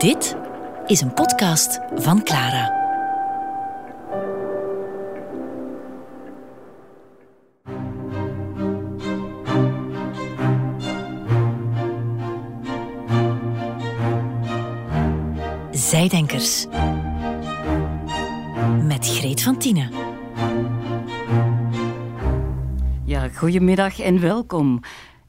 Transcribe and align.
Dit 0.00 0.36
is 0.86 1.00
een 1.00 1.14
podcast 1.14 1.80
van 1.94 2.22
Clara. 2.22 2.78
Zijdenkers. 15.70 16.66
Met 18.82 19.06
Greet 19.08 19.42
van 19.42 19.58
Tienen. 19.58 19.90
Ja, 23.04 23.28
goedemiddag 23.28 24.00
en 24.00 24.20
welkom. 24.20 24.80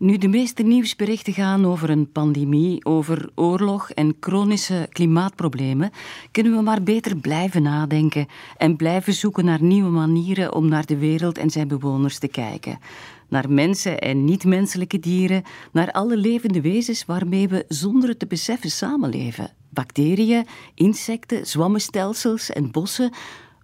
Nu 0.02 0.18
de 0.18 0.28
meeste 0.28 0.64
nieuwsberichten 0.64 1.34
gaan 1.34 1.66
over 1.66 1.90
een 1.90 2.12
pandemie, 2.12 2.86
over 2.86 3.30
oorlog 3.36 3.92
en 3.92 4.16
chronische 4.20 4.88
klimaatproblemen, 4.90 5.92
kunnen 6.32 6.56
we 6.56 6.62
maar 6.62 6.84
beter 6.84 7.18
blijven 7.18 7.62
nadenken 7.62 8.28
en 8.58 8.76
blijven 8.76 9.14
zoeken 9.14 9.46
naar 9.46 9.64
nieuwe 9.64 9.90
manieren 9.90 10.54
om 10.54 10.68
naar 10.68 10.86
de 10.86 10.98
wereld 10.98 11.38
en 11.38 11.50
zijn 11.50 11.68
bewoners 11.68 12.20
te 12.20 12.28
kijken. 12.28 12.80
Naar 13.30 13.50
mensen 13.50 14.00
en 14.00 14.26
niet-menselijke 14.26 15.00
dieren, 15.00 15.44
naar 15.72 15.92
alle 15.92 16.18
levende 16.18 16.62
wezens 16.62 17.06
waarmee 17.06 17.48
we 17.48 17.66
zonder 17.68 18.10
het 18.10 18.20
te 18.20 18.28
beseffen 18.28 18.72
samenleven. 18.72 19.54
Bacteriën, 19.70 20.46
insecten, 20.76 21.48
zwammenstelsels 21.48 22.50
en 22.50 22.72
bossen, 22.72 23.12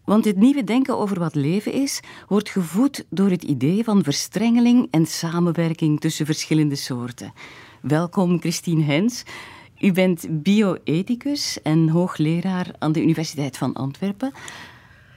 want 0.08 0.26
het 0.26 0.38
nieuwe 0.38 0.64
denken 0.64 0.98
over 0.98 1.20
wat 1.20 1.36
leven 1.36 1.74
is, 1.74 2.00
wordt 2.28 2.50
gevoed 2.50 3.06
door 3.10 3.30
het 3.30 3.44
idee 3.44 3.84
van 3.84 4.04
verstrengeling 4.04 4.88
en 4.92 5.06
samenwerking 5.06 6.00
tussen 6.00 6.26
verschillende 6.26 6.76
soorten. 6.76 7.34
Welkom, 7.82 8.40
Christine 8.40 8.84
Hens. 8.84 9.24
U 9.80 9.92
bent 9.92 10.44
bioethicus 10.44 11.62
en 11.62 11.90
hoogleraar 11.90 12.72
aan 12.80 12.92
de 12.92 13.02
Universiteit 13.02 13.58
van 13.58 13.74
Antwerpen. 13.74 14.32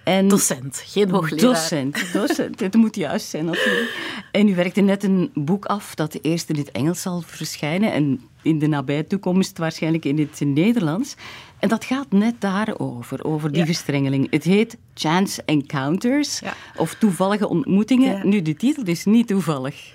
En 0.05 0.29
docent, 0.29 0.83
geen 0.87 1.11
hoogleraar. 1.11 1.53
Docent, 1.53 2.13
docent. 2.13 2.61
het 2.61 2.75
moet 2.75 2.97
juist 2.97 3.29
zijn 3.29 3.45
natuurlijk. 3.45 4.25
En 4.33 4.49
u 4.49 4.55
werkte 4.55 4.81
net 4.81 5.05
een 5.05 5.31
boek 5.35 5.65
af 5.65 5.95
dat 5.95 6.19
eerst 6.23 6.49
in 6.49 6.57
het 6.57 6.71
Engels 6.71 7.03
zal 7.03 7.21
verschijnen 7.21 7.93
en 7.93 8.21
in 8.43 8.59
de 8.59 8.67
nabije 8.67 9.07
toekomst 9.07 9.59
waarschijnlijk 9.59 10.05
in 10.05 10.19
het 10.19 10.41
Nederlands. 10.41 11.15
En 11.61 11.69
dat 11.69 11.85
gaat 11.85 12.11
net 12.11 12.41
daarover, 12.41 13.25
over 13.25 13.53
die 13.53 13.65
verstrengeling. 13.65 14.31
Het 14.31 14.45
heet 14.45 14.77
Chance 14.95 15.43
Encounters, 15.45 16.41
of 16.77 16.95
toevallige 16.95 17.49
ontmoetingen. 17.49 18.29
Nu, 18.29 18.43
de 18.43 18.55
titel 18.55 18.83
is 18.85 19.05
niet 19.05 19.27
toevallig. 19.27 19.93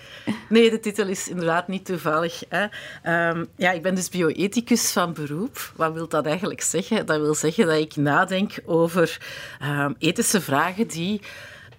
Nee, 0.49 0.69
de 0.69 0.79
titel 0.79 1.07
is 1.07 1.29
inderdaad 1.29 1.67
niet 1.67 1.85
toevallig. 1.85 2.43
Hè. 2.49 2.65
Ehm, 3.03 3.45
ja, 3.55 3.71
ik 3.71 3.81
ben 3.81 3.95
dus 3.95 4.09
bioethicus 4.09 4.91
van 4.91 5.13
beroep. 5.13 5.71
Wat 5.75 5.93
wil 5.93 6.07
dat 6.07 6.25
eigenlijk 6.25 6.61
zeggen? 6.61 7.05
Dat 7.05 7.19
wil 7.19 7.35
zeggen 7.35 7.65
dat 7.65 7.77
ik 7.77 7.95
nadenk 7.95 8.59
over 8.65 9.17
um, 9.63 9.95
ethische 9.99 10.41
vragen 10.41 10.87
die 10.87 11.21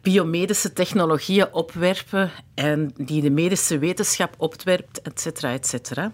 biomedische 0.00 0.72
technologieën 0.72 1.52
opwerpen 1.52 2.30
en 2.56 2.90
die 2.96 3.22
de 3.22 3.30
medische 3.30 3.78
wetenschap 3.78 4.34
opwerpt, 4.38 5.02
et 5.02 5.20
cetera, 5.20 5.52
et 5.52 5.66
cetera. 5.66 6.12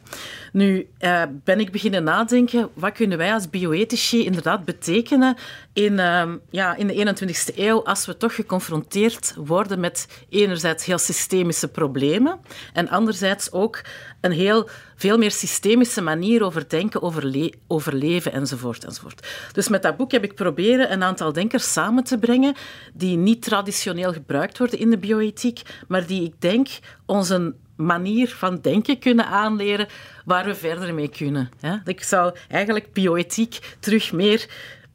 Nu 0.53 0.89
uh, 1.01 1.23
ben 1.45 1.61
ik 1.61 1.73
beginnen 1.73 2.05
nadenken, 2.05 2.69
wat 2.75 2.93
kunnen 2.93 3.19
wij 3.19 3.33
als 3.33 3.51
bioethici 3.51 4.25
inderdaad 4.25 4.65
betekenen 4.65 5.37
in, 5.73 5.93
uh, 5.93 6.33
ja, 6.51 6.77
in 6.77 6.87
de 6.87 7.15
21ste 7.15 7.57
eeuw 7.57 7.85
als 7.85 8.07
we 8.07 8.17
toch 8.17 8.35
geconfronteerd 8.35 9.35
worden 9.37 9.81
met 9.81 10.25
enerzijds 10.29 10.85
heel 10.85 10.99
systemische 10.99 11.69
problemen 11.69 12.41
en 12.73 12.89
anderzijds 12.89 13.53
ook 13.53 13.81
een 14.21 14.33
heel 14.33 14.69
veel 14.97 15.19
meer 15.19 15.31
systemische 15.31 16.01
manier 16.01 16.45
over 16.45 16.69
denken, 16.69 17.03
over, 17.03 17.51
over 17.67 17.95
leven 17.95 18.33
enzovoort, 18.33 18.85
enzovoort. 18.85 19.27
Dus 19.53 19.69
met 19.69 19.83
dat 19.83 19.97
boek 19.97 20.13
heb 20.13 20.25
ik 20.25 20.35
proberen 20.35 20.93
een 20.93 21.03
aantal 21.03 21.33
denkers 21.33 21.73
samen 21.73 22.05
te 22.05 22.19
brengen 22.19 22.55
die 22.93 23.17
niet 23.17 23.43
traditioneel 23.43 24.13
gebruikt 24.13 24.59
worden 24.59 24.79
in 24.79 24.91
de 24.91 24.99
bioethiek, 24.99 25.61
maar 25.89 26.07
die 26.07 26.32
ik 26.33 26.41
denk 26.41 26.69
onze 27.07 27.55
manier 27.77 28.29
van 28.29 28.59
denken 28.61 28.99
kunnen 28.99 29.27
aanleren 29.27 29.87
waar 30.25 30.45
we 30.45 30.55
verder 30.55 30.95
mee 30.95 31.09
kunnen. 31.09 31.51
Ik 31.85 32.03
zou 32.03 32.35
eigenlijk 32.49 32.93
bioethiek 32.93 33.77
terug 33.81 34.13
meer 34.13 34.47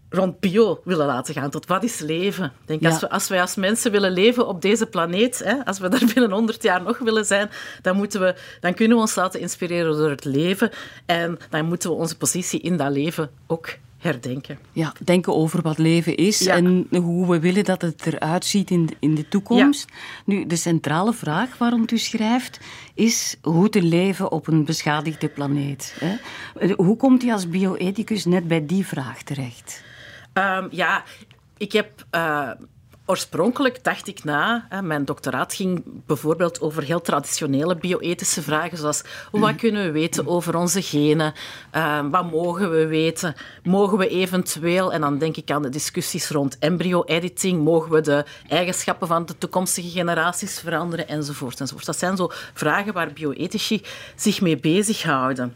rond 0.10 0.40
bio 0.40 0.82
willen 0.84 1.06
laten 1.06 1.34
gaan. 1.34 1.50
Tot 1.50 1.66
wat 1.66 1.84
is 1.84 2.00
leven? 2.00 2.54
denk, 2.66 2.86
als, 2.86 3.00
we, 3.00 3.10
als 3.10 3.28
wij 3.28 3.42
als 3.42 3.56
mensen 3.56 3.92
willen 3.92 4.12
leven 4.12 4.48
op 4.48 4.62
deze 4.62 4.86
planeet, 4.86 5.40
hè, 5.44 5.66
als 5.66 5.80
we 5.80 5.90
daar 5.90 6.06
binnen 6.14 6.32
100 6.32 6.64
jaar 6.64 6.82
nog 6.82 6.98
willen 6.98 7.26
zijn, 7.26 7.50
dan, 7.82 7.96
moeten 7.96 8.22
we, 8.22 8.36
dan 8.60 8.74
kunnen 8.74 8.96
we 8.98 9.04
ons 9.04 9.16
laten 9.16 9.40
inspireren 9.40 9.98
door 9.98 10.10
het 10.10 10.26
leven. 10.26 10.70
En 11.06 11.38
dan 11.50 11.66
moeten 11.66 11.90
we 11.90 11.96
onze 11.96 12.18
positie 12.18 12.60
in 12.60 12.78
dat 12.78 12.92
leven 12.92 13.30
ook 13.48 13.68
herdenken. 14.08 14.60
Ja, 14.72 14.94
denken 15.04 15.36
over 15.36 15.62
wat 15.62 15.78
leven 15.78 16.16
is 16.16 16.46
en 16.46 16.88
hoe 16.92 17.30
we 17.30 17.40
willen 17.40 17.64
dat 17.64 17.82
het 17.82 18.06
eruit 18.06 18.46
ziet 18.46 18.72
in, 18.72 18.90
in 19.00 19.16
de 19.16 19.28
toekomst. 19.28 19.86
Nu, 20.26 20.46
de 20.46 20.56
centrale 20.56 21.14
vraag 21.14 21.58
waarom 21.58 21.86
u 21.94 21.98
schrijft 21.98 22.60
is 22.94 23.38
hoe 23.42 23.70
te 23.70 23.82
leven 23.82 24.32
op 24.32 24.48
een 24.48 24.66
beschadigde 24.66 25.28
planeet. 25.28 25.96
Hè? 26.00 26.16
Hoe 26.76 26.98
komt 26.98 27.24
u 27.24 27.32
als 27.32 27.50
bioethicus 27.50 28.26
net 28.26 28.48
bij 28.48 28.66
die 28.66 28.86
vraag 28.86 29.24
terecht? 29.24 29.84
Um, 30.34 30.68
ja, 30.72 31.04
ik 31.58 31.72
heb... 31.72 32.06
Uh, 32.16 32.52
Oorspronkelijk 33.10 33.84
dacht 33.84 34.08
ik 34.08 34.24
na, 34.24 34.68
mijn 34.84 35.06
doctoraat 35.06 35.54
ging 35.54 35.84
bijvoorbeeld 35.86 36.62
over 36.62 36.84
heel 36.84 37.02
traditionele 37.02 37.76
bioethische 37.76 38.42
vragen, 38.42 38.78
zoals 38.78 39.02
wat 39.32 39.42
mhm. 39.42 39.56
kunnen 39.56 39.84
we 39.84 39.92
weten 39.92 40.28
over 40.28 40.56
onze 40.56 40.82
genen, 40.82 41.34
uh, 41.76 42.00
wat 42.12 42.32
mogen 42.32 42.72
we 42.72 42.88
weten, 42.88 43.36
mogen 43.64 43.98
we 43.98 44.08
eventueel, 44.08 44.94
en 44.94 45.02
dan 45.02 45.18
denk 45.18 45.38
ik 45.38 45.52
aan 45.52 45.62
de 45.62 45.70
discussies 45.70 46.30
rond 46.30 46.58
embryo-editing, 46.60 47.64
mogen 47.64 47.92
we 47.92 48.02
de 48.02 48.26
eigenschappen 48.48 49.08
van 49.08 49.26
de 49.26 49.38
toekomstige 49.38 49.90
generaties 49.90 50.60
veranderen, 50.60 51.08
enzovoort, 51.08 51.60
enzovoort. 51.60 51.86
Dat 51.86 51.98
zijn 51.98 52.18
zo 52.18 52.30
vragen 52.54 52.94
waar 52.94 53.14
bioethici 53.14 53.82
zich 54.16 54.42
mee 54.42 54.58
bezighouden. 54.58 55.54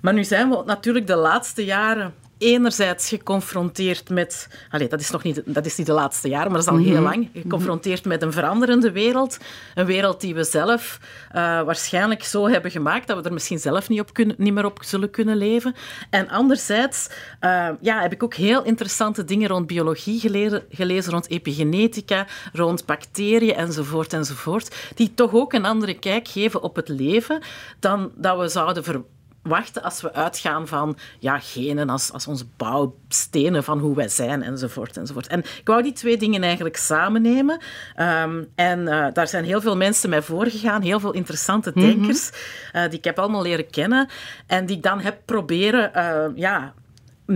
Maar 0.00 0.12
nu 0.14 0.24
zijn 0.24 0.48
we 0.48 0.62
natuurlijk 0.66 1.06
de 1.06 1.16
laatste 1.16 1.64
jaren 1.64 2.14
enerzijds 2.42 3.08
geconfronteerd 3.08 4.08
met... 4.10 4.48
Allez, 4.70 4.88
dat 4.88 5.00
is 5.00 5.10
nog 5.10 5.22
niet, 5.22 5.42
dat 5.44 5.66
is 5.66 5.76
niet 5.76 5.86
de 5.86 5.92
laatste 5.92 6.28
jaren, 6.28 6.52
maar 6.52 6.60
dat 6.62 6.72
is 6.72 6.78
al 6.78 6.84
heel 6.84 7.00
mhm. 7.00 7.02
lang. 7.02 7.28
Geconfronteerd 7.34 8.04
met 8.04 8.22
een 8.22 8.32
veranderende 8.32 8.92
wereld. 8.92 9.38
Een 9.74 9.86
wereld 9.86 10.20
die 10.20 10.34
we 10.34 10.44
zelf 10.44 10.98
uh, 11.02 11.62
waarschijnlijk 11.62 12.24
zo 12.24 12.48
hebben 12.48 12.70
gemaakt 12.70 13.06
dat 13.06 13.16
we 13.16 13.22
er 13.22 13.32
misschien 13.32 13.58
zelf 13.58 13.88
niet, 13.88 14.00
op 14.00 14.12
kunnen, 14.12 14.36
niet 14.38 14.52
meer 14.52 14.64
op 14.64 14.78
zullen 14.84 15.10
kunnen 15.10 15.36
leven. 15.36 15.74
En 16.10 16.28
anderzijds 16.28 17.08
uh, 17.40 17.68
ja, 17.80 18.00
heb 18.00 18.12
ik 18.12 18.22
ook 18.22 18.34
heel 18.34 18.64
interessante 18.64 19.24
dingen 19.24 19.48
rond 19.48 19.66
biologie 19.66 20.20
gelezen, 20.20 20.62
gelezen, 20.70 21.12
rond 21.12 21.30
epigenetica, 21.30 22.26
rond 22.52 22.86
bacteriën 22.86 23.54
enzovoort 23.54 24.12
enzovoort, 24.12 24.92
die 24.94 25.14
toch 25.14 25.34
ook 25.34 25.52
een 25.52 25.64
andere 25.64 25.98
kijk 25.98 26.28
geven 26.28 26.62
op 26.62 26.76
het 26.76 26.88
leven 26.88 27.40
dan 27.78 28.12
dat 28.16 28.38
we 28.38 28.48
zouden 28.48 28.84
verwachten 28.84 29.11
wachten 29.42 29.82
als 29.82 30.00
we 30.00 30.12
uitgaan 30.12 30.68
van 30.68 30.96
ja, 31.18 31.38
genen 31.38 31.88
als, 31.88 32.12
als 32.12 32.26
onze 32.26 32.44
bouwstenen 32.56 33.64
van 33.64 33.78
hoe 33.78 33.96
wij 33.96 34.08
zijn, 34.08 34.42
enzovoort, 34.42 34.96
enzovoort. 34.96 35.26
En 35.26 35.38
ik 35.38 35.60
wou 35.64 35.82
die 35.82 35.92
twee 35.92 36.16
dingen 36.16 36.42
eigenlijk 36.42 36.76
samennemen. 36.76 37.60
Um, 38.00 38.48
en 38.54 38.80
uh, 38.80 39.06
daar 39.12 39.28
zijn 39.28 39.44
heel 39.44 39.60
veel 39.60 39.76
mensen 39.76 40.10
mij 40.10 40.22
voorgegaan, 40.22 40.82
heel 40.82 41.00
veel 41.00 41.12
interessante 41.12 41.70
mhm. 41.74 41.86
denkers, 41.86 42.30
uh, 42.72 42.82
die 42.82 42.98
ik 42.98 43.04
heb 43.04 43.18
allemaal 43.18 43.42
leren 43.42 43.70
kennen 43.70 44.08
en 44.46 44.66
die 44.66 44.76
ik 44.76 44.82
dan 44.82 45.00
heb 45.00 45.18
proberen 45.24 45.90
uh, 45.96 46.36
ja, 46.38 46.74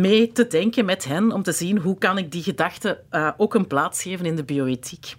mee 0.00 0.32
te 0.32 0.46
denken 0.46 0.84
met 0.84 1.04
hen 1.04 1.32
om 1.32 1.42
te 1.42 1.52
zien 1.52 1.78
hoe 1.78 1.98
kan 1.98 2.18
ik 2.18 2.32
die 2.32 2.42
gedachten 2.42 2.98
uh, 3.10 3.30
ook 3.36 3.54
een 3.54 3.66
plaats 3.66 4.02
geven 4.02 4.26
in 4.26 4.36
de 4.36 4.44
bioethiek. 4.44 5.14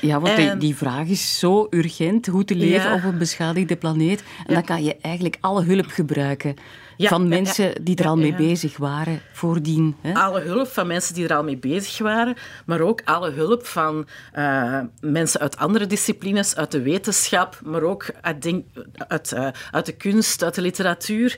Ja, 0.00 0.20
want 0.20 0.36
die, 0.36 0.56
die, 0.56 0.76
vraag 0.76 1.06
is 1.06 1.38
zo 1.38 1.66
urgent, 1.70 2.26
hoe 2.26 2.44
te 2.44 2.54
leven 2.54 2.92
op 2.92 3.04
een 3.04 3.18
beschadigde 3.18 3.76
planeet. 3.76 4.22
En 4.46 4.54
dan 4.54 4.64
kan 4.64 4.84
je 4.84 4.96
eigenlijk 5.00 5.36
alle 5.40 5.64
hulp 5.64 5.86
gebruiken. 5.86 6.54
van 6.98 7.28
mensen 7.28 7.84
die 7.84 7.96
er 7.96 8.06
al 8.06 8.16
mee 8.16 8.34
bezig 8.34 8.76
waren 8.76 9.20
voordien. 9.32 9.96
Hè? 10.00 10.14
Alle 10.14 10.40
hulp 10.40 10.68
van 10.68 10.86
mensen 10.86 11.14
die 11.14 11.28
er 11.28 11.36
al 11.36 11.44
mee 11.44 11.58
bezig 11.58 11.98
waren, 11.98 12.36
maar 12.66 12.80
ook 12.80 13.00
alle 13.04 13.30
hulp 13.30 13.66
van 13.66 14.06
uh, 14.36 14.80
mensen 15.00 15.40
uit 15.40 15.56
andere 15.56 15.86
disciplines, 15.86 16.56
uit 16.56 16.70
de 16.70 16.82
wetenschap, 16.82 17.60
maar 17.64 17.82
ook 17.82 18.10
uit, 18.20 18.62
uit, 18.96 19.32
uh, 19.32 19.48
uit 19.70 19.86
de 19.86 19.96
kunst, 19.96 20.42
uit 20.42 20.54
de 20.54 20.62
literatuur. 20.62 21.36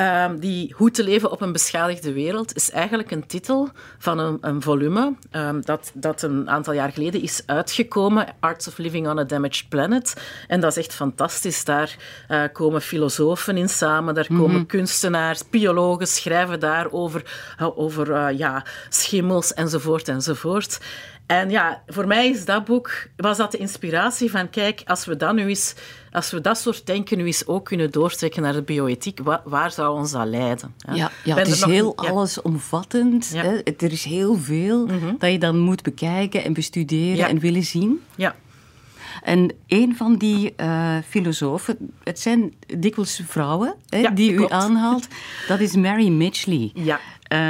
Um, 0.00 0.40
die 0.40 0.74
Hoe 0.76 0.90
te 0.90 1.04
leven 1.04 1.30
op 1.30 1.40
een 1.40 1.52
beschadigde 1.52 2.12
wereld 2.12 2.54
is 2.54 2.70
eigenlijk 2.70 3.10
een 3.10 3.26
titel 3.26 3.68
van 3.98 4.18
een, 4.18 4.38
een 4.40 4.62
volume 4.62 5.14
um, 5.32 5.64
dat, 5.64 5.90
dat 5.94 6.22
een 6.22 6.50
aantal 6.50 6.72
jaar 6.72 6.92
geleden 6.92 7.22
is 7.22 7.42
uitgekomen, 7.46 8.26
Arts 8.40 8.68
of 8.68 8.78
Living 8.78 9.08
on 9.08 9.18
a 9.18 9.24
Damaged 9.24 9.68
Planet. 9.68 10.16
En 10.48 10.60
dat 10.60 10.70
is 10.70 10.84
echt 10.84 10.94
fantastisch. 10.94 11.64
Daar 11.64 11.96
uh, 12.28 12.42
komen 12.52 12.82
filosofen 12.82 13.56
in 13.56 13.68
samen, 13.68 14.14
daar 14.14 14.26
komen 14.26 14.50
mm 14.50 14.56
-hmm. 14.56 14.66
kunstenaars, 14.66 15.50
biologen 15.50 16.06
schrijven 16.06 16.60
daar 16.60 16.90
over, 16.90 17.22
uh, 17.60 17.78
over 17.78 18.10
uh, 18.10 18.38
ja, 18.38 18.64
schimmels 18.88 19.54
enzovoort 19.54 20.08
enzovoort. 20.08 20.78
En 21.26 21.50
ja, 21.50 21.82
voor 21.86 22.06
mij 22.06 22.28
is 22.28 22.44
dat 22.44 22.64
boek, 22.64 23.08
was 23.16 23.36
dat 23.36 23.52
de 23.52 23.58
inspiratie 23.58 24.30
van, 24.30 24.50
kijk, 24.50 24.82
als 24.84 25.04
we 25.04 25.16
dat 25.16 25.34
nu 25.34 25.48
eens, 25.48 25.74
als 26.12 26.30
we 26.30 26.40
dat 26.40 26.58
soort 26.58 26.86
denken 26.86 27.18
nu 27.18 27.26
eens 27.26 27.46
ook 27.46 27.64
kunnen 27.64 27.90
doortrekken 27.90 28.42
naar 28.42 28.52
de 28.52 28.62
bioethiek, 28.62 29.20
waar, 29.22 29.40
waar 29.44 29.70
zou 29.70 29.98
ons 29.98 30.12
dat 30.12 30.26
leiden? 30.26 30.74
Ja, 30.92 31.10
ja 31.24 31.36
het 31.36 31.48
is 31.48 31.64
heel 31.64 31.92
ja. 32.02 32.08
allesomvattend. 32.08 33.32
Hè? 33.34 33.62
Er 33.62 33.92
is 33.92 34.04
heel 34.04 34.36
veel 34.36 34.86
mhm. 34.86 35.14
dat 35.18 35.30
je 35.30 35.38
dan 35.38 35.58
moet 35.58 35.82
bekijken 35.82 36.44
en 36.44 36.52
bestuderen 36.52 37.28
en 37.28 37.38
willen 37.38 37.64
zien. 37.64 38.00
Ja. 38.14 38.34
En 39.22 39.52
een 39.66 39.96
van 39.96 40.16
die 40.16 40.54
uh, 40.60 40.96
filosofen, 41.08 41.92
het 42.02 42.20
zijn 42.20 42.54
dikwijls 42.76 43.22
vrouwen 43.26 43.74
hè, 43.88 44.12
die 44.14 44.32
u 44.32 44.48
aanhaalt, 44.48 45.08
dat 45.48 45.60
is 45.60 45.76
Mary 45.76 46.08
Mitchley. 46.08 46.70
Ja. 46.74 47.00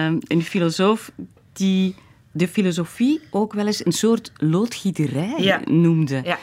Um, 0.07 0.19
een 0.27 0.43
filosoof 0.43 1.13
die 1.53 1.95
de 2.37 2.49
filosofie 2.49 3.21
ook 3.31 3.53
wel 3.53 3.67
eens 3.67 3.85
een 3.85 3.93
soort 3.93 4.33
loodgieterij 4.37 5.63
noemde. 5.65 6.21
Ja. 6.25 6.39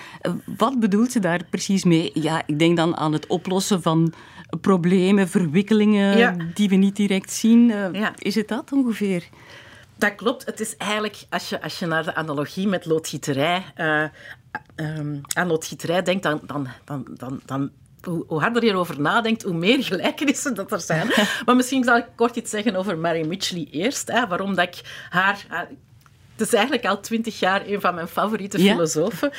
Wat 0.58 0.80
bedoelt 0.80 1.12
ze 1.12 1.20
daar 1.20 1.42
precies 1.50 1.84
mee? 1.84 2.12
Ja, 2.14 2.42
ik 2.46 2.60
denk 2.60 2.78
dan 2.78 2.98
aan 2.98 3.14
het 3.14 3.28
oplossen 3.28 3.82
van 3.82 4.14
problemen, 4.62 5.30
verwikkelingen 5.30 6.52
die 6.54 6.70
we 6.70 6.76
niet 6.76 6.96
direct 6.96 7.32
zien. 7.32 7.70
Uh, 7.70 8.08
is 8.18 8.36
het 8.36 8.48
dat 8.48 8.72
ongeveer? 8.72 9.24
Dat 9.96 10.16
klopt. 10.16 10.46
Het 10.46 10.60
is 10.60 10.78
eigenlijk, 10.78 11.26
als 11.30 11.50
je, 11.50 11.62
als 11.62 11.80
je 11.80 11.86
naar 11.86 12.04
de 12.04 12.16
analogie 12.16 12.68
met 12.68 12.86
loodgieterij, 12.86 13.64
uh, 13.78 14.04
um, 14.76 15.22
aan 15.34 15.48
loodgieterij 15.48 16.02
denkt, 16.02 16.24
dan, 16.24 16.42
dan, 16.46 16.68
dan, 16.86 17.08
dan, 17.18 17.42
dan 17.46 17.72
hoe, 18.06 18.40
harder 18.40 18.64
je 18.64 18.70
erover 18.70 19.02
nadenkt, 19.02 19.44
hoe 19.44 19.54
meer 19.54 19.84
gelijkenissen 19.84 20.56
dat 20.56 20.72
er 20.72 20.82
zijn. 20.82 21.08
maar 21.46 21.56
misschien 21.56 21.84
zal 21.84 21.98
ik 21.98 22.06
kort 22.16 22.36
iets 22.36 22.50
zeggen 22.50 22.76
over 22.76 22.98
Mary 22.98 23.28
Mitchley 23.28 23.68
eerst. 23.72 24.12
Hè, 24.12 24.28
waarom 24.28 24.56
dat 24.56 24.68
ik 24.68 25.08
haar, 25.10 25.46
is 26.48 26.54
eigenlijk 26.54 26.86
al 26.86 27.00
twintig 27.00 27.40
jaar 27.40 27.68
een 27.68 27.82
van 27.82 27.96
mijn 27.96 28.08
favoriete 28.08 28.60
filosofen. 28.60 29.32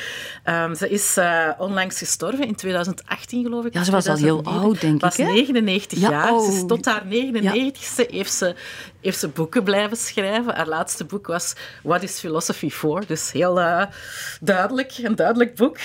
Um, 0.45 0.75
ze 0.75 0.89
is 0.89 1.17
uh, 1.17 1.49
onlangs 1.57 1.97
gestorven, 1.97 2.47
in 2.47 2.55
2018 2.55 3.43
geloof 3.43 3.65
ik. 3.65 3.73
Ja, 3.73 3.83
ze 3.83 3.91
was 3.91 4.07
al 4.07 4.15
heel 4.15 4.43
oud, 4.43 4.81
denk 4.81 5.01
was 5.01 5.17
ik. 5.17 5.25
was 5.25 5.35
99 5.35 5.99
jaar. 5.99 6.31
Oh. 6.31 6.45
Ze 6.45 6.55
is 6.55 6.63
tot 6.67 6.85
haar 6.85 7.03
99ste 7.05 8.09
heeft 8.09 8.33
ze, 8.33 8.55
heeft 9.01 9.19
ze 9.19 9.27
boeken 9.27 9.63
blijven 9.63 9.97
schrijven. 9.97 10.55
Haar 10.55 10.67
laatste 10.67 11.05
boek 11.05 11.27
was 11.27 11.53
What 11.83 12.03
is 12.03 12.19
Philosophy 12.19 12.69
For? 12.69 13.03
Dus 13.07 13.31
heel 13.31 13.59
uh, 13.59 13.83
duidelijk, 14.41 14.93
een 15.01 15.15
duidelijk 15.15 15.55
boek. 15.55 15.77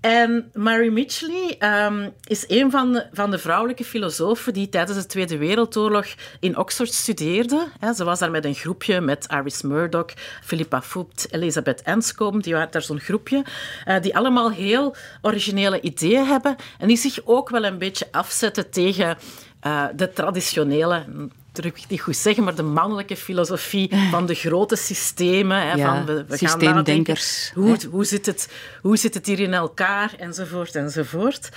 En 0.00 0.50
Mary 0.54 0.92
Mitchley 0.92 1.56
um, 1.86 2.12
is 2.24 2.44
een 2.48 2.70
van 2.70 2.92
de, 2.92 3.06
van 3.12 3.30
de 3.30 3.38
vrouwelijke 3.38 3.84
filosofen 3.84 4.52
die 4.52 4.68
tijdens 4.68 4.98
de 4.98 5.06
Tweede 5.06 5.36
Wereldoorlog 5.36 6.06
in 6.40 6.58
Oxford 6.58 6.92
studeerde. 6.92 7.66
Ze 7.96 8.04
was 8.04 8.18
daar 8.18 8.30
met 8.30 8.44
een 8.44 8.54
groepje 8.54 9.00
met 9.00 9.26
Iris 9.30 9.62
Murdoch, 9.62 10.12
Philippa 10.52 10.82
Voigt, 10.82 11.26
Elisabeth 11.30 11.82
Enscombe, 11.82 12.42
die 12.42 12.52
waren 12.52 12.70
daar 12.70 12.82
zo'n 12.82 13.00
groepje, 13.00 13.44
uh, 13.86 14.00
die 14.00 14.16
allemaal 14.16 14.50
heel 14.50 14.96
originele 15.22 15.80
ideeën 15.80 16.26
hebben 16.26 16.56
en 16.78 16.88
die 16.88 16.96
zich 16.96 17.18
ook 17.24 17.48
wel 17.48 17.64
een 17.64 17.78
beetje 17.78 18.08
afzetten 18.10 18.70
tegen 18.70 19.18
uh, 19.66 19.84
de 19.96 20.12
traditionele 20.12 21.04
terug 21.52 21.88
niet 21.88 22.00
goed 22.00 22.16
zeggen, 22.16 22.44
maar 22.44 22.54
de 22.54 22.62
mannelijke 22.62 23.16
filosofie 23.16 23.90
van 24.10 24.26
de 24.26 24.34
grote 24.34 24.76
systemen. 24.76 25.56
Hè, 25.56 25.72
ja, 25.72 25.94
van 25.94 26.06
we, 26.06 26.24
we 26.28 26.36
systeemdenkers. 26.36 27.50
Gaan 27.54 27.62
hoe, 27.62 27.78
hoe, 27.90 28.04
zit 28.04 28.26
het, 28.26 28.52
hoe 28.82 28.96
zit 28.96 29.14
het 29.14 29.26
hier 29.26 29.40
in 29.40 29.54
elkaar, 29.54 30.14
enzovoort, 30.18 30.74
enzovoort. 30.74 31.48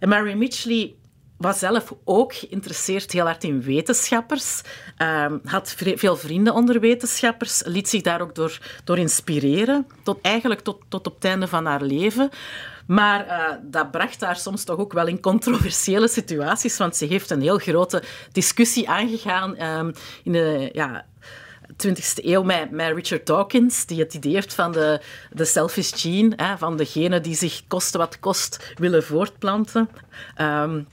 En 0.00 0.08
Mary 0.08 0.34
Mitchley 0.34 0.94
was 1.42 1.58
zelf 1.58 1.94
ook 2.04 2.34
geïnteresseerd 2.34 3.12
heel 3.12 3.24
hard 3.24 3.44
in 3.44 3.62
wetenschappers. 3.62 4.60
Um, 4.98 5.40
had 5.44 5.74
veel 5.76 6.16
vrienden 6.16 6.54
onder 6.54 6.80
wetenschappers. 6.80 7.62
Liet 7.64 7.88
zich 7.88 8.02
daar 8.02 8.20
ook 8.20 8.34
door, 8.34 8.58
door 8.84 8.98
inspireren. 8.98 9.86
Tot, 10.02 10.18
eigenlijk 10.20 10.60
tot, 10.60 10.80
tot 10.88 11.06
op 11.06 11.14
het 11.14 11.24
einde 11.24 11.48
van 11.48 11.66
haar 11.66 11.82
leven. 11.82 12.30
Maar 12.86 13.26
uh, 13.26 13.56
dat 13.62 13.90
bracht 13.90 14.20
haar 14.20 14.36
soms 14.36 14.64
toch 14.64 14.78
ook 14.78 14.92
wel 14.92 15.06
in 15.06 15.20
controversiële 15.20 16.08
situaties. 16.08 16.76
Want 16.76 16.96
ze 16.96 17.04
heeft 17.04 17.30
een 17.30 17.42
heel 17.42 17.58
grote 17.58 18.02
discussie 18.32 18.88
aangegaan 18.88 19.62
um, 19.62 19.92
in 20.24 20.32
de... 20.32 20.70
Ja, 20.72 21.04
20e 21.86 22.24
eeuw 22.24 22.42
met, 22.42 22.70
met, 22.70 22.94
Richard 22.94 23.26
Dawkins, 23.26 23.86
die 23.86 24.00
het 24.00 24.14
idee 24.14 24.32
heeft 24.32 24.54
van 24.54 24.72
de, 24.72 25.00
de 25.30 25.44
selfish 25.44 25.92
gene, 25.94 26.32
hè, 26.36 26.58
van 26.58 26.76
degene 26.76 27.20
die 27.20 27.34
zich 27.34 27.62
koste 27.68 27.98
wat 27.98 28.18
kost 28.18 28.72
willen 28.78 29.04
voortplanten. 29.04 29.88
Um, 30.40 30.86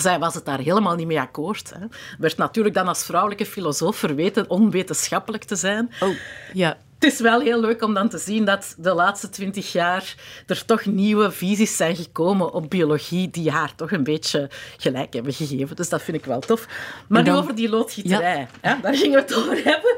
zij 0.00 0.18
was 0.18 0.34
het 0.34 0.44
daar 0.44 0.58
helemaal 0.58 0.94
niet 0.94 1.06
mee 1.06 1.20
akkoord. 1.20 1.72
Hè. 1.78 1.86
Werd 2.18 2.36
natuurlijk 2.36 2.74
dan 2.74 2.88
als 2.88 3.04
vrouwelijke 3.04 3.46
filosoof 3.46 3.96
verweten 3.96 4.50
onwetenschappelijk 4.50 5.44
te 5.44 5.56
zijn. 5.56 5.92
Oh, 6.00 6.14
ja. 6.52 6.76
Het 6.98 7.12
is 7.12 7.20
wel 7.20 7.40
heel 7.40 7.60
leuk 7.60 7.82
om 7.82 7.94
dan 7.94 8.08
te 8.08 8.18
zien 8.18 8.44
dat 8.44 8.74
de 8.78 8.94
laatste 8.94 9.28
twintig 9.28 9.72
jaar 9.72 10.14
er 10.46 10.64
toch 10.64 10.84
nieuwe 10.84 11.30
visies 11.30 11.76
zijn 11.76 11.96
gekomen 11.96 12.52
op 12.52 12.70
biologie 12.70 13.30
die 13.30 13.50
haar 13.50 13.74
toch 13.74 13.92
een 13.92 14.04
beetje 14.04 14.50
gelijk 14.76 15.12
hebben 15.12 15.32
gegeven. 15.32 15.76
Dus 15.76 15.88
dat 15.88 16.02
vind 16.02 16.16
ik 16.16 16.24
wel 16.24 16.40
tof. 16.40 16.66
Maar 17.08 17.24
dan... 17.24 17.34
nu 17.34 17.40
over 17.40 17.54
die 17.54 17.68
loodgieterij. 17.68 18.48
Ja. 18.62 18.78
Daar 18.82 18.94
gingen 18.94 19.14
we 19.14 19.20
het 19.20 19.34
over 19.34 19.64
hebben. 19.64 19.96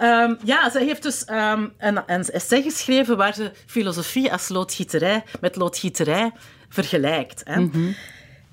Um, 0.00 0.38
ja, 0.44 0.70
zij 0.70 0.84
heeft 0.84 1.02
dus 1.02 1.24
um, 1.30 1.72
een, 1.78 2.02
een 2.06 2.24
essay 2.24 2.62
geschreven 2.62 3.16
waar 3.16 3.34
ze 3.34 3.52
filosofie 3.66 4.32
als 4.32 4.48
loodgieterij 4.48 5.24
met 5.40 5.56
loodgieterij 5.56 6.32
vergelijkt. 6.68 7.40
Hè. 7.44 7.60
Mm 7.60 7.70
-hmm. 7.72 7.96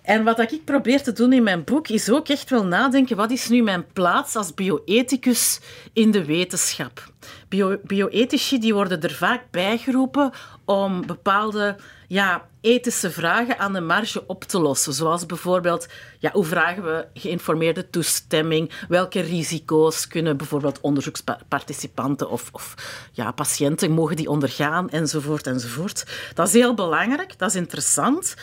En 0.05 0.23
wat 0.23 0.39
ik 0.39 0.65
probeer 0.65 1.03
te 1.03 1.11
doen 1.11 1.33
in 1.33 1.43
mijn 1.43 1.63
boek 1.63 1.87
is 1.87 2.09
ook 2.09 2.27
echt 2.29 2.49
wel 2.49 2.65
nadenken, 2.65 3.15
wat 3.15 3.31
is 3.31 3.49
nu 3.49 3.61
mijn 3.61 3.85
plaats 3.93 4.35
als 4.35 4.53
bioethicus 4.53 5.59
in 5.93 6.11
de 6.11 6.25
wetenschap? 6.25 7.13
Bio 7.49 7.77
bioethici 7.83 8.59
die 8.59 8.73
worden 8.73 9.01
er 9.01 9.13
vaak 9.13 9.41
bijgeroepen 9.51 10.31
om 10.65 11.05
bepaalde 11.05 11.75
ja, 12.07 12.47
ethische 12.61 13.11
vragen 13.11 13.59
aan 13.59 13.73
de 13.73 13.81
marge 13.81 14.23
op 14.27 14.43
te 14.43 14.59
lossen. 14.59 14.93
Zoals 14.93 15.25
bijvoorbeeld, 15.25 15.87
ja, 16.19 16.31
hoe 16.31 16.45
vragen 16.45 16.83
we 16.83 17.07
geïnformeerde 17.13 17.89
toestemming? 17.89 18.71
Welke 18.87 19.19
risico's 19.19 20.07
kunnen 20.07 20.37
bijvoorbeeld 20.37 20.81
onderzoeksparticipanten 20.81 22.29
of, 22.29 22.49
of 22.51 22.75
ja, 23.11 23.31
patiënten 23.31 23.91
mogen 23.91 24.15
die 24.15 24.29
ondergaan? 24.29 24.89
Enzovoort, 24.89 25.47
enzovoort. 25.47 26.05
Dat 26.33 26.47
is 26.47 26.53
heel 26.53 26.73
belangrijk, 26.73 27.37
dat 27.37 27.49
is 27.49 27.55
interessant. 27.55 28.35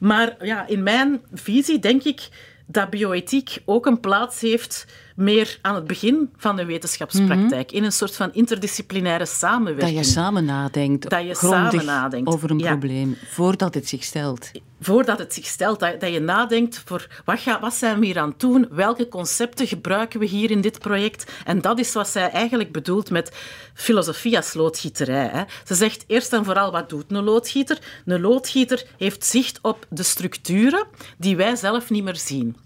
Maar 0.00 0.46
ja, 0.46 0.66
in 0.66 0.82
mijn 0.82 1.20
visie 1.32 1.78
denk 1.78 2.02
ik 2.02 2.28
dat 2.66 2.90
bioethiek 2.90 3.58
ook 3.64 3.86
een 3.86 4.00
plaats 4.00 4.40
heeft 4.40 4.86
meer 5.20 5.58
aan 5.62 5.74
het 5.74 5.86
begin 5.86 6.30
van 6.36 6.56
de 6.56 6.64
wetenschapspraktijk. 6.64 7.68
Mhm. 7.68 7.76
In 7.76 7.84
een 7.84 7.92
soort 7.92 8.16
van 8.16 8.32
interdisciplinaire 8.32 9.26
samenwerking. 9.26 9.96
Dat 9.96 10.06
je 10.06 10.12
samen 10.12 10.44
nadenkt. 10.44 11.10
Dat 11.10 11.26
je 11.26 11.34
samen 11.34 11.84
nadenkt. 11.84 12.28
Over 12.28 12.50
een 12.50 12.56
probleem, 12.56 13.16
voordat 13.30 13.74
het 13.74 13.88
zich 13.88 14.04
stelt. 14.04 14.50
Voordat 14.80 15.18
het 15.18 15.34
zich 15.34 15.46
stelt. 15.46 15.80
Dat, 15.80 16.00
dat 16.00 16.12
je 16.12 16.20
nadenkt 16.20 16.82
voor 16.84 17.06
wat, 17.24 17.40
ga, 17.40 17.60
wat 17.60 17.74
zijn 17.74 18.00
we 18.00 18.06
hier 18.06 18.18
aan 18.18 18.28
het 18.28 18.40
doen? 18.40 18.68
Welke 18.70 19.08
concepten 19.08 19.66
gebruiken 19.66 20.20
we 20.20 20.26
hier 20.26 20.50
in 20.50 20.60
dit 20.60 20.78
project? 20.78 21.32
En 21.44 21.60
dat 21.60 21.78
is 21.78 21.92
wat 21.92 22.08
zij 22.08 22.30
eigenlijk 22.30 22.72
bedoelt 22.72 23.10
met 23.10 23.32
filosofie 23.74 24.36
als 24.36 24.54
loodgieterij. 24.54 25.28
Hè. 25.32 25.42
Ze 25.64 25.74
zegt 25.74 26.04
eerst 26.06 26.32
en 26.32 26.44
vooral, 26.44 26.72
wat 26.72 26.88
doet 26.88 27.04
een 27.08 27.24
loodgieter? 27.24 27.78
Een 28.04 28.20
loodgieter 28.20 28.84
heeft 28.98 29.24
zicht 29.24 29.58
op 29.62 29.86
de 29.88 30.02
structuren 30.02 30.86
die 31.18 31.36
wij 31.36 31.56
zelf 31.56 31.90
niet 31.90 32.04
meer 32.04 32.16
zien. 32.16 32.56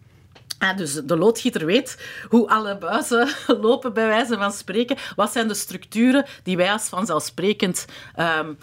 Ah, 0.64 0.76
dus 0.76 0.92
de 0.92 1.16
loodgieter 1.16 1.66
weet 1.66 1.98
hoe 2.28 2.48
alle 2.48 2.78
buizen 2.78 3.28
lopen, 3.60 3.92
bij 3.92 4.06
wijze 4.06 4.36
van 4.36 4.52
spreken. 4.52 4.96
Wat 5.16 5.32
zijn 5.32 5.48
de 5.48 5.54
structuren 5.54 6.24
die 6.42 6.56
wij 6.56 6.72
als 6.72 6.88
vanzelfsprekend 6.88 7.84
um, 8.18 8.58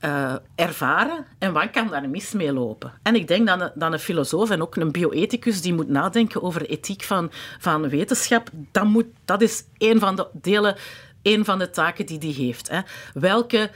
uh, 0.00 0.34
ervaren 0.54 1.26
en 1.38 1.52
wat 1.52 1.70
kan 1.70 1.88
daar 1.88 2.08
mis 2.08 2.32
mee 2.32 2.52
lopen? 2.52 2.92
En 3.02 3.14
ik 3.14 3.28
denk 3.28 3.46
dat 3.46 3.72
een, 3.92 3.98
filosoof 3.98 4.50
en 4.50 4.62
ook 4.62 4.76
een 4.76 4.92
bioethicus 4.92 5.60
die 5.60 5.74
moet 5.74 5.88
nadenken 5.88 6.42
over 6.42 6.66
ethiek 6.66 7.02
van, 7.02 7.30
van 7.58 7.88
wetenschap, 7.88 8.48
dat, 8.72 8.84
moet, 8.84 9.06
dat 9.24 9.42
is 9.42 9.64
een 9.78 9.98
van 9.98 10.16
de 10.16 10.26
delen, 10.32 10.76
een 11.22 11.44
van 11.44 11.58
de 11.58 11.70
taken 11.70 12.06
die 12.06 12.18
die 12.18 12.34
heeft. 12.34 12.68
Hè. 12.68 12.80
Welke 13.12 13.70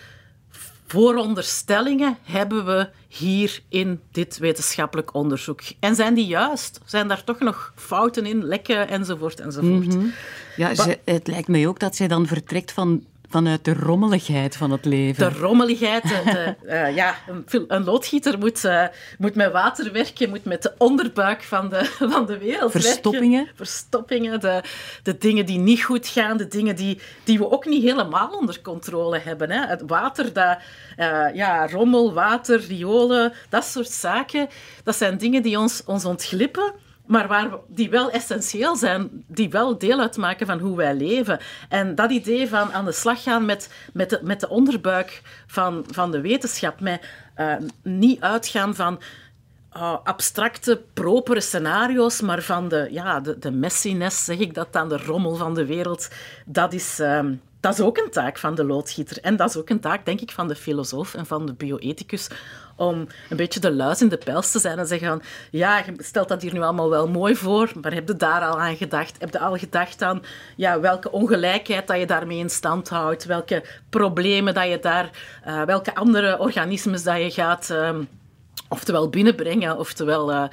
vooronderstellingen 0.89 2.19
hebben 2.23 2.65
we 2.65 2.89
hier 3.09 3.61
in 3.69 4.01
dit 4.13 4.39
wetenschappelijk 4.39 5.15
onderzoek? 5.15 5.61
En 5.81 5.95
zijn 5.95 6.15
die 6.15 6.27
juist? 6.27 6.81
Zijn 6.85 7.09
daar 7.09 7.25
toch 7.25 7.39
nog 7.39 7.73
fouten 7.77 8.27
in, 8.27 8.45
lekken 8.45 8.89
enzovoort 8.89 9.41
enzovoort? 9.41 9.95
Mm 9.95 10.01
-hmm. 10.01 10.13
Ja, 10.57 10.75
ze, 10.75 10.99
het 11.05 11.27
lijkt 11.27 11.49
mij 11.49 11.67
ook 11.67 11.79
dat 11.79 11.97
zij 11.97 12.09
dan 12.09 12.27
vertrekt 12.27 12.73
van 12.73 13.05
vanuit 13.29 13.65
de 13.65 13.75
rommeligheid 13.75 14.57
van 14.57 14.71
het 14.71 14.85
leven. 14.85 15.33
De 15.33 15.39
rommeligheid. 15.39 16.03
De, 16.03 16.55
uh, 16.67 16.95
ja, 16.95 17.15
een, 17.27 17.65
een, 17.69 17.85
loodgieter 17.85 18.39
moet, 18.39 18.65
uh, 18.65 18.87
moet 19.19 19.35
met 19.35 19.53
water 19.53 19.93
werken, 19.93 20.29
moet 20.29 20.45
met 20.45 20.63
de 20.63 20.75
onderbuik 20.79 21.43
van 21.43 21.69
de, 21.69 21.85
van 22.15 22.27
de 22.27 22.39
wereld 22.39 22.71
Verstoppingen. 22.71 23.31
werken. 23.31 23.57
Verstoppingen. 23.57 24.41
De, 24.41 24.63
de 25.03 25.19
dingen 25.19 25.47
die 25.47 25.59
niet 25.59 25.85
goed 25.85 26.09
gaan, 26.09 26.37
de 26.37 26.49
dingen 26.49 26.77
die, 26.77 27.01
die 27.25 27.39
we 27.39 27.51
ook 27.51 27.67
niet 27.67 27.83
helemaal 27.83 28.29
onder 28.31 28.61
controle 28.61 29.19
hebben. 29.19 29.51
Hè. 29.51 29.67
Het 29.67 29.83
water, 29.87 30.33
dat, 30.33 30.59
uh, 30.99 31.35
ja, 31.35 31.69
rommel, 31.69 32.13
water, 32.13 32.61
riolen, 32.61 33.33
dat 33.49 33.65
soort 33.65 33.91
zaken, 33.91 34.49
dat 34.85 34.97
zijn 34.97 35.19
dingen 35.19 35.43
die 35.43 35.59
ons, 35.59 35.83
ons 35.87 36.05
ontglippen 36.05 36.73
maar 37.09 37.29
waar, 37.29 37.51
die 37.67 37.91
wel 37.91 38.11
essentieel 38.11 38.77
zijn, 38.77 39.25
die 39.27 39.51
wel 39.51 39.79
deel 39.79 40.01
uitmaken 40.01 40.47
van 40.47 40.59
hoe 40.59 40.77
wij 40.77 40.95
leven. 40.95 41.39
En 41.69 41.95
dat 41.95 42.11
idee 42.11 42.49
van 42.49 42.73
aan 42.73 42.85
de 42.85 42.93
slag 42.93 43.23
gaan 43.23 43.45
met, 43.45 43.71
met, 43.93 44.11
de, 44.11 44.21
met 44.23 44.41
de 44.41 44.49
onderbuik 44.49 45.23
van, 45.47 45.85
van 45.91 46.11
de 46.11 46.21
wetenschap, 46.21 46.81
met 46.81 47.05
uh, 47.37 47.55
niet 47.83 48.21
uitgaan 48.21 48.75
van 48.75 49.01
uh, 49.77 49.97
abstracte, 50.05 50.83
propere 50.93 51.41
scenario's, 51.41 52.21
maar 52.21 52.43
van 52.43 52.69
de, 52.69 52.89
ja, 52.91 53.21
de, 53.21 53.39
de 53.39 53.51
messiness, 53.51 54.25
zeg 54.25 54.39
ik 54.39 54.55
dat 54.55 54.73
dan, 54.73 54.89
de 54.89 54.97
rommel 54.97 55.37
van 55.37 55.55
de 55.55 55.67
wereld, 55.67 56.09
dat 56.45 56.73
is... 56.73 57.01
Uh, 57.01 57.21
dat 57.61 57.73
is 57.73 57.81
ook 57.81 57.97
een 57.99 58.11
taak 58.11 58.39
van 58.39 58.55
de 58.55 58.65
loodgieter. 58.65 59.19
En 59.21 59.37
dat 59.37 59.49
is 59.49 59.57
ook 59.57 59.69
een 59.69 59.81
taak, 59.81 60.05
denk 60.05 60.21
ik, 60.21 60.31
van 60.31 60.49
de 60.49 60.55
filosoof 60.55 61.15
en 61.15 61.27
van 61.27 61.47
de 61.47 61.55
bioethicus 61.55 62.29
om 62.79 63.07
een 63.29 63.37
beetje 63.37 63.61
de 63.61 63.73
luis 63.73 64.01
in 64.01 64.09
de 64.09 64.17
pels 64.17 64.51
te 64.51 64.59
zijn 64.59 64.79
en 64.79 64.87
zeggen 64.87 65.09
van 65.09 65.23
ja, 65.51 65.79
je 65.79 65.93
stelt 65.97 66.29
dat 66.29 66.43
hier 66.43 66.53
nu 66.53 66.61
allemaal 66.61 66.91
wel 66.91 67.09
mooi 67.09 67.37
voor, 67.37 67.73
maar 67.81 67.95
heb 67.95 68.09
je 68.09 68.17
daar 68.17 68.41
al 68.41 68.61
aan 68.61 68.77
gedacht? 68.77 69.17
Heb 69.19 69.33
je 69.33 69.39
al 69.39 69.57
gedacht 69.57 70.03
aan 70.03 70.23
ja, 70.57 70.81
welke 70.81 71.13
ongelijkheid 71.13 71.87
dat 71.87 71.99
je 71.99 72.07
daarmee 72.07 72.39
in 72.39 72.51
stand 72.51 72.89
houdt? 72.89 73.25
Welke 73.25 73.65
problemen 73.91 74.55
dat 74.55 74.69
je 74.69 74.79
daar... 74.79 75.11
Uh, 75.47 75.63
welke 75.63 75.95
andere 75.95 76.39
organismes 76.39 77.03
dat 77.03 77.17
je 77.17 77.31
gaat... 77.31 77.69
Uh, 77.73 77.97
oftewel 78.69 79.09
binnenbrengen, 79.09 79.79
oftewel 79.79 80.33
uh, 80.33 80.45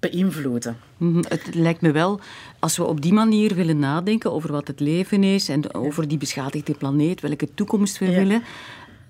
beïnvloeden. 0.00 0.76
Mm, 0.96 1.24
het 1.28 1.54
lijkt 1.54 1.80
me 1.80 1.90
wel, 1.90 2.20
als 2.58 2.76
we 2.76 2.84
op 2.84 3.00
die 3.00 3.12
manier 3.12 3.54
willen 3.54 3.78
nadenken 3.78 4.32
over 4.32 4.52
wat 4.52 4.66
het 4.66 4.80
leven 4.80 5.24
is 5.24 5.48
en 5.48 5.74
over 5.74 6.08
die 6.08 6.18
beschadigde 6.18 6.74
planeet, 6.74 7.20
welke 7.20 7.54
toekomst 7.54 7.98
we 7.98 8.10
ja. 8.10 8.18
willen, 8.18 8.42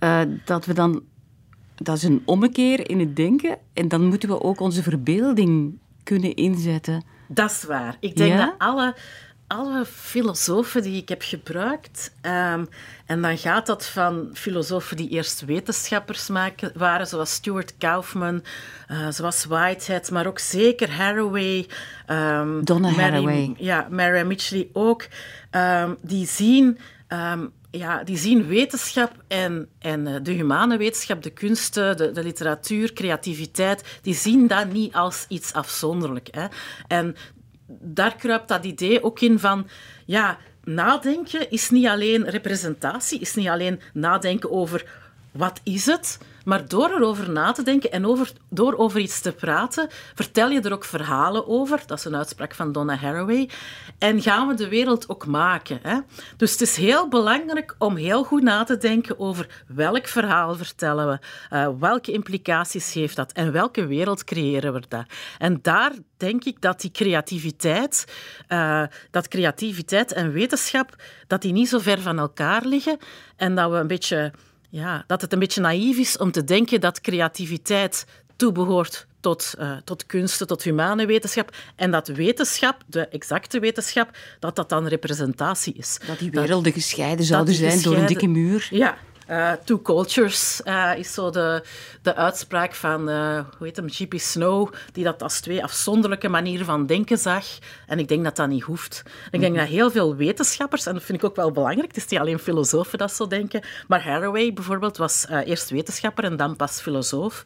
uh, 0.00 0.21
dat 0.45 0.64
we 0.64 0.73
dan 0.73 1.02
dat 1.75 1.97
is 1.97 2.02
een 2.02 2.23
ommekeer 2.25 2.91
in 2.91 3.00
het 3.00 3.17
denken. 3.17 3.59
En 3.73 3.88
dan 3.88 4.05
moeten 4.07 4.29
we 4.29 4.41
ook 4.41 4.61
onze 4.61 4.83
verbeelding 4.83 5.79
kunnen 6.02 6.35
inzetten. 6.35 7.05
Dat 7.29 7.50
is 7.50 7.64
waar. 7.64 7.97
Ik 8.00 8.17
denk 8.17 8.33
ja? 8.33 8.45
dat 8.47 8.55
alle, 8.59 8.95
alle 9.47 9.85
filosofen 9.87 10.83
die 10.83 11.02
ik 11.02 11.09
heb 11.09 11.23
gebruikt, 11.23 12.14
um, 12.23 12.69
en 13.07 13.23
dan 13.23 13.38
gaat 13.38 13.67
dat 13.67 13.87
van 13.87 14.31
filosofen 14.33 14.97
die 14.97 15.09
eerst 15.09 15.45
wetenschappers 15.45 16.29
maken, 16.29 16.73
waren, 16.75 17.07
zoals 17.07 17.33
Stuart 17.33 17.75
Kaufman, 17.79 18.43
uh, 18.91 19.11
zoals 19.11 19.45
Whitehead, 19.45 20.11
maar 20.11 20.26
ook 20.26 20.38
zeker 20.38 20.91
Haraway. 20.91 21.67
Um, 22.07 22.64
Donna 22.64 22.91
Mary, 22.91 23.00
Haraway. 23.00 23.55
Ja, 23.57 23.87
Mary 23.91 24.26
Mitchley 24.26 24.69
ook. 24.73 25.07
Um, 25.50 25.97
die 26.02 26.26
zien 26.26 26.79
ja, 27.73 28.05
die 28.05 28.17
zien 28.17 28.47
wetenschap 28.47 29.12
en, 29.29 29.69
en 29.79 30.07
eh, 30.07 30.14
de 30.23 30.33
humane 30.33 30.76
wetenschap, 30.76 31.23
de 31.23 31.31
kunsten, 31.31 31.97
de, 31.97 32.11
de 32.11 32.23
literatuur, 32.23 32.93
creativiteit, 32.93 33.99
die 34.02 34.14
zien 34.14 34.47
dat 34.47 34.73
niet 34.73 34.95
als 34.95 35.25
iets 35.29 35.52
afzonderlijk. 35.52 36.29
Hè. 36.31 36.47
En 36.88 37.17
daar 37.67 38.17
kruipt 38.17 38.49
dat 38.49 38.64
idee 38.64 39.02
ook 39.02 39.21
in 39.21 39.38
van, 39.38 39.69
ja, 40.07 40.38
nadenken 40.64 41.50
is 41.50 41.71
niet 41.71 41.87
alleen 41.87 42.29
representatie, 42.31 43.21
is 43.21 43.35
niet 43.35 43.49
alleen 43.49 43.81
nadenken 43.93 44.50
over 44.50 44.85
wat 45.31 45.61
is 45.64 45.87
het, 45.87 46.19
maar 46.45 46.69
door 46.69 46.91
erover 46.91 47.31
na 47.31 47.53
te 47.53 47.63
denken 47.63 47.93
en 47.93 48.07
over, 48.07 48.33
door 48.51 48.77
over 48.77 49.01
iets 49.01 49.21
te 49.21 49.33
praten, 49.33 49.89
vertel 50.15 50.51
je 50.51 50.61
er 50.61 50.73
ook 50.73 50.85
verhalen 50.85 51.49
over. 51.49 51.83
Dat 51.87 51.99
is 51.99 52.05
een 52.05 52.17
uitspraak 52.17 52.55
van 52.55 52.73
Donna 52.73 52.97
Haraway. 52.97 53.49
En 53.99 54.23
gaan 54.23 54.49
we 54.49 54.55
de 54.55 54.69
wereld 54.69 55.09
ook 55.09 55.27
maken. 55.27 55.79
Hè? 55.83 55.99
Dus 56.37 56.51
het 56.51 56.61
is 56.61 56.77
heel 56.77 57.09
belangrijk 57.09 57.75
om 57.79 57.97
heel 57.97 58.25
goed 58.25 58.43
na 58.43 58.65
te 58.65 58.77
denken 58.77 59.19
over 59.19 59.63
welk 59.67 60.07
verhaal 60.07 60.55
vertellen 60.55 61.09
we, 61.09 61.19
uh, 61.57 61.69
welke 61.79 62.13
implicaties 62.13 62.93
heeft 62.93 63.17
dat 63.17 63.33
en 63.33 63.53
welke 63.53 63.87
wereld 63.87 64.25
creëren 64.25 64.73
we 64.73 64.83
daar. 64.89 65.07
En 65.39 65.59
daar 65.63 65.93
denk 66.17 66.45
ik 66.45 66.61
dat 66.61 66.81
die 66.81 66.91
creativiteit, 66.91 68.05
uh, 68.49 68.83
dat 69.11 69.29
creativiteit 69.29 70.13
en 70.13 70.33
wetenschap, 70.33 71.03
dat 71.27 71.43
die 71.43 71.53
niet 71.53 71.69
zo 71.69 71.79
ver 71.79 72.01
van 72.01 72.19
elkaar 72.19 72.65
liggen 72.65 72.99
en 73.37 73.55
dat 73.55 73.71
we 73.71 73.77
een 73.77 73.87
beetje 73.87 74.33
ja, 74.73 75.05
dat 75.07 75.21
het 75.21 75.33
een 75.33 75.38
beetje 75.38 75.61
naïef 75.61 75.99
is 75.99 76.17
om 76.17 76.31
te 76.31 76.45
denken 76.45 76.81
dat 76.81 77.00
creativiteit 77.00 78.07
toebehoort 78.37 79.07
tot, 79.21 79.55
uh, 79.59 79.76
tot 79.85 80.07
kunsten, 80.07 80.47
tot 80.47 80.62
humane 80.62 81.07
wetenschap. 81.07 81.57
En 81.76 81.91
dat 81.91 82.09
wetenschap, 82.09 82.83
de 82.87 83.09
exacte 83.09 83.61
wetenschap, 83.61 84.17
dat 84.41 84.57
dat 84.57 84.69
dan 84.69 84.87
representatie 84.87 85.75
is. 85.75 85.99
Dat 86.07 86.19
die 86.19 86.31
werelden 86.31 86.73
gescheiden 86.73 87.25
zouden 87.25 87.55
zijn 87.55 87.71
gescheiden, 87.71 88.00
door 88.00 88.11
een 88.11 88.21
dikke 88.21 88.41
muur. 88.41 88.69
Ja, 88.71 88.97
uh, 89.31 89.52
two 89.64 89.83
cultures 89.83 90.61
uh, 90.64 90.93
is 90.97 91.12
zo 91.12 91.31
de, 91.31 91.62
de 92.02 92.14
uitspraak 92.14 92.75
van, 92.75 93.11
uh, 93.11 93.41
hoe 93.59 93.67
heet 93.67 93.76
hem, 93.76 93.91
G.P. 93.91 94.14
Snow, 94.17 94.73
die 94.93 95.05
dat 95.05 95.23
als 95.23 95.41
twee 95.41 95.62
afzonderlijke 95.62 96.29
manieren 96.29 96.67
van 96.67 96.87
denken 96.87 97.19
zag. 97.19 97.45
En 97.87 97.99
ik 97.99 98.09
denk 98.09 98.25
dat 98.25 98.37
dat 98.37 98.49
niet 98.49 98.62
hoeft. 98.62 99.02
Ik 99.31 99.41
denk 99.41 99.57
dat 99.57 99.67
heel 99.67 99.91
veel 99.91 100.17
wetenschappers, 100.17 100.87
en 100.87 100.95
dat 100.95 101.02
vind 101.02 101.19
ik 101.19 101.25
ook 101.25 101.37
wel 101.37 101.50
belangrijk, 101.50 101.88
het 101.88 101.97
is 101.97 102.07
niet 102.07 102.21
alleen 102.21 102.38
filosofen 102.38 102.99
dat 102.99 103.12
zo 103.12 103.26
denken, 103.26 103.62
maar 103.88 104.05
Haraway 104.05 104.52
bijvoorbeeld 104.52 104.97
was 104.97 105.26
eerst 105.45 105.71
wetenschapper 105.71 106.25
en 106.25 106.37
dan 106.37 106.57
pas 106.57 106.81
filosoof. 106.81 107.43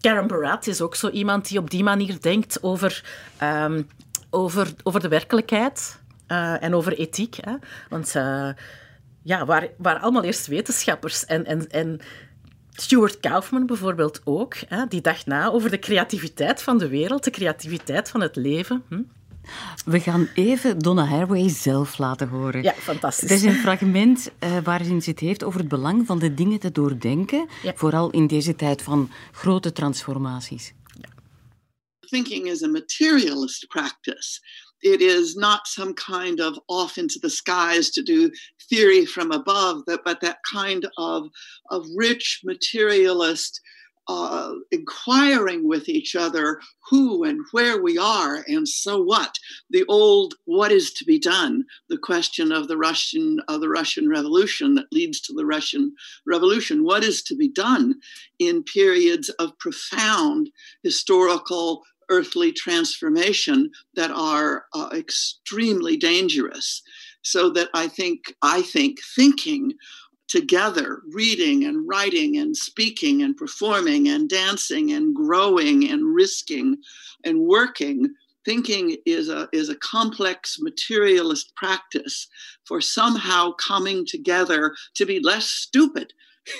Karen 0.00 0.26
Barat 0.26 0.66
is 0.66 0.80
ook 0.80 0.94
zo 0.94 1.08
iemand 1.08 1.48
die 1.48 1.58
op 1.58 1.70
die 1.70 1.82
manier 1.82 2.20
denkt 2.20 2.62
over, 2.62 3.04
um, 3.42 3.88
over, 4.30 4.72
over 4.82 5.00
de 5.00 5.08
werkelijkheid 5.08 5.98
en 6.60 6.74
over 6.74 6.92
ethiek. 6.92 7.36
Hè? 7.40 7.54
Want 7.88 8.14
ja, 9.22 9.44
waar, 9.44 9.68
waar 9.78 9.98
allemaal 9.98 10.24
eerst 10.24 10.46
wetenschappers 10.46 11.24
en, 11.24 11.46
en, 11.46 11.70
en 11.70 12.00
Stuart 12.72 13.20
Kaufman 13.20 13.66
bijvoorbeeld 13.66 14.20
ook, 14.24 14.54
hè, 14.68 14.86
die 14.86 15.00
dacht 15.00 15.26
na 15.26 15.50
over 15.50 15.70
de 15.70 15.78
creativiteit 15.78 16.62
van 16.62 16.78
de 16.78 16.88
wereld, 16.88 17.24
de 17.24 17.30
creativiteit 17.30 18.10
van 18.10 18.20
het 18.20 18.36
leven. 18.36 18.82
Hm? 18.88 19.02
We 19.84 20.00
gaan 20.00 20.28
even 20.34 20.78
Donna 20.78 21.04
Haraway 21.04 21.48
zelf 21.48 21.98
laten 21.98 22.28
horen. 22.28 22.62
Ja, 22.62 22.72
fantastisch. 22.72 23.30
Het 23.30 23.38
is 23.38 23.44
een 23.44 23.54
fragment 23.54 24.30
uh, 24.44 24.58
waarin 24.64 25.02
ze 25.02 25.10
het 25.10 25.20
heeft 25.20 25.44
over 25.44 25.60
het 25.60 25.68
belang 25.68 26.06
van 26.06 26.18
de 26.18 26.34
dingen 26.34 26.58
te 26.58 26.72
doordenken, 26.72 27.48
ja. 27.62 27.72
vooral 27.74 28.10
in 28.10 28.26
deze 28.26 28.56
tijd 28.56 28.82
van 28.82 29.10
grote 29.32 29.72
transformaties. 29.72 30.72
Ja. 31.00 31.08
Thinking 32.00 32.46
is 32.46 32.62
a 32.62 32.68
materialist 32.68 33.66
practice. 33.66 34.40
It 34.82 35.02
is 35.02 35.36
not 35.36 35.66
some 35.66 35.94
kind 35.94 36.40
of 36.40 36.58
off 36.68 36.98
into 36.98 37.18
the 37.20 37.30
skies 37.30 37.90
to 37.90 38.02
do 38.02 38.30
theory 38.68 39.04
from 39.04 39.32
above, 39.32 39.82
but 39.86 40.20
that 40.20 40.38
kind 40.50 40.86
of, 40.96 41.28
of 41.70 41.86
rich 41.96 42.40
materialist 42.44 43.60
uh, 44.10 44.54
inquiring 44.72 45.68
with 45.68 45.88
each 45.88 46.16
other 46.16 46.60
who 46.88 47.22
and 47.22 47.40
where 47.52 47.80
we 47.80 47.96
are 47.96 48.44
and 48.48 48.68
so 48.68 49.00
what. 49.00 49.36
The 49.70 49.84
old 49.88 50.34
what 50.46 50.72
is 50.72 50.92
to 50.94 51.04
be 51.04 51.16
done 51.16 51.64
the 51.88 51.98
question 51.98 52.50
of 52.50 52.66
the 52.66 52.76
russian 52.76 53.38
of 53.46 53.60
the 53.60 53.68
russian 53.68 54.08
revolution 54.08 54.74
that 54.74 54.92
leads 54.92 55.20
to 55.22 55.32
the 55.32 55.46
russian 55.46 55.94
revolution. 56.26 56.82
What 56.82 57.04
is 57.04 57.22
to 57.24 57.36
be 57.36 57.48
done 57.48 58.00
in 58.40 58.64
periods 58.64 59.28
of 59.38 59.56
profound 59.60 60.50
historical 60.82 61.84
earthly 62.10 62.52
transformation 62.52 63.70
that 63.94 64.10
are 64.10 64.66
uh, 64.74 64.90
extremely 64.92 65.96
dangerous. 65.96 66.82
So 67.22 67.50
that 67.50 67.68
I 67.74 67.86
think, 67.86 68.34
I 68.42 68.62
think 68.62 68.98
thinking 69.14 69.72
together, 70.28 71.02
reading 71.12 71.64
and 71.64 71.86
writing 71.88 72.36
and 72.36 72.56
speaking 72.56 73.22
and 73.22 73.36
performing 73.36 74.08
and 74.08 74.28
dancing 74.28 74.92
and 74.92 75.14
growing 75.14 75.90
and 75.90 76.14
risking 76.14 76.76
and 77.24 77.40
working 77.40 78.14
thinking 78.44 78.96
is 79.06 79.28
a 79.28 79.48
is 79.52 79.68
a 79.68 79.76
complex 79.76 80.56
materialist 80.60 81.54
practice 81.56 82.26
for 82.64 82.80
somehow 82.80 83.52
coming 83.52 84.06
together 84.06 84.74
to 84.94 85.04
be 85.04 85.20
less 85.20 85.46
stupid 85.46 86.12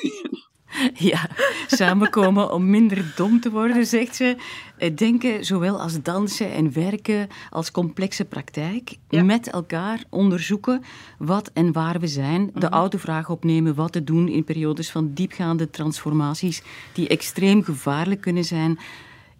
Ja, 0.94 1.28
samenkomen 1.66 2.52
om 2.52 2.70
minder 2.70 3.12
dom 3.16 3.40
te 3.40 3.50
worden, 3.50 3.86
zegt 3.86 4.16
ze. 4.16 4.36
Eh, 4.78 4.96
denken, 4.96 5.44
zowel 5.44 5.80
als 5.80 6.02
dansen 6.02 6.52
en 6.52 6.72
werken, 6.72 7.28
als 7.50 7.70
complexe 7.70 8.24
praktijk. 8.24 8.96
Ja. 9.08 9.22
Met 9.22 9.50
elkaar 9.50 10.04
onderzoeken 10.08 10.82
wat 11.18 11.50
en 11.52 11.72
waar 11.72 12.00
we 12.00 12.06
zijn. 12.06 12.50
De 12.54 12.66
mm 12.66 12.68
oude 12.70 12.98
vraag 12.98 13.30
opnemen 13.30 13.74
wat 13.74 13.92
te 13.92 14.04
doen 14.04 14.28
in 14.28 14.44
periodes 14.44 14.90
van 14.90 15.10
diepgaande 15.14 15.70
transformaties 15.70 16.62
die 16.92 17.08
extreem 17.08 17.62
gevaarlijk 17.62 18.20
kunnen 18.20 18.44
zijn. 18.44 18.78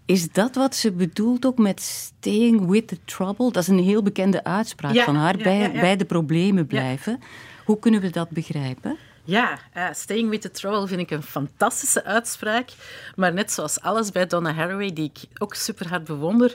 Is 0.04 0.32
dat 0.32 0.54
wat 0.54 0.74
ze 0.74 0.92
bedoelt 0.92 1.46
ook 1.46 1.58
met 1.58 1.80
staying 1.80 2.66
with 2.66 2.88
the 2.88 2.98
trouble? 3.04 3.52
Dat 3.52 3.62
is 3.62 3.68
een 3.68 3.78
heel 3.78 4.02
bekende 4.02 4.44
uitspraak 4.44 4.94
ja, 4.94 5.04
van 5.04 5.16
haar, 5.16 5.36
ja, 5.36 5.42
bij, 5.42 5.72
bij 5.72 5.96
de 5.96 6.04
problemen 6.04 6.66
blijven. 6.66 7.20
Hoe 7.64 7.78
kunnen 7.78 8.00
we 8.00 8.10
dat 8.10 8.30
begrijpen? 8.30 8.96
Ja, 9.24 9.58
Staying 9.92 10.30
with 10.30 10.40
the 10.40 10.50
Trouble 10.50 10.86
vind 10.86 11.00
ik 11.00 11.10
een 11.10 11.22
fantastische 11.22 12.04
uitspraak. 12.04 12.70
Maar 13.16 13.32
net 13.32 13.52
zoals 13.52 13.80
alles 13.80 14.10
bij 14.12 14.26
Donna 14.26 14.52
Haraway, 14.52 14.92
die 14.92 15.12
ik 15.14 15.40
ook 15.42 15.54
super 15.54 15.88
hard 15.88 16.04
bewonder, 16.04 16.54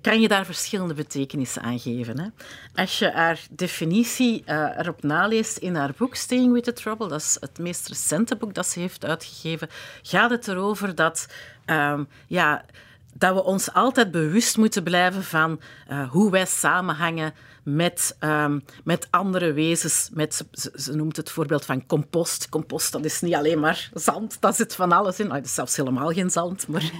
kan 0.00 0.20
je 0.20 0.28
daar 0.28 0.44
verschillende 0.44 0.94
betekenissen 0.94 1.62
aan 1.62 1.78
geven. 1.78 2.20
Hè? 2.20 2.28
Als 2.74 2.98
je 2.98 3.10
haar 3.10 3.40
definitie 3.50 4.42
uh, 4.46 4.78
erop 4.78 5.02
naleest 5.02 5.56
in 5.56 5.74
haar 5.74 5.92
boek 5.96 6.14
Staying 6.14 6.52
with 6.52 6.64
the 6.64 6.72
Trouble, 6.72 7.08
dat 7.08 7.20
is 7.20 7.36
het 7.40 7.58
meest 7.58 7.88
recente 7.88 8.36
boek 8.36 8.54
dat 8.54 8.66
ze 8.66 8.80
heeft 8.80 9.04
uitgegeven, 9.04 9.68
gaat 10.02 10.30
het 10.30 10.48
erover 10.48 10.94
dat 10.94 11.26
um, 11.66 12.08
ja, 12.26 12.64
dat 13.12 13.34
we 13.34 13.44
ons 13.44 13.72
altijd 13.72 14.10
bewust 14.10 14.56
moeten 14.56 14.82
blijven 14.82 15.24
van 15.24 15.60
uh, 15.90 16.10
hoe 16.10 16.30
wij 16.30 16.46
samenhangen 16.46 17.34
met, 17.62 18.16
um, 18.20 18.64
met 18.84 19.06
andere 19.10 19.52
wezens. 19.52 20.08
Met, 20.12 20.46
ze, 20.52 20.72
ze, 20.74 20.96
noemt 20.96 21.16
het 21.16 21.30
voorbeeld 21.30 21.64
van 21.64 21.86
compost. 21.86 22.48
Compost, 22.48 22.92
dat 22.92 23.04
is 23.04 23.20
niet 23.20 23.34
alleen 23.34 23.60
maar 23.60 23.90
zand, 23.94 24.36
daar 24.40 24.54
zit 24.54 24.74
van 24.74 24.92
alles 24.92 25.18
in. 25.20 25.26
Nou, 25.26 25.38
dat 25.38 25.48
is 25.48 25.54
zelfs 25.54 25.76
helemaal 25.76 26.10
geen 26.10 26.30
zand, 26.30 26.68
maar 26.68 26.90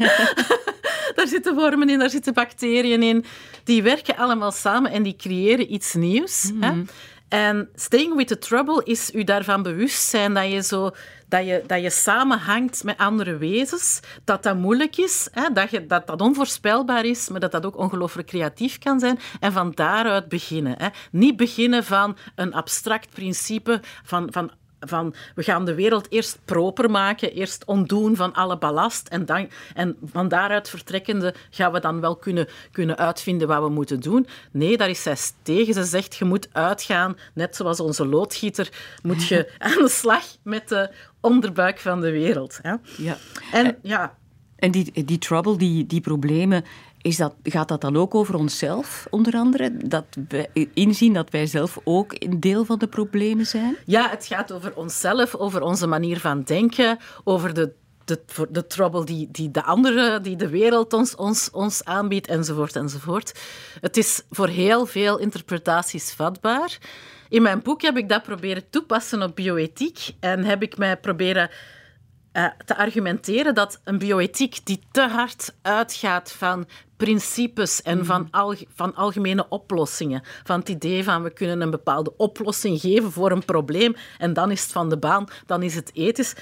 daar 1.17 1.27
zitten 1.27 1.55
wormen 1.55 1.89
in, 1.89 1.99
daar 1.99 2.11
zitten 2.11 2.35
bacteriën 2.35 3.03
in. 3.03 3.25
Die 3.65 3.83
werken 3.83 4.17
allemaal 4.17 4.53
samen 4.53 4.91
en 4.91 5.03
die 5.03 5.17
creëren 5.17 5.73
iets 5.73 5.95
nieuws. 5.95 6.51
Mm. 6.53 6.63
Hè? 6.63 6.83
En 7.29 7.69
staying 7.75 8.17
with 8.17 8.29
the 8.29 8.39
trouble 8.39 8.85
is 8.85 9.15
u 9.15 9.25
daarvan 9.25 9.63
bewust 9.63 10.09
zijn 10.09 10.35
dat 10.35 10.51
je, 10.51 10.63
zo, 10.63 10.91
dat 11.33 11.47
je, 11.47 11.63
dat 11.67 11.83
je 11.83 11.91
samenhangt 11.91 12.85
met 12.85 12.99
andere 12.99 13.37
wezens, 13.37 14.01
dat 14.25 14.43
dat 14.43 14.57
moeilijk 14.57 14.97
is, 14.97 15.29
hè, 15.31 15.53
dat, 15.53 15.71
je, 15.71 15.87
dat 15.87 16.07
dat 16.07 16.21
onvoorspelbaar 16.21 17.05
is, 17.05 17.29
maar 17.29 17.41
dat 17.41 17.53
dat 17.53 17.67
ook 17.67 17.77
ongelooflijk 17.77 18.29
creatief 18.29 18.79
kan 18.79 19.01
zijn. 19.01 19.19
En 19.41 19.53
van 19.53 19.73
daaruit 19.75 20.29
beginnen. 20.29 20.75
Hè. 20.79 20.89
Niet 21.11 21.37
beginnen 21.37 21.85
van 21.85 22.17
een 22.35 22.55
abstract 22.55 23.11
principe 23.11 23.81
van, 24.03 24.29
van 24.33 24.51
van 24.87 25.15
we 25.35 25.43
gaan 25.43 25.65
de 25.65 25.75
wereld 25.75 26.11
eerst 26.11 26.39
proper 26.45 26.91
maken, 26.91 27.33
eerst 27.33 27.65
ontdoen 27.65 28.17
van 28.17 28.33
alle 28.33 28.59
ballast 28.59 29.09
en, 29.09 29.27
dan, 29.27 29.49
en 29.75 29.97
van 30.05 30.29
daaruit 30.29 30.69
vertrekkende 30.69 31.35
gaan 31.51 31.73
we 31.73 31.81
dan 31.81 32.01
wel 32.01 32.17
kunnen, 32.17 32.49
kunnen 32.73 32.99
uitvinden 32.99 33.49
wat 33.49 33.63
we 33.63 33.69
moeten 33.69 34.01
doen. 34.01 34.27
Nee, 34.51 34.77
daar 34.77 34.89
is 34.89 35.03
zij 35.03 35.17
tegen. 35.43 35.75
Ze 35.75 35.85
zegt 35.85 36.17
je 36.17 36.25
moet 36.25 36.49
uitgaan, 36.53 37.17
net 37.35 37.57
zoals 37.57 37.81
onze 37.81 38.07
loodgieter, 38.07 38.69
moet 39.03 39.27
je 39.29 39.53
aan 39.59 39.83
de 39.83 39.89
slag 39.89 40.25
met 40.43 40.69
de 40.69 40.91
onderbuik 41.23 41.79
van 41.79 42.01
de 42.01 42.11
wereld. 42.11 42.59
Hè? 42.63 42.75
Ja. 42.97 43.17
En, 43.53 43.79
ja. 43.83 44.15
en 44.57 44.71
die, 44.71 45.05
die 45.05 45.19
trouble, 45.19 45.57
die, 45.57 45.87
die 45.87 46.01
problemen, 46.01 46.65
is 47.03 47.17
dat, 47.17 47.35
gaat 47.43 47.69
dat 47.69 47.81
dan 47.81 47.97
ook 47.97 48.15
over 48.15 48.35
onszelf, 48.35 49.07
onder 49.11 49.35
andere? 49.35 49.77
Dat 49.77 50.05
we 50.29 50.69
inzien 50.75 51.13
dat 51.13 51.31
wij 51.31 51.47
zelf 51.47 51.79
ook 51.85 52.15
een 52.19 52.41
deel 52.41 52.65
van 52.65 52.79
de 52.79 52.87
problemen 52.87 53.47
zijn? 53.47 53.77
Ja, 53.87 54.11
het 54.11 54.27
gaat 54.27 54.53
over 54.53 54.75
onszelf, 54.75 55.35
over 55.35 55.63
onze 55.63 55.87
manier 55.87 56.21
van 56.21 56.43
denken, 56.43 56.99
over 57.25 57.55
de 57.55 57.73
de, 58.05 58.47
de 58.51 58.67
trouble 58.67 59.05
die, 59.05 59.29
die 59.31 59.51
de 59.51 59.63
andere, 59.63 60.21
die 60.21 60.37
de 60.37 60.49
wereld 60.49 60.93
ons, 60.93 61.15
ons, 61.15 61.51
ons 61.51 61.85
aanbiedt, 61.85 62.27
enzovoort, 62.27 62.77
enzovoort. 62.77 63.41
Het 63.81 63.97
is 63.97 64.23
voor 64.31 64.49
heel 64.49 64.87
veel 64.87 65.19
interpretaties 65.19 66.13
vatbaar. 66.13 66.79
In 67.33 67.43
mijn 67.43 67.63
boek 67.63 67.83
heb 67.83 67.97
ik 67.97 68.09
dat 68.09 68.23
proberen 68.23 68.71
toepassen 68.71 69.23
op 69.23 69.37
bioethiek 69.37 70.11
en 70.21 70.45
heb 70.45 70.63
ik 70.63 70.79
mij 70.79 70.97
proberen 70.97 71.51
uh, 72.33 72.47
te 72.65 72.77
argumenteren 72.77 73.55
dat 73.55 73.81
een 73.85 73.99
bioethiek 73.99 74.67
die 74.67 74.81
te 74.91 75.01
hard 75.01 75.55
uitgaat 75.63 76.33
van 76.33 76.67
principes 76.97 77.83
en 77.83 77.97
mhm. 77.97 78.07
van, 78.07 78.29
van 78.75 78.95
algemene 78.95 79.49
oplossingen. 79.49 80.23
Van 80.45 80.59
het 80.59 80.69
idee 80.69 81.05
van 81.05 81.23
we 81.23 81.33
kunnen 81.33 81.61
een 81.61 81.71
bepaalde 81.71 82.17
oplossing 82.17 82.81
geven 82.81 83.13
voor 83.13 83.31
een 83.31 83.45
probleem 83.45 83.95
en 84.19 84.33
dan 84.33 84.51
is 84.51 84.63
het 84.63 84.73
van 84.73 84.89
de 84.89 84.99
baan, 84.99 85.27
dan 85.47 85.63
is 85.63 85.75
het 85.75 85.91
ethisch. 85.95 86.35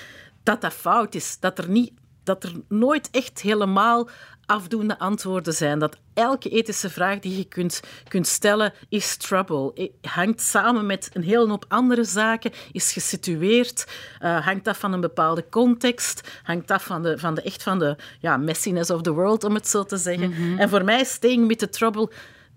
Dat 0.43 0.61
dat 0.61 0.73
fout 0.73 1.15
is. 1.15 1.37
Dat 1.41 1.59
er, 1.59 1.69
niet, 1.69 1.93
dat 2.31 2.45
er 2.45 2.61
nooit 2.69 3.09
echt 3.11 3.41
helemaal 3.41 4.09
afdoende 4.47 4.99
antwoorden 4.99 5.53
zijn. 5.53 5.79
Dat 5.79 5.97
elke 6.15 6.49
ethische 6.49 6.91
vraag 6.91 7.19
die 7.19 7.37
je 7.37 7.45
kunt, 7.45 7.81
kunt 8.09 8.27
stellen 8.27 8.73
is 8.89 9.17
trouble. 9.17 9.91
Hangt 10.03 10.41
samen 10.41 10.87
met 10.87 11.11
een 11.13 11.23
hele 11.23 11.49
hoop 11.49 11.65
andere 11.69 12.05
zaken, 12.05 12.53
is 12.73 12.93
gesitueerd, 12.93 13.87
uh, 14.23 14.47
hangt 14.47 14.69
af 14.69 14.79
van 14.79 14.93
een 14.93 15.01
bepaalde 15.01 15.45
context, 15.51 16.41
hangt 16.43 16.71
af 16.71 16.85
van 16.85 17.03
de, 17.03 17.19
van 17.19 17.35
de 17.35 17.43
echt 17.43 17.63
van 17.63 17.79
de 17.79 17.97
ja, 18.21 18.37
messiness 18.37 18.91
of 18.91 19.03
the 19.03 19.13
world, 19.13 19.45
om 19.45 19.55
het 19.55 19.69
zo 19.69 19.85
te 19.85 19.97
zeggen. 19.97 20.31
Mhm. 20.31 20.59
En 20.59 20.69
voor 20.69 20.85
mij 20.85 21.01
is 21.01 21.11
staying 21.11 21.49
with 21.49 21.59
the 21.59 21.69
trouble 21.69 22.11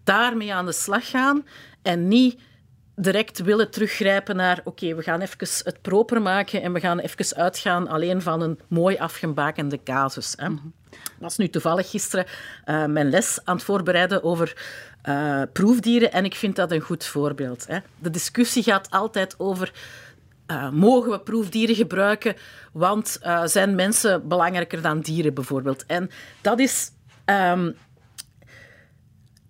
daarmee 0.03 0.53
aan 0.53 0.65
de 0.65 0.71
slag 0.71 1.09
gaan 1.09 1.45
en 1.81 2.07
niet 2.07 2.39
direct 2.95 3.39
willen 3.39 3.71
teruggrijpen 3.71 4.35
naar 4.35 4.61
oké, 4.63 4.95
we 4.95 5.01
gaan 5.01 5.21
even 5.21 5.47
het 5.63 5.81
proper 5.81 6.21
maken 6.21 6.61
en 6.61 6.73
we 6.73 6.79
gaan 6.79 6.99
even 6.99 7.35
uitgaan 7.35 7.87
alleen 7.87 8.21
van 8.21 8.41
een 8.41 8.59
mooi 8.67 8.97
afgebakende 8.97 9.83
casus. 9.83 10.33
Hè. 10.37 10.47
Was 11.19 11.37
nu 11.37 11.49
toevallig 11.49 11.89
gisteren 11.89 12.25
uh, 12.65 12.85
mijn 12.85 13.09
les 13.09 13.39
aan 13.43 13.55
het 13.55 13.65
voorbereiden 13.65 14.23
over 14.23 14.57
uh, 15.09 15.41
proefdieren 15.53 16.11
en 16.11 16.25
ik 16.25 16.35
vind 16.35 16.55
dat 16.55 16.71
een 16.71 16.81
goed 16.81 17.05
voorbeeld. 17.05 17.67
Hè. 17.67 17.77
De 17.99 18.09
discussie 18.09 18.63
gaat 18.63 18.89
altijd 18.89 19.39
over 19.39 19.73
uh, 20.47 20.69
mogen 20.69 21.11
we 21.11 21.19
proefdieren 21.19 21.75
gebruiken, 21.75 22.35
want 22.71 23.19
zijn 23.45 23.75
mensen 23.75 24.27
belangrijker 24.27 24.81
dan 24.81 25.01
dieren 25.01 25.33
bijvoorbeeld. 25.33 25.85
En 25.85 26.09
dat 26.41 26.59
is 26.59 26.91
um, 27.25 27.75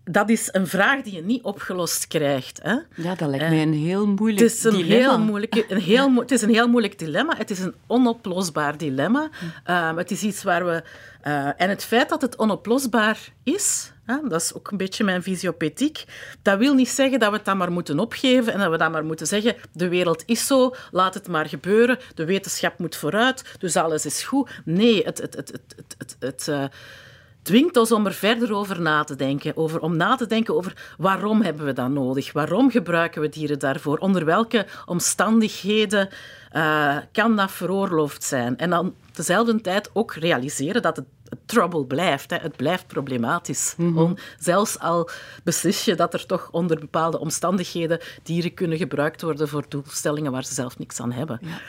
dat 0.03 0.29
is 0.29 0.49
een 0.51 0.67
vraag 0.67 1.01
die 1.01 1.13
je 1.13 1.23
niet 1.23 1.43
opgelost 1.43 2.07
krijgt. 2.07 2.59
Hè? 2.61 2.75
Ja, 2.95 3.15
dat 3.15 3.29
lijkt 3.29 3.49
mij 3.49 3.61
een 3.61 3.73
heel 3.73 4.07
moeilijk 4.07 4.41
het 4.41 4.51
is 4.51 4.63
een 4.63 4.71
dilemma. 4.71 5.09
Heel 5.09 5.19
moeilijk, 5.19 5.65
een 5.67 5.81
heel, 5.81 6.15
het 6.15 6.31
is 6.31 6.41
een 6.41 6.49
heel 6.49 6.67
moeilijk 6.67 6.99
dilemma. 6.99 7.37
Het 7.37 7.49
is 7.49 7.59
een 7.59 7.75
onoplosbaar 7.87 8.77
dilemma. 8.77 9.29
Um, 9.69 9.97
het 9.97 10.11
is 10.11 10.23
iets 10.23 10.43
waar 10.43 10.65
we... 10.65 10.83
Uh, 11.27 11.61
en 11.61 11.69
het 11.69 11.83
feit 11.83 12.09
dat 12.09 12.21
het 12.21 12.37
onoplosbaar 12.37 13.19
is, 13.43 13.91
hè, 14.05 14.17
dat 14.27 14.41
is 14.41 14.53
ook 14.53 14.71
een 14.71 14.77
beetje 14.77 15.03
mijn 15.03 15.23
visie 15.23 15.49
op 15.49 15.61
ethiek, 15.61 16.03
dat 16.41 16.57
wil 16.57 16.73
niet 16.73 16.89
zeggen 16.89 17.19
dat 17.19 17.29
we 17.29 17.35
het 17.35 17.45
dan 17.45 17.57
maar 17.57 17.71
moeten 17.71 17.99
opgeven 17.99 18.53
en 18.53 18.59
dat 18.59 18.71
we 18.71 18.77
dan 18.77 18.91
maar 18.91 19.05
moeten 19.05 19.27
zeggen 19.27 19.55
de 19.71 19.87
wereld 19.87 20.23
is 20.25 20.47
zo, 20.47 20.75
laat 20.91 21.13
het 21.13 21.27
maar 21.27 21.45
gebeuren, 21.49 21.99
de 22.15 22.25
wetenschap 22.25 22.79
moet 22.79 22.95
vooruit, 22.95 23.55
dus 23.59 23.75
alles 23.75 24.05
is 24.05 24.23
goed. 24.23 24.49
Nee, 24.65 25.03
het... 25.03 25.17
het, 25.17 25.35
het, 25.35 25.51
het, 25.51 25.73
het, 25.75 25.95
het, 25.97 26.15
het 26.19 26.47
uh, 26.49 26.63
dwingt 27.43 27.77
ons 27.77 27.91
om 27.91 28.05
er 28.05 28.13
verder 28.13 28.53
over 28.53 28.81
na 28.81 29.03
te 29.03 29.15
denken. 29.15 29.57
Over, 29.57 29.81
om 29.81 29.97
na 29.97 30.15
te 30.15 30.25
denken 30.25 30.55
over 30.55 30.93
waarom 30.97 31.41
hebben 31.41 31.65
we 31.65 31.73
dat 31.73 31.89
nodig? 31.89 32.31
Waarom 32.31 32.71
gebruiken 32.71 33.21
we 33.21 33.29
dieren 33.29 33.59
daarvoor? 33.59 33.97
Onder 33.97 34.25
welke 34.25 34.65
omstandigheden 34.85 36.09
uh, 36.55 36.97
kan 37.11 37.35
dat 37.35 37.51
veroorloofd 37.51 38.23
zijn? 38.23 38.57
En 38.57 38.69
dan 38.69 38.95
tezelfde 39.11 39.61
tijd 39.61 39.89
ook 39.93 40.13
realiseren 40.13 40.81
dat 40.81 40.95
het 40.95 41.05
trouble 41.45 41.85
blijft. 41.85 42.29
Hè. 42.29 42.37
Het 42.37 42.55
blijft 42.55 42.87
problematisch. 42.87 43.73
Mm 43.77 44.15
zelfs 44.39 44.79
al 44.79 45.09
beslis 45.43 45.85
je 45.85 45.95
dat 45.95 46.13
er 46.13 46.25
toch 46.25 46.49
onder 46.51 46.79
bepaalde 46.79 47.19
omstandigheden 47.19 47.99
dieren 48.23 48.53
kunnen 48.53 48.77
gebruikt 48.77 49.21
worden 49.21 49.47
voor 49.47 49.65
doelstellingen 49.67 50.31
waar 50.31 50.43
ze 50.43 50.53
zelf 50.53 50.77
niks 50.77 50.99
aan 50.99 51.11
hebben. 51.11 51.39
Ja. 51.41 51.59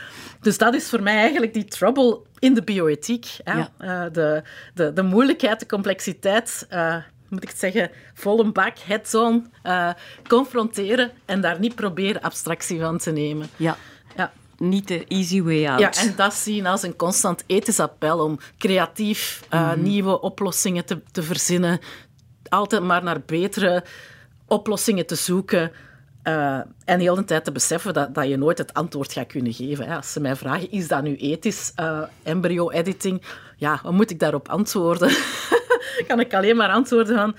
Dus 0.41 0.59
dat 0.59 0.75
is 0.75 0.89
voor 0.89 1.03
mij 1.03 1.17
eigenlijk 1.17 1.55
die 1.55 1.65
trouble 1.65 2.21
in 2.39 2.55
de 2.55 2.63
bioethiek. 2.63 3.27
Hè. 3.45 3.59
Uh, 3.59 4.13
de, 4.13 4.43
de, 4.75 4.93
de 4.93 5.03
moeilijkheid, 5.03 5.61
de 5.61 5.67
complexiteit. 5.67 6.67
Uh, 6.71 6.97
moet 7.29 7.43
ik 7.43 7.49
het 7.49 7.59
zeggen, 7.59 7.91
vol 8.15 8.41
een 8.41 8.53
bak, 8.53 8.79
head-on, 8.79 9.53
uh, 9.65 9.91
confronteren 10.29 11.11
en 11.25 11.41
daar 11.41 11.59
niet 11.59 11.75
proberen 11.75 12.23
abstractie 12.23 12.81
van 12.81 12.99
te 12.99 13.11
nemen. 13.11 13.49
Ja. 13.57 13.77
Niet 14.69 14.89
de 14.89 15.05
easy 15.07 15.43
way 15.43 15.67
out. 15.67 15.81
Ja, 15.81 15.93
en 15.93 16.13
dat 16.17 16.35
zien 16.35 16.67
als 16.67 16.83
een 16.83 16.97
constant 16.97 17.45
ethisch 17.47 17.81
appel 17.81 18.19
om 18.19 18.39
creatief 18.59 19.43
uh, 19.55 19.75
nieuwe 19.75 20.21
oplossingen 20.21 20.85
te, 20.85 21.03
te 21.13 21.23
verzinnen. 21.23 21.81
Altijd 22.49 22.83
maar 22.83 23.03
naar 23.03 23.21
betere 23.27 23.85
oplossingen 24.47 25.07
te 25.07 25.15
zoeken. 25.15 25.73
Uh, 26.25 26.61
en 26.85 27.01
heel 27.01 27.15
de 27.15 27.25
tijd 27.25 27.45
te 27.45 27.53
beseffen 27.53 27.95
dat, 27.95 28.15
dat 28.15 28.29
je 28.29 28.37
nooit 28.37 28.59
het 28.59 28.75
antwoord 28.75 29.13
gaat 29.13 29.27
kunnen 29.27 29.53
geven. 29.53 29.89
Als 29.89 30.13
ze 30.13 30.21
mij 30.21 30.37
vragen, 30.37 30.71
is 30.71 30.89
dat 30.89 31.03
nu 31.03 31.17
ethisch, 31.17 31.73
uh, 31.81 32.03
embryo-editing? 32.23 33.23
Ja, 33.57 33.81
wat 33.83 33.93
moet 33.93 34.11
ik 34.11 34.19
daarop 34.19 34.49
antwoorden? 34.49 35.11
kan 36.09 36.21
ik 36.21 36.35
alleen 36.35 36.57
maar 36.57 36.71
antwoorden 36.71 37.17
van... 37.17 37.35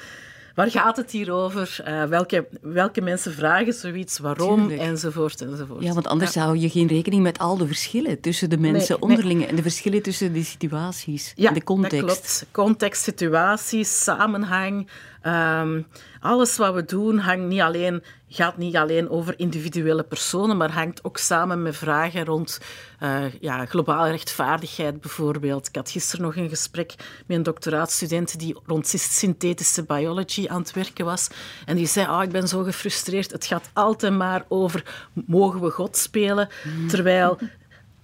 Waar 0.56 0.72
gaat 0.72 0.98
het 0.98 1.12
hier 1.12 1.32
over? 1.32 1.84
Uh, 1.88 2.04
welke, 2.04 2.48
welke 2.62 3.02
mensen 3.02 3.34
vragen 3.34 3.74
zoiets? 3.74 4.20
Waarom? 4.20 4.70
Enzovoort, 4.70 5.42
enzovoort. 5.42 5.84
Ja, 5.84 5.94
want 5.94 6.08
anders 6.08 6.34
ja. 6.34 6.44
hou 6.44 6.58
je 6.58 6.70
geen 6.70 6.88
rekening 6.88 7.24
met 7.24 7.40
al 7.40 7.58
de 7.58 7.68
verschillen 7.68 8.20
tussen 8.20 8.50
de 8.50 8.58
mensen 8.58 8.98
nee, 9.00 9.10
onderling 9.10 9.40
nee. 9.40 9.48
en 9.48 9.56
de 9.56 9.62
verschillen 9.62 10.02
tussen 10.02 10.34
de 10.34 10.44
situaties 10.44 11.34
ja, 11.36 11.52
de 11.52 11.64
context. 11.64 12.00
dat 12.00 12.06
klopt. 12.06 12.46
Context, 12.52 13.04
situaties, 13.04 14.04
samenhang. 14.04 14.88
Um, 15.28 15.88
alles 16.20 16.58
wat 16.58 16.74
we 16.74 16.86
doen 16.86 17.18
hangt 17.18 17.48
niet 17.48 17.62
alleen, 17.62 18.04
gaat 18.30 18.58
niet 18.58 18.76
alleen 18.76 19.10
over 19.10 19.40
individuele 19.40 20.04
personen, 20.04 20.58
maar 20.58 20.72
hangt 20.72 21.04
ook 21.04 21.18
samen 21.18 21.62
met 21.62 21.78
vragen 21.78 22.26
rond 22.26 22.60
uh, 23.04 23.34
ja, 23.40 23.66
globale 23.66 24.10
rechtvaardigheid 24.10 25.02
bijvoorbeeld. 25.02 25.68
Ik 25.68 25.76
had 25.76 25.90
gisteren 25.90 26.26
nog 26.26 26.36
een 26.36 26.50
gesprek 26.50 26.94
met 27.26 27.38
een 27.38 27.44
doctoraatstudent 27.44 28.40
die 28.40 28.58
rond 28.66 28.88
synthetische 28.88 29.84
biology 29.84 30.48
aan 30.48 30.62
het 30.62 30.74
werken 30.74 31.06
was. 31.06 31.28
En 31.66 31.76
die 31.76 31.88
zei, 31.88 32.08
oh, 32.08 32.24
ik 32.24 32.32
ben 32.32 32.48
zo 32.48 32.64
gefrustreerd, 32.64 33.32
het 33.32 33.46
gaat 33.46 33.70
altijd 33.74 34.14
maar 34.14 34.46
over 34.48 34.84
mogen 35.14 35.62
we 35.62 35.70
God 35.70 35.98
spelen? 35.98 36.50
Terwijl 36.88 37.38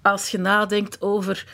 als 0.02 0.30
je 0.30 0.38
nadenkt 0.38 1.02
over 1.02 1.46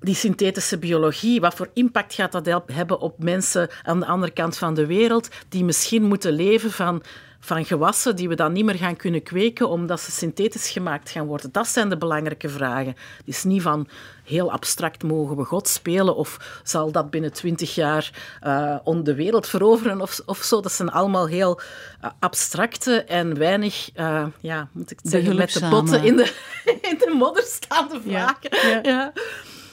die 0.00 0.14
synthetische 0.14 0.78
biologie, 0.78 1.40
wat 1.40 1.54
voor 1.54 1.70
impact 1.72 2.14
gaat 2.14 2.32
dat 2.32 2.62
hebben 2.72 3.00
op 3.00 3.18
mensen 3.18 3.68
aan 3.82 4.00
de 4.00 4.06
andere 4.06 4.32
kant 4.32 4.58
van 4.58 4.74
de 4.74 4.86
wereld, 4.86 5.28
die 5.48 5.64
misschien 5.64 6.02
moeten 6.02 6.32
leven 6.32 6.70
van 6.70 7.02
van 7.42 7.64
gewassen 7.64 8.16
die 8.16 8.28
we 8.28 8.34
dan 8.34 8.52
niet 8.52 8.64
meer 8.64 8.74
gaan 8.74 8.96
kunnen 8.96 9.22
kweken 9.22 9.68
omdat 9.68 10.00
ze 10.00 10.10
synthetisch 10.10 10.70
gemaakt 10.70 11.10
gaan 11.10 11.26
worden? 11.26 11.52
Dat 11.52 11.68
zijn 11.68 11.88
de 11.88 11.96
belangrijke 11.96 12.48
vragen. 12.48 12.96
Het 13.16 13.26
is 13.26 13.44
niet 13.44 13.62
van 13.62 13.88
heel 14.24 14.52
abstract 14.52 15.02
mogen 15.02 15.36
we 15.36 15.44
God 15.44 15.68
spelen 15.68 16.16
of 16.16 16.60
zal 16.64 16.92
dat 16.92 17.10
binnen 17.10 17.32
twintig 17.32 17.74
jaar 17.74 18.10
uh, 18.46 18.76
om 18.84 19.04
de 19.04 19.14
wereld 19.14 19.46
veroveren 19.48 20.00
of, 20.00 20.20
of 20.26 20.38
zo. 20.38 20.60
Dat 20.60 20.72
zijn 20.72 20.90
allemaal 20.90 21.26
heel 21.26 21.60
uh, 22.04 22.10
abstracte 22.18 23.02
en 23.04 23.38
weinig, 23.38 23.90
uh, 23.96 24.26
ja, 24.40 24.68
moet 24.72 24.90
ik 24.90 24.98
zeggen, 25.02 25.36
met 25.36 25.52
de 25.52 25.68
botten 25.68 26.04
in 26.04 26.16
de, 26.16 26.34
in 26.90 26.98
de 26.98 27.14
modder 27.18 27.44
staande 27.44 28.00
vragen. 28.00 28.50
Ja. 28.50 28.68
ja. 28.68 28.80
ja. 28.82 29.12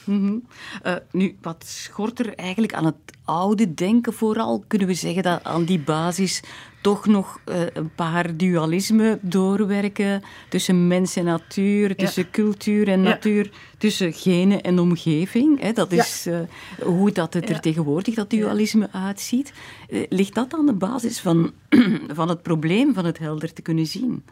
Mm 0.08 0.26
-hmm. 0.26 0.42
uh, 0.86 0.94
nu, 1.12 1.36
wat 1.42 1.64
schort 1.66 2.18
er 2.18 2.34
eigenlijk 2.34 2.74
aan 2.74 2.84
het 2.84 2.94
oude 3.24 3.74
denken 3.74 4.12
vooral? 4.12 4.64
Kunnen 4.66 4.88
we 4.88 4.94
zeggen 4.94 5.22
dat 5.22 5.44
aan 5.44 5.64
die 5.64 5.78
basis 5.78 6.42
toch 6.80 7.06
nog 7.06 7.40
uh, 7.44 7.60
een 7.72 7.94
paar 7.94 8.36
dualismen 8.36 9.18
doorwerken 9.22 10.22
tussen 10.48 10.86
mens 10.86 11.16
en 11.16 11.24
natuur, 11.24 11.96
tussen 11.96 12.22
ja. 12.22 12.28
cultuur 12.30 12.88
en 12.88 13.02
natuur, 13.02 13.50
tussen 13.78 14.12
genen 14.12 14.62
en 14.62 14.78
omgeving? 14.78 15.60
Hè? 15.60 15.72
Dat 15.72 15.92
is 15.92 16.26
uh, 16.26 16.38
hoe 16.82 17.12
dat 17.12 17.34
het 17.34 17.50
er 17.50 17.60
tegenwoordig, 17.60 18.14
dat 18.14 18.30
dualisme, 18.30 18.88
uitziet. 18.92 19.52
ligt 20.08 20.34
dat 20.34 20.54
aan 20.54 20.66
de 20.66 20.72
basis 20.72 21.20
van, 21.20 21.52
van 22.18 22.28
het 22.28 22.42
probleem 22.42 22.94
van 22.94 23.04
het 23.04 23.18
helder 23.18 23.52
te 23.52 23.62
kunnen 23.62 23.86
zien? 23.86 24.22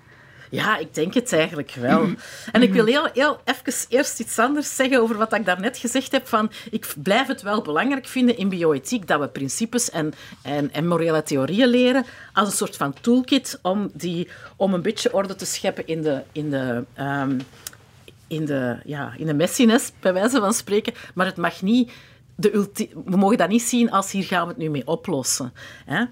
Ja, 0.50 0.78
ik 0.78 0.94
denk 0.94 1.14
het 1.14 1.32
eigenlijk 1.32 1.70
wel. 1.70 2.08
En 2.52 2.62
ik 2.62 2.72
wil 2.72 2.84
heel, 2.84 3.08
heel 3.12 3.40
even 3.44 3.86
eerst 3.88 4.20
iets 4.20 4.38
anders 4.38 4.76
zeggen 4.76 5.00
over 5.00 5.16
wat 5.16 5.34
ik 5.34 5.44
daarnet 5.44 5.78
gezegd 5.78 6.12
heb. 6.12 6.26
Van, 6.26 6.50
ik 6.70 6.94
blijf 6.96 7.26
het 7.26 7.42
wel 7.42 7.62
belangrijk 7.62 8.06
vinden 8.06 8.36
in 8.36 8.48
bioethiek 8.48 9.06
dat 9.06 9.20
we 9.20 9.28
principes 9.28 9.90
en, 9.90 10.12
en, 10.42 10.72
en 10.72 10.86
morele 10.86 11.22
theorieën 11.22 11.68
leren 11.68 12.04
als 12.32 12.48
een 12.48 12.56
soort 12.56 12.76
van 12.76 12.94
toolkit 13.00 13.58
om, 13.62 13.90
die, 13.92 14.28
om 14.56 14.74
een 14.74 14.82
beetje 14.82 15.12
orde 15.12 15.34
te 15.34 15.46
scheppen 15.46 15.86
in 15.86 16.02
de, 16.02 16.22
in 16.32 16.50
de, 16.50 16.84
um, 16.98 17.40
in 18.26 18.44
de, 18.44 18.76
ja, 18.84 19.12
in 19.16 19.26
de 19.26 19.34
messiness, 19.34 19.92
bij 20.00 20.12
wijze 20.12 20.40
van 20.40 20.52
spreken. 20.52 20.94
Maar 21.14 21.26
het 21.26 21.36
mag 21.36 21.62
niet... 21.62 21.92
De 22.38 22.68
we 23.04 23.16
mogen 23.16 23.36
dat 23.36 23.48
niet 23.48 23.62
zien 23.62 23.90
als 23.90 24.12
hier 24.12 24.24
gaan 24.24 24.42
we 24.42 24.48
het 24.48 24.56
nu 24.56 24.70
mee 24.70 24.86
oplossen. 24.86 25.52
Hè? 25.84 26.04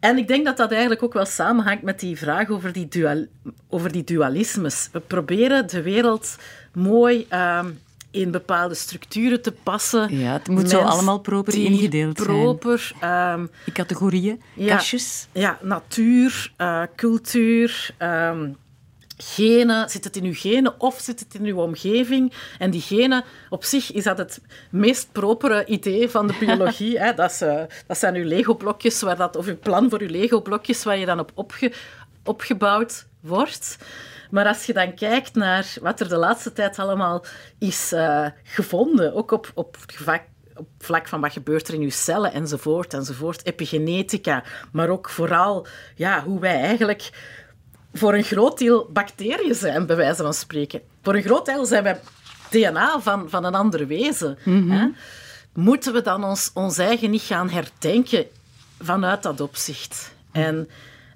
En 0.00 0.18
ik 0.18 0.28
denk 0.28 0.44
dat 0.44 0.56
dat 0.56 0.70
eigenlijk 0.70 1.02
ook 1.02 1.12
wel 1.12 1.24
samenhangt 1.24 1.82
met 1.82 2.00
die 2.00 2.18
vraag 2.18 2.48
over 2.48 2.72
die, 2.72 2.88
dual, 2.88 3.26
over 3.68 3.92
die 3.92 4.04
dualismes. 4.04 4.88
We 4.92 5.00
proberen 5.00 5.68
de 5.68 5.82
wereld 5.82 6.36
mooi 6.72 7.26
uh, 7.32 7.64
in 8.10 8.30
bepaalde 8.30 8.74
structuren 8.74 9.42
te 9.42 9.52
passen. 9.52 10.18
Ja, 10.18 10.32
het 10.32 10.48
moet 10.48 10.70
zo 10.70 10.80
allemaal 10.80 11.18
proper 11.18 11.54
ingedeeld 11.54 12.14
proper, 12.14 12.92
zijn. 13.00 13.38
Um, 13.38 13.50
die 13.64 13.74
categorieën, 13.74 14.42
ja, 14.54 14.74
kastjes. 14.74 15.28
Ja, 15.32 15.58
natuur, 15.62 16.52
uh, 16.58 16.82
cultuur... 16.96 17.90
Um, 17.98 18.56
genen, 19.18 19.90
zit 19.90 20.04
het 20.04 20.16
in 20.16 20.24
uw 20.24 20.34
genen 20.34 20.80
of 20.80 21.00
zit 21.00 21.20
het 21.20 21.34
in 21.34 21.44
uw 21.44 21.60
omgeving? 21.60 22.32
En 22.58 22.70
die 22.70 22.80
genen, 22.80 23.24
op 23.50 23.64
zich 23.64 23.92
is 23.92 24.04
dat 24.04 24.18
het 24.18 24.40
meest 24.70 25.12
propere 25.12 25.66
idee 25.66 26.08
van 26.08 26.26
de 26.26 26.36
biologie. 26.40 26.98
hè? 27.02 27.14
Dat, 27.14 27.30
is, 27.30 27.42
uh, 27.42 27.62
dat 27.86 27.98
zijn 27.98 28.14
uw 28.14 28.24
Lego-blokjes, 28.24 29.00
waar 29.00 29.16
dat, 29.16 29.36
of 29.36 29.46
uw 29.46 29.58
plan 29.58 29.90
voor 29.90 30.00
uw 30.00 30.10
Lego-blokjes, 30.10 30.84
waar 30.84 30.98
je 30.98 31.06
dan 31.06 31.18
op 31.18 31.30
opge, 31.34 31.72
opgebouwd 32.24 33.06
wordt. 33.20 33.78
Maar 34.30 34.46
als 34.46 34.64
je 34.64 34.72
dan 34.72 34.94
kijkt 34.94 35.34
naar 35.34 35.74
wat 35.80 36.00
er 36.00 36.08
de 36.08 36.16
laatste 36.16 36.52
tijd 36.52 36.78
allemaal 36.78 37.24
is 37.58 37.92
uh, 37.92 38.26
gevonden, 38.42 39.14
ook 39.14 39.30
op, 39.30 39.50
op 39.54 39.76
vlak, 39.86 40.22
op 40.54 40.68
vlak 40.78 41.08
van 41.08 41.20
wat 41.20 41.32
gebeurt 41.32 41.68
er 41.68 41.74
in 41.74 41.80
uw 41.80 41.90
cellen 41.90 42.32
enzovoort, 42.32 42.94
enzovoort, 42.94 43.46
epigenetica, 43.46 44.44
maar 44.72 44.88
ook 44.88 45.08
vooral 45.08 45.66
ja, 45.94 46.22
hoe 46.22 46.40
wij 46.40 46.60
eigenlijk 46.60 47.10
voor 47.92 48.14
een 48.14 48.24
groot 48.24 48.58
deel 48.58 48.90
bacteriën 48.92 49.54
zijn, 49.54 49.86
bij 49.86 49.96
wijze 49.96 50.22
van 50.22 50.34
spreken. 50.34 50.80
Voor 51.02 51.14
een 51.14 51.22
groot 51.22 51.46
deel 51.46 51.66
zijn 51.66 51.82
wij 51.82 52.00
DNA 52.50 53.00
van, 53.00 53.30
van 53.30 53.44
een 53.44 53.54
ander 53.54 53.86
wezen. 53.86 54.38
Mm 54.44 54.70
-hmm. 54.70 54.96
Moeten 55.54 55.92
we 55.92 56.02
dan 56.02 56.24
ons, 56.24 56.50
ons 56.54 56.78
eigen 56.78 57.10
niet 57.10 57.22
gaan 57.22 57.50
herdenken 57.50 58.26
vanuit 58.80 59.22
dat 59.22 59.40
opzicht? 59.40 60.14
En 60.32 60.68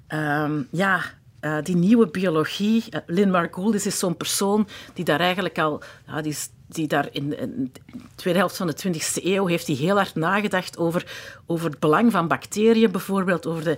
um, 0.07 0.67
ja, 0.71 1.01
uh, 1.41 1.57
die 1.63 1.75
nieuwe 1.75 2.07
biologie, 2.07 2.83
uh, 2.89 2.99
Lynn 3.05 3.31
Margulis 3.31 3.85
is 3.85 3.99
zo'n 3.99 4.17
persoon 4.17 4.67
die 4.93 5.05
daar 5.05 5.19
eigenlijk 5.19 5.59
al... 5.59 5.81
Ja, 6.07 6.21
die, 6.21 6.37
die 6.67 6.87
daar 6.87 7.07
in, 7.11 7.39
in, 7.39 7.71
de 7.85 7.99
tweede 8.15 8.39
helft 8.39 8.57
van 8.57 8.67
de 8.67 8.75
20e 8.87 9.23
eeuw 9.23 9.45
heeft 9.45 9.67
hij 9.67 9.75
heel 9.75 9.95
hard 9.95 10.15
nagedacht 10.15 10.77
over, 10.77 11.05
over 11.45 11.69
het 11.69 11.79
belang 11.79 12.11
van 12.11 12.27
bacteriën, 12.27 12.91
bijvoorbeeld 12.91 13.45
over 13.45 13.63
de 13.63 13.77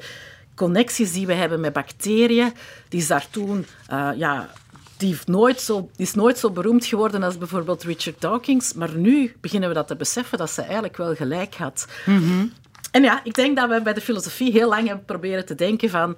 connecties 0.55 1.11
die 1.11 1.27
we 1.27 1.33
hebben 1.33 1.59
met 1.59 1.73
bacteriën, 1.73 2.53
die 2.89 2.99
is 2.99 3.07
daar 3.07 3.27
toen... 3.29 3.65
Uh, 3.91 4.09
ja, 4.15 4.49
die, 4.97 5.17
nooit 5.25 5.61
zo, 5.61 5.89
is 5.95 6.13
nooit 6.13 6.37
zo 6.37 6.51
beroemd 6.51 6.85
geworden 6.85 7.23
als 7.23 7.37
bijvoorbeeld 7.37 7.83
Richard 7.83 8.21
Dawkins. 8.21 8.73
Maar 8.73 8.95
nu 8.95 9.35
beginnen 9.41 9.69
we 9.69 9.75
dat 9.75 9.87
te 9.87 9.95
beseffen, 9.95 10.37
dat 10.37 10.51
ze 10.51 10.61
eigenlijk 10.61 10.97
wel 10.97 11.15
gelijk 11.15 11.55
had. 11.55 11.87
En 12.91 13.03
ja, 13.03 13.23
ik 13.23 13.33
denk 13.33 13.55
dat 13.55 13.69
we 13.69 13.81
bij 13.81 13.93
de 13.93 14.01
filosofie 14.01 14.51
heel 14.51 14.69
lang 14.69 14.87
hebben 14.87 15.05
proberen 15.05 15.45
te 15.45 15.55
denken 15.55 15.89
van... 15.89 16.17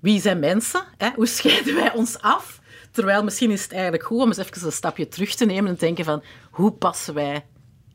Wie 0.00 0.20
zijn 0.20 0.38
mensen? 0.38 0.84
Hè? 0.96 1.08
Hoe 1.14 1.26
scheiden 1.26 1.74
wij 1.74 1.92
ons 1.92 2.18
af? 2.18 2.60
Terwijl 2.90 3.24
misschien 3.24 3.50
is 3.50 3.62
het 3.62 3.72
eigenlijk 3.72 4.02
goed 4.02 4.20
om 4.20 4.26
eens 4.26 4.36
even 4.36 4.66
een 4.66 4.72
stapje 4.72 5.08
terug 5.08 5.34
te 5.34 5.44
nemen 5.44 5.70
en 5.70 5.76
te 5.78 5.84
denken 5.84 6.04
van... 6.04 6.22
Hoe 6.50 6.72
passen 6.72 7.14
wij 7.14 7.44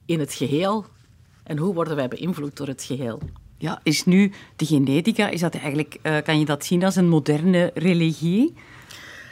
in 0.06 0.20
het 0.20 0.34
geheel? 0.34 0.86
En 1.44 1.58
hoe 1.58 1.74
worden 1.74 1.96
wij 1.96 2.08
beïnvloed 2.08 2.58
door 2.58 2.68
het 2.68 2.84
geheel? 2.84 3.22
Ja, 3.64 3.80
is 3.84 4.06
nu 4.06 4.32
de 4.56 4.66
genetica, 4.66 5.30
is 5.30 5.40
dat 5.40 5.56
eigenlijk, 5.56 5.98
uh, 6.04 6.18
kan 6.24 6.40
je 6.40 6.46
dat 6.46 6.66
zien 6.66 6.84
als 6.84 6.96
een 6.96 7.10
moderne 7.10 7.72
religie? 7.74 8.54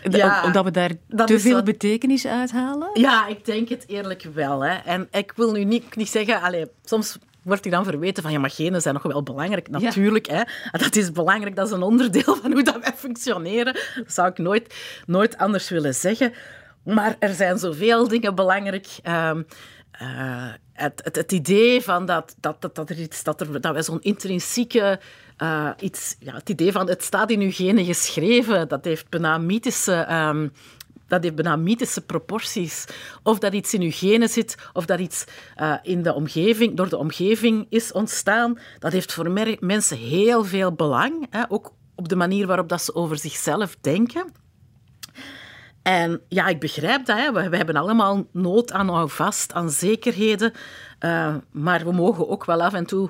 Ja, 0.10 0.44
omdat 0.44 0.63
we 0.63 0.72
daar 0.72 0.91
te 1.26 1.39
veel 1.39 1.54
wat... 1.54 1.63
betekenis 1.63 2.28
uithalen? 2.28 2.89
Ja, 2.94 3.28
ik 3.28 3.46
denk 3.46 3.70
het 3.70 3.84
eerlijk 3.88 4.28
wel. 4.34 4.63
Hè. 4.63 4.74
En 4.74 5.08
ik 5.12 5.34
wil 5.36 5.52
nu 5.52 5.63
niet, 5.63 5.96
niet 5.96 6.10
zeggen, 6.10 6.41
allez, 6.41 6.65
soms 6.84 7.17
wordt 7.41 7.63
hij 7.63 7.72
dan 7.72 7.84
verweten 7.84 8.24
van 8.24 8.32
ja, 8.32 8.39
maar 8.39 8.50
genen 8.50 8.82
zijn 8.82 8.94
nog 8.94 9.04
wel 9.04 9.24
belangrijk. 9.24 9.70
Natuurlijk, 9.70 10.30
ja. 10.30 10.48
hè. 10.72 10.80
dat 10.80 10.96
is 10.96 11.12
belangrijk, 11.12 11.56
dat 11.56 11.67
is 11.67 11.74
een 11.74 11.84
onderdeel 11.84 12.36
van 12.41 12.52
hoe 12.52 12.63
dat 12.63 12.80
wij 12.82 12.94
functioneren. 12.96 13.74
Dat 13.74 14.13
zou 14.13 14.30
ik 14.30 14.38
nooit, 14.38 14.76
nooit 15.06 15.38
anders 15.38 15.70
willen 15.70 15.96
zeggen. 15.96 16.34
Maar 16.84 17.15
er 17.20 17.34
zijn 17.34 17.58
zoveel 17.58 18.08
dingen 18.08 18.36
belangrijk. 18.36 18.88
Uh, 19.04 19.32
uh, 20.02 20.52
het, 20.82 21.02
het, 21.04 21.15
het, 21.15 21.32
idee 21.32 21.82
van 21.82 22.06
dat, 22.06 22.36
dat, 22.39 22.62
dat, 22.62 22.76
dat, 22.76 22.89
er 22.89 23.00
iets, 23.00 23.24
dat, 23.24 23.41
er, 23.41 23.62
dat 23.62 23.74
wij 23.74 23.84
zo'n 23.84 24.02
intrinsieke 24.02 25.00
uh, 25.38 25.70
iets, 25.80 26.15
ja, 26.20 26.34
het 26.34 26.50
idee 26.50 26.72
van 26.72 26.88
het 26.88 27.04
staat 27.04 27.32
in 27.32 27.39
uw 27.39 27.52
genen 27.52 27.86
geschreven, 27.86 28.67
dat 28.67 28.86
heeft 28.86 29.10
bijna 29.10 29.38
mythische, 29.38 30.13
um, 30.13 30.52
dat 31.08 31.24
heeft 31.24 31.36
bijna 31.36 31.56
mythische 31.56 32.02
proporties. 32.02 32.86
Of 33.24 33.39
dat 33.39 33.54
iets 33.54 33.74
in 33.74 33.82
uw 33.82 33.91
genen 33.91 34.30
zit, 34.30 34.56
of 34.74 34.86
dat 34.86 35.00
iets 35.00 35.26
uh, 35.58 35.74
in 35.82 36.04
de 36.04 36.13
omgeving, 36.13 36.78
door 36.78 36.89
de 36.89 36.98
omgeving 36.98 37.65
is 37.70 37.91
ontstaan, 37.91 38.60
dat 38.80 38.91
heeft 38.91 39.13
voor 39.13 39.58
mensen 39.60 39.98
heel 39.98 40.44
veel 40.44 40.72
belang. 40.72 41.28
Hè, 41.30 41.44
ook 41.50 41.74
op 41.96 42.10
de 42.10 42.15
manier 42.15 42.48
waarop 42.48 42.70
dat 42.70 42.82
ze 42.82 42.96
over 42.96 43.17
zichzelf 43.17 43.78
denken. 43.82 44.40
En 45.82 46.22
ja, 46.28 46.48
ik 46.48 46.60
begrijp 46.60 47.06
dat. 47.06 47.17
Hè. 47.17 47.32
We, 47.32 47.50
we, 47.50 47.58
hebben 47.58 47.76
allemaal 47.76 48.26
nood 48.32 48.72
aan 48.72 48.89
houvast, 48.89 49.54
aan 49.54 49.70
zekerheden. 49.70 50.54
Uh, 51.00 51.36
maar 51.52 51.84
we 51.84 51.91
mogen 51.91 52.30
ook 52.30 52.46
wel 52.46 52.62
af 52.62 52.74
en 52.74 52.86
toe 52.86 53.10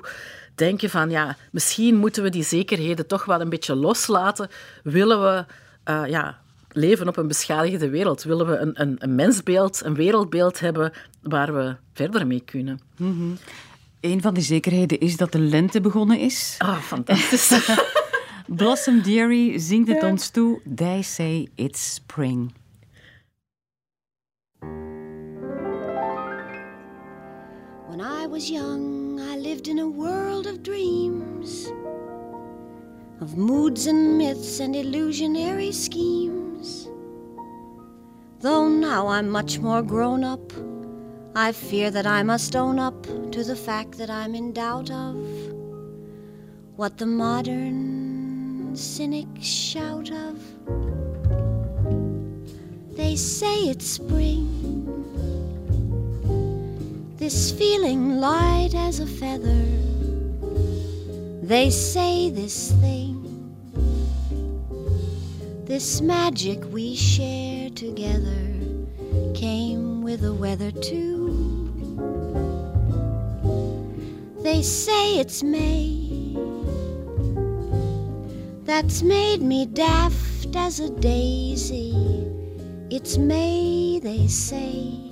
denken 0.54 0.90
van, 0.90 1.10
ja, 1.10 1.36
misschien 1.50 1.96
moeten 1.96 2.22
we 2.22 2.30
die 2.30 2.44
zekerheden 2.44 3.06
toch 3.06 3.24
wel 3.24 3.40
een 3.40 3.48
beetje 3.48 3.74
loslaten. 3.74 4.48
Willen 4.82 5.22
we 5.22 5.44
uh, 5.90 6.02
ja, 6.06 6.38
leven 6.70 7.08
op 7.08 7.16
een 7.16 7.28
beschadigde 7.28 7.88
wereld? 7.88 8.22
Willen 8.22 8.46
we 8.46 8.56
een, 8.56 8.80
een, 8.80 8.96
een, 8.98 9.14
mensbeeld, 9.14 9.84
een 9.84 9.94
wereldbeeld 9.94 10.60
hebben 10.60 10.92
waar 11.22 11.54
we 11.54 11.76
verder 11.92 12.26
mee 12.26 12.42
kunnen? 12.44 12.80
Mm 12.96 13.18
-hmm. 13.18 13.38
Een 14.00 14.22
van 14.22 14.34
die 14.34 14.42
zekerheden 14.42 15.00
is 15.00 15.16
dat 15.16 15.32
de 15.32 15.38
lente 15.38 15.80
begonnen 15.80 16.18
is. 16.18 16.54
Ah, 16.58 16.68
oh, 16.68 16.78
fantastisch. 16.78 17.74
Blossom 18.46 19.02
Dearie 19.02 19.58
zingt 19.58 19.88
het 19.88 20.00
ja. 20.00 20.08
ons 20.08 20.28
toe. 20.28 20.60
They 20.74 21.02
say 21.02 21.48
it's 21.54 21.94
spring. 21.94 22.52
I 28.04 28.26
was 28.26 28.50
young, 28.50 29.20
I 29.20 29.36
lived 29.36 29.68
in 29.68 29.78
a 29.78 29.88
world 29.88 30.48
of 30.48 30.64
dreams, 30.64 31.70
of 33.20 33.36
moods 33.36 33.86
and 33.86 34.18
myths 34.18 34.58
and 34.58 34.74
illusionary 34.74 35.70
schemes. 35.70 36.88
Though 38.40 38.68
now 38.68 39.06
I'm 39.06 39.28
much 39.28 39.60
more 39.60 39.82
grown 39.82 40.24
up, 40.24 40.52
I 41.36 41.52
fear 41.52 41.92
that 41.92 42.08
I 42.08 42.24
must 42.24 42.56
own 42.56 42.80
up 42.80 43.04
to 43.30 43.44
the 43.44 43.54
fact 43.54 43.98
that 43.98 44.10
I'm 44.10 44.34
in 44.34 44.52
doubt 44.52 44.90
of 44.90 45.14
what 46.74 46.98
the 46.98 47.06
modern 47.06 48.74
cynics 48.74 49.46
shout 49.46 50.10
of. 50.10 50.40
They 52.96 53.14
say 53.14 53.68
it's 53.68 53.86
spring 53.86 54.71
this 57.22 57.52
feeling 57.52 58.18
light 58.18 58.74
as 58.74 58.98
a 58.98 59.06
feather. 59.06 59.64
They 61.40 61.70
say 61.70 62.30
this 62.30 62.72
thing, 62.82 63.16
this 65.64 66.00
magic 66.00 66.58
we 66.72 66.96
share 66.96 67.70
together, 67.70 68.42
came 69.34 70.02
with 70.02 70.22
the 70.22 70.34
weather 70.34 70.72
too. 70.72 71.70
They 74.40 74.60
say 74.62 75.20
it's 75.20 75.44
May 75.44 76.36
that's 78.64 79.04
made 79.04 79.42
me 79.42 79.66
daft 79.66 80.56
as 80.56 80.80
a 80.80 80.90
daisy. 80.90 81.94
It's 82.90 83.16
May, 83.16 84.00
they 84.02 84.26
say 84.26 85.11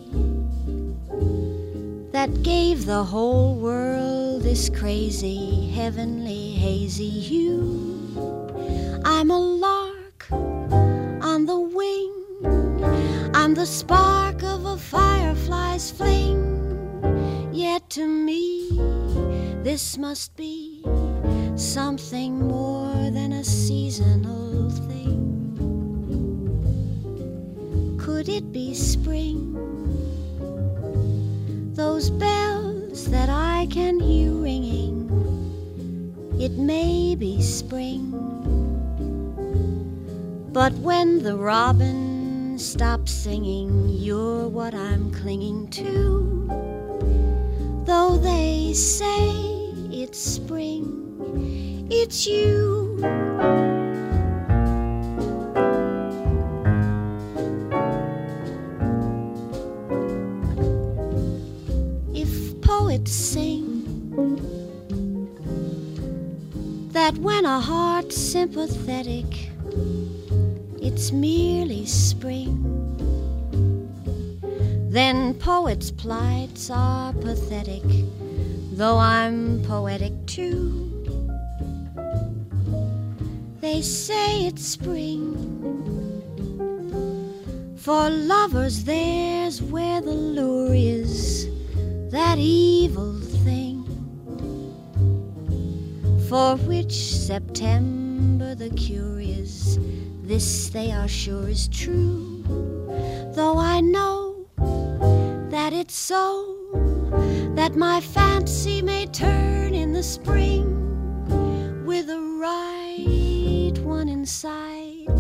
that 2.20 2.42
gave 2.42 2.85
the 2.85 3.02
whole 3.02 3.54
world 3.54 4.42
this 4.42 4.68
crazy, 4.68 5.70
heavenly, 5.70 6.52
hazy 6.52 7.09
hue. 7.09 9.00
I'm 9.06 9.30
a 9.30 9.38
lark 9.38 10.30
on 10.30 11.46
the 11.46 11.59
wing, 11.59 12.12
I'm 13.33 13.54
the 13.54 13.64
spark 13.64 14.42
of 14.42 14.66
a 14.66 14.76
firefly's 14.76 15.90
fling. 15.90 17.48
Yet 17.54 17.88
to 17.96 18.06
me, 18.06 18.68
this 19.62 19.96
must 19.96 20.37
be 20.37 20.85
something 21.56 22.38
more 22.38 23.11
than 23.11 23.33
a 23.33 23.44
seasonal 23.44 24.68
thing. 24.68 25.16
Could 27.98 28.28
it 28.28 28.52
be 28.52 28.74
spring? 28.74 29.60
Those 31.74 32.11
bells 32.11 33.11
that 33.11 33.28
I 33.28 33.66
can 33.70 34.00
hear 34.00 34.33
ringing. 34.33 35.09
It 36.38 36.52
may 36.52 37.14
be 37.14 37.40
spring, 37.42 38.11
but 40.52 40.72
when 40.74 41.22
the 41.22 41.37
robin 41.37 42.59
stops 42.59 43.12
singing, 43.12 43.88
you're 43.88 44.48
what 44.48 44.74
I'm 44.74 45.12
clinging 45.12 45.68
to. 45.68 46.46
Though 47.85 48.16
they 48.16 48.72
say 48.74 49.28
it's 49.92 50.18
spring, 50.18 51.87
it's 51.90 52.26
you. 52.26 53.69
A 67.50 67.58
heart's 67.58 68.16
sympathetic, 68.16 69.50
it's 70.80 71.10
merely 71.10 71.84
spring. 71.84 72.54
Then 74.88 75.34
poets' 75.34 75.90
plights 75.90 76.70
are 76.70 77.12
pathetic, 77.12 77.82
though 78.70 78.98
I'm 78.98 79.64
poetic 79.64 80.14
too. 80.26 80.92
They 83.60 83.82
say 83.82 84.46
it's 84.46 84.64
spring. 84.64 85.34
For 87.78 88.10
lovers, 88.10 88.84
there's 88.84 89.60
where 89.60 90.00
the 90.00 90.12
lure 90.12 90.72
is, 90.72 91.48
that 92.12 92.38
evil 92.38 93.20
for 96.31 96.55
which 96.59 96.93
September 96.93 98.55
the 98.55 98.71
curious, 98.77 99.81
this 100.23 100.69
they 100.69 100.93
are 100.93 101.09
sure 101.09 101.49
is 101.49 101.66
true. 101.66 102.45
Though 103.35 103.59
I 103.59 103.81
know 103.81 104.47
that 105.51 105.73
it's 105.73 105.97
so, 105.97 106.57
that 107.57 107.75
my 107.75 108.01
fancy 108.01 108.81
may 108.81 109.07
turn 109.07 109.75
in 109.75 109.93
the 109.93 110.05
spring 110.05 110.69
with 111.85 112.07
the 112.07 112.21
right 112.21 113.77
one 113.83 114.09
in 114.09 114.25
sight. 114.25 115.11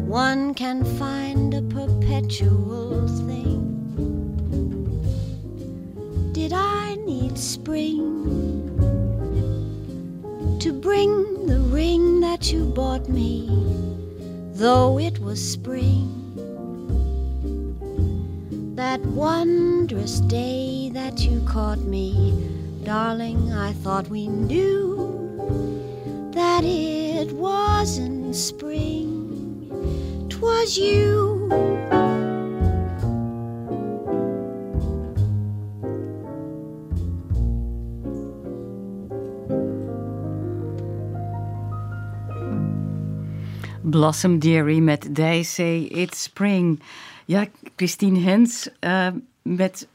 One 0.00 0.52
can 0.54 0.84
find 0.98 1.54
a 1.54 1.62
perpetual 1.62 3.06
thing. 3.06 3.62
Did 6.32 6.52
I 6.52 6.96
need 6.96 7.38
spring? 7.38 8.59
To 10.60 10.74
bring 10.74 11.46
the 11.46 11.58
ring 11.58 12.20
that 12.20 12.52
you 12.52 12.66
bought 12.66 13.08
me, 13.08 13.48
though 14.52 14.98
it 14.98 15.18
was 15.18 15.40
spring. 15.40 16.12
That 18.76 19.00
wondrous 19.00 20.20
day 20.20 20.90
that 20.92 21.20
you 21.20 21.40
caught 21.46 21.78
me, 21.78 22.34
darling, 22.84 23.54
I 23.54 23.72
thought 23.72 24.10
we 24.10 24.28
knew 24.28 26.30
that 26.34 26.62
it 26.62 27.32
wasn't 27.32 28.36
spring, 28.36 30.28
'twas 30.28 30.76
you. 30.76 31.99
Blossom 43.90 44.38
Dairy 44.38 44.78
met 44.78 45.14
They 45.14 45.42
Say 45.42 45.82
It's 45.82 46.22
Spring. 46.22 46.82
Ja, 47.24 47.46
Christine 47.76 48.18
Hens, 48.18 48.68
uh, 48.80 49.08
met 49.42 49.88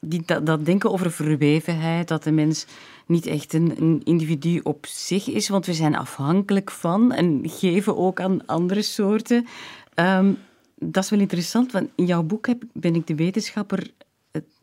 die, 0.00 0.22
dat, 0.26 0.64
denken 0.64 0.92
over 0.92 1.12
verwevenheid, 1.12 2.08
dat 2.08 2.22
de 2.22 2.30
mens 2.30 2.66
niet 3.06 3.26
echt 3.26 3.52
een, 3.52 4.00
individu 4.04 4.60
op 4.62 4.86
zich 4.86 5.28
is, 5.28 5.48
want 5.48 5.66
we 5.66 5.74
zijn 5.74 5.96
afhankelijk 5.96 6.70
van 6.70 7.12
en 7.12 7.40
geven 7.42 7.96
ook 7.96 8.20
aan 8.20 8.46
andere 8.46 8.82
soorten. 8.82 9.46
Um, 9.94 10.38
dat 10.78 11.04
is 11.04 11.10
wel 11.10 11.20
interessant, 11.20 11.72
want 11.72 11.88
in 11.94 12.06
jouw 12.06 12.22
boek 12.22 12.46
heb, 12.46 12.62
ben 12.72 12.94
ik 12.94 13.06
de 13.06 13.14
wetenschapper 13.14 13.90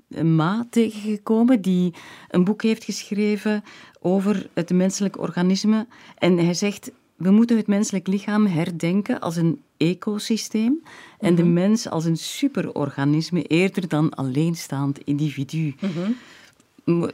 Ma 0.10 0.68
tegengekomen 0.70 1.62
die 1.62 1.94
een 2.30 2.44
boek 2.44 2.62
heeft 2.62 2.84
geschreven 2.84 3.64
over 4.00 4.50
het 4.54 4.70
menselijk 4.70 5.20
organisme. 5.20 5.88
En 6.18 6.38
hij 6.38 6.54
zegt, 6.54 6.92
we 7.18 7.32
moeten 7.32 7.58
het 7.58 7.68
menselijk 7.68 8.08
lichaam 8.08 8.46
herdenken 8.46 9.20
als 9.20 9.36
een 9.36 9.62
ecosysteem 9.78 10.84
en 11.20 11.36
de 11.36 11.44
mhm. 11.44 11.54
mens 11.54 11.90
als 11.90 12.06
een 12.06 12.18
superorganisme 12.18 13.44
eerder 13.44 13.88
dan 13.88 14.14
alleenstaand 14.14 15.00
individu. 15.04 15.76
Mhm. 15.80 16.12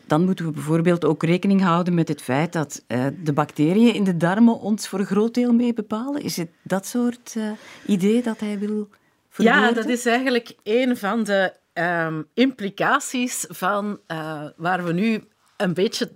Dan 0.06 0.26
moeten 0.26 0.46
we 0.46 0.52
bijvoorbeeld 0.52 1.06
ook 1.06 1.24
rekening 1.24 1.62
houden 1.62 1.94
met 1.94 2.08
het 2.08 2.22
feit 2.22 2.54
dat 2.54 2.84
uh, 2.88 3.06
de 3.24 3.34
bacteriën 3.34 3.94
in 3.94 4.04
de 4.04 4.18
darmen 4.18 4.60
ons 4.60 4.88
voor 4.88 5.00
een 5.00 5.06
groot 5.06 5.34
deel 5.34 5.54
mee 5.54 5.74
bepalen. 5.74 6.22
Is 6.22 6.38
het 6.38 6.50
dat 6.62 6.86
soort 6.86 7.34
uh, 7.38 7.52
idee 7.86 8.22
dat 8.22 8.40
hij 8.40 8.60
wil 8.60 8.90
verwoorden? 9.30 9.62
Ja, 9.62 9.72
dat 9.72 9.88
is 9.90 10.06
eigenlijk 10.06 10.56
een 10.64 10.98
van 10.98 11.24
de 11.24 11.54
um, 11.74 12.26
implicaties 12.34 13.46
van 13.50 14.00
uh, 14.08 14.44
waar 14.56 14.84
we 14.84 14.94
nu 14.94 15.24
een 15.58 15.74
beetje 15.74 16.12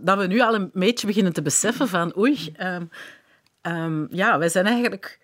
dat 0.00 0.18
we 0.18 0.26
nu 0.26 0.40
al 0.40 0.54
een 0.54 0.70
beetje 0.72 1.06
beginnen 1.06 1.32
te 1.32 1.42
beseffen 1.42 1.88
van 1.88 2.16
oei, 2.18 2.54
um, 2.60 2.90
um, 3.66 4.06
ja, 4.10 4.38
wij 4.38 4.48
zijn 4.48 4.66
eigenlijk... 4.66 5.22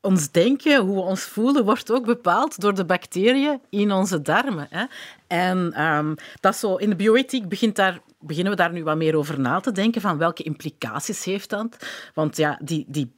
Ons 0.00 0.30
denken, 0.30 0.80
hoe 0.80 0.94
we 0.94 1.00
ons 1.00 1.22
voelen, 1.22 1.64
wordt 1.64 1.90
ook 1.90 2.04
bepaald 2.04 2.60
door 2.60 2.74
de 2.74 2.84
bacteriën 2.84 3.60
in 3.70 3.92
onze 3.92 4.22
darmen. 4.22 4.66
Hè. 4.70 4.84
En 5.26 5.84
um, 5.84 6.14
dat 6.40 6.56
zo, 6.56 6.76
in 6.76 6.90
de 6.90 6.96
bioethiek 6.96 7.48
begint 7.48 7.76
daar, 7.76 8.00
beginnen 8.20 8.52
we 8.52 8.58
daar 8.58 8.72
nu 8.72 8.84
wat 8.84 8.96
meer 8.96 9.16
over 9.16 9.40
na 9.40 9.60
te 9.60 9.72
denken, 9.72 10.00
van 10.00 10.18
welke 10.18 10.42
implicaties 10.42 11.24
heeft 11.24 11.50
dat? 11.50 11.86
Want 12.14 12.36
ja, 12.36 12.58
die, 12.62 12.84
die 12.88 13.12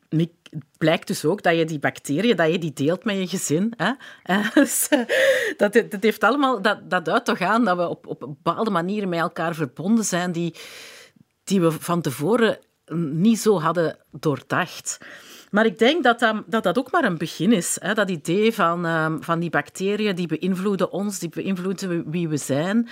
blijkt 0.79 1.07
dus 1.07 1.24
ook 1.24 1.42
dat 1.42 1.57
je 1.57 1.64
die 1.64 1.79
bacteriën 1.79 2.37
dat 2.37 2.50
je 2.50 2.59
die 2.59 2.72
deelt 2.72 3.05
met 3.05 3.16
je 3.16 3.26
gezin. 3.26 3.74
Hè? 3.76 3.92
Dus, 4.61 4.88
eh, 4.88 5.00
dat, 5.57 5.72
dat 5.72 6.03
heeft 6.03 6.24
allemaal 6.24 6.62
dat, 6.62 6.90
dat 6.90 7.05
duidt 7.05 7.24
toch 7.24 7.40
aan 7.40 7.64
dat 7.64 7.76
we 7.76 7.88
op, 7.88 8.07
op 8.07 8.20
bepaalde 8.20 8.70
manieren 8.70 9.09
met 9.09 9.18
elkaar 9.18 9.55
verbonden 9.55 10.05
zijn 10.05 10.33
die, 10.33 10.55
die 11.44 11.61
we 11.61 11.70
van 11.70 12.00
tevoren 12.00 12.59
niet 12.96 13.38
zo 13.38 13.61
hadden 13.61 13.96
doordacht. 14.11 14.98
Maar 15.50 15.66
ik 15.66 15.79
denk 15.79 16.03
dat 16.05 16.18
dat, 16.46 16.62
dat, 16.62 16.79
ook 16.79 16.90
maar 16.90 17.05
een 17.05 17.18
begin 17.18 17.53
is. 17.53 17.76
Hè? 17.81 17.94
Dat 17.94 18.11
idee 18.11 18.55
van, 18.55 18.85
um, 18.85 19.22
van 19.22 19.40
die 19.40 19.50
bacteriën 19.50 20.14
die 20.14 20.26
beïnvloeden 20.26 20.92
ons, 20.92 21.18
die 21.18 21.29
beïnvloeden 21.29 22.11
wie 22.11 22.29
we 22.29 22.37
zijn. 22.37 22.88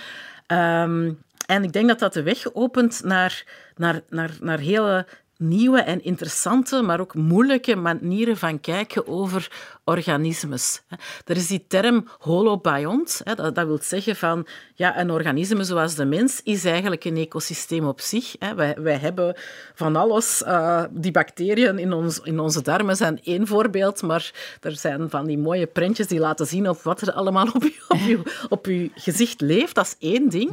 Um, 0.47 1.19
en 1.45 1.63
ik 1.63 1.73
denk 1.73 1.87
dat 1.87 1.99
dat 1.99 2.13
de 2.13 2.23
weg 2.23 2.53
opent 2.53 3.03
naar, 3.03 3.43
naar, 3.75 4.01
naar, 4.09 4.37
naar 4.41 4.59
hele 4.59 5.05
nieuwe 5.39 5.79
en 5.79 6.03
interessante, 6.03 6.81
maar 6.81 6.99
ook 6.99 7.13
moeilijke 7.13 7.75
manieren 7.75 8.37
van 8.37 8.59
kijken 8.59 9.07
over 9.07 9.51
organismes. 9.83 10.81
Er 11.25 11.35
is 11.35 11.47
die 11.47 11.65
term 11.67 12.07
holobiont. 12.19 13.21
Dat, 13.35 13.65
wil 13.65 13.79
zeggen 13.81 14.15
van 14.15 14.47
ja, 14.75 14.99
een 14.99 15.11
organisme 15.11 15.63
zoals 15.63 15.95
de 15.95 16.05
mens 16.05 16.41
is 16.43 16.65
eigenlijk 16.65 17.05
een 17.05 17.17
ecosysteem 17.17 17.87
op 17.87 17.99
zich. 17.99 18.35
Wij, 18.55 18.75
wij 18.77 18.97
hebben 18.97 19.35
van 19.75 19.95
alles. 19.95 20.41
Uh, 20.41 20.83
die 20.91 21.11
bacteriën 21.11 21.79
in, 21.79 21.93
ons, 21.93 22.19
in 22.19 22.39
onze 22.39 22.61
darmen 22.61 22.95
zijn 22.95 23.19
één 23.23 23.47
voorbeeld, 23.47 24.01
maar 24.01 24.31
er 24.61 24.75
zijn 24.75 25.09
van 25.09 25.25
die 25.25 25.37
mooie 25.37 25.67
prentjes 25.67 26.07
die 26.07 26.19
laten 26.19 26.45
zien 26.45 26.69
op 26.69 26.81
wat 26.81 27.01
er 27.01 27.11
allemaal 27.11 27.47
op 27.53 27.63
je, 27.63 27.83
op 27.87 27.99
je, 27.99 28.21
op 28.49 28.67
gezicht 28.95 29.41
leeft. 29.41 29.75
Dat 29.75 29.85
is 29.85 30.09
één 30.09 30.29
ding. 30.29 30.51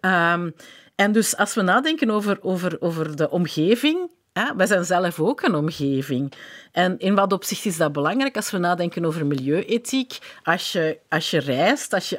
Um, 0.00 0.54
en 0.96 1.12
dus 1.12 1.36
als 1.36 1.54
we 1.54 1.62
nadenken 1.62 2.10
over, 2.10 2.38
over, 2.40 2.76
over 2.80 3.16
de 3.16 3.30
omgeving, 3.30 4.10
wij 4.56 4.66
zijn 4.66 4.84
zelf 4.84 5.20
ook 5.20 5.42
een 5.42 5.54
omgeving. 5.54 6.32
En 6.72 6.98
in 6.98 7.14
wat 7.14 7.32
opzicht 7.32 7.64
is 7.64 7.76
dat 7.76 7.92
belangrijk 7.92 8.36
als 8.36 8.50
we 8.50 8.58
nadenken 8.58 9.04
over 9.04 9.26
milieuethiek? 9.26 10.18
Als 10.42 10.72
je, 10.72 10.98
als 11.08 11.30
je 11.30 11.38
reist, 11.38 11.92
als 11.92 12.08
je, 12.08 12.18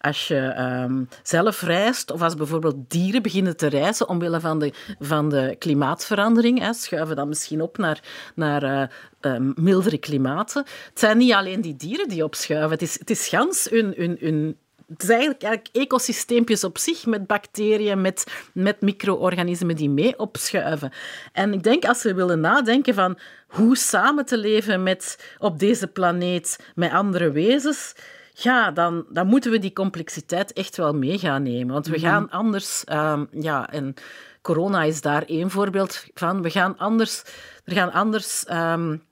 als 0.00 0.28
je, 0.28 0.54
um, 0.58 1.08
zelf 1.22 1.62
reist, 1.62 2.10
of 2.10 2.22
als 2.22 2.34
bijvoorbeeld 2.34 2.90
dieren 2.90 3.22
beginnen 3.22 3.56
te 3.56 3.66
reizen 3.66 4.08
omwille 4.08 4.40
van 4.40 4.58
de, 4.58 4.72
van 4.98 5.28
de 5.28 5.56
klimaatverandering, 5.58 6.60
hè, 6.60 6.72
schuiven 6.72 7.16
dan 7.16 7.28
misschien 7.28 7.60
op 7.60 7.78
naar, 7.78 8.00
naar 8.34 8.90
uh, 9.20 9.36
mildere 9.54 9.98
klimaten. 9.98 10.64
Het 10.88 10.98
zijn 10.98 11.18
niet 11.18 11.32
alleen 11.32 11.60
die 11.60 11.76
dieren 11.76 12.08
die 12.08 12.24
opschuiven, 12.24 12.70
het 12.70 12.82
is, 12.82 12.98
het 12.98 13.10
is 13.10 13.28
gans 13.28 13.66
hun, 13.70 14.16
hun 14.20 14.56
het 14.86 15.02
is 15.02 15.08
eigenlijk, 15.08 15.42
eigenlijk 15.42 15.76
ecosysteempjes 15.76 16.64
op 16.64 16.78
zich 16.78 17.06
met 17.06 17.26
bacteriën, 17.26 18.00
met, 18.00 18.48
met 18.52 18.80
micro-organismen 18.80 19.76
die 19.76 19.90
mee 19.90 20.18
opschuiven. 20.18 20.92
En 21.32 21.52
ik 21.52 21.62
denk 21.62 21.84
als 21.84 22.02
we 22.02 22.14
willen 22.14 22.40
nadenken 22.40 22.94
van 22.94 23.18
hoe 23.46 23.76
samen 23.76 24.26
te 24.26 24.38
leven 24.38 24.82
met, 24.82 25.34
op 25.38 25.58
deze 25.58 25.86
planeet 25.86 26.58
met 26.74 26.90
andere 26.90 27.30
wezens, 27.30 27.94
ja, 28.32 28.70
dan, 28.70 29.06
dan 29.10 29.26
moeten 29.26 29.50
we 29.50 29.58
die 29.58 29.72
complexiteit 29.72 30.52
echt 30.52 30.76
wel 30.76 30.94
mee 30.94 31.18
gaan 31.18 31.42
nemen. 31.42 31.72
Want 31.72 31.86
we 31.86 31.96
mhm. 31.96 32.06
gaan 32.06 32.30
anders... 32.30 32.84
Um, 32.92 33.28
ja, 33.30 33.70
en 33.70 33.94
corona 34.42 34.82
is 34.82 35.00
daar 35.00 35.22
één 35.22 35.50
voorbeeld 35.50 36.04
van. 36.14 36.42
We 36.42 36.50
gaan 36.50 36.78
anders... 36.78 37.22
Er 37.64 37.74
gaan 37.74 37.92
anders 37.92 38.44
um, 38.50 39.02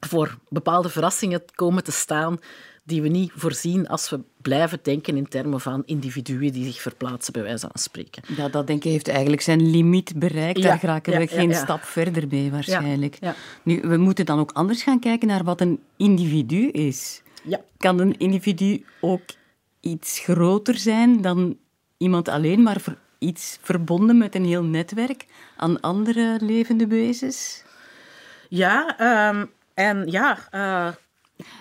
voor 0.00 0.38
bepaalde 0.48 0.88
verrassingen 0.88 1.44
komen 1.54 1.84
te 1.84 1.92
staan 1.92 2.38
die 2.86 3.02
we 3.02 3.08
niet 3.08 3.32
voorzien 3.34 3.88
als 3.88 4.10
we 4.10 4.20
blijven 4.42 4.78
denken 4.82 5.16
in 5.16 5.28
termen 5.28 5.60
van 5.60 5.82
individuen 5.86 6.52
die 6.52 6.64
zich 6.64 6.80
verplaatsen, 6.80 7.32
bij 7.32 7.42
wijze 7.42 7.66
van 7.66 7.80
spreken. 7.80 8.22
Ja, 8.36 8.48
dat 8.48 8.66
denken 8.66 8.90
heeft 8.90 9.08
eigenlijk 9.08 9.42
zijn 9.42 9.70
limiet 9.70 10.18
bereikt. 10.18 10.62
Daar 10.62 10.84
raken 10.84 11.18
we 11.18 11.26
geen 11.26 11.54
stap 11.54 11.82
verder 11.82 12.26
mee, 12.28 12.50
waarschijnlijk. 12.50 13.18
Nu, 13.62 13.80
we 13.80 13.96
moeten 13.96 14.26
dan 14.26 14.38
ook 14.38 14.52
anders 14.52 14.82
gaan 14.82 15.00
kijken 15.00 15.28
naar 15.28 15.44
wat 15.44 15.60
een 15.60 15.80
individu 15.96 16.68
is. 16.68 17.22
Kan 17.76 17.98
een 17.98 18.18
individu 18.18 18.84
ook 19.00 19.22
iets 19.80 20.18
groter 20.18 20.78
zijn 20.78 21.20
dan 21.20 21.56
iemand 21.96 22.28
alleen, 22.28 22.62
maar 22.62 22.82
iets 23.18 23.58
verbonden 23.62 24.18
met 24.18 24.34
een 24.34 24.44
heel 24.44 24.62
netwerk 24.62 25.26
aan 25.56 25.80
andere 25.80 26.38
levende 26.40 26.86
wezens? 26.86 27.62
Ja, 28.48 28.96
um, 29.30 29.50
en 29.74 30.06
ja, 30.10 30.48
uh, 30.52 30.88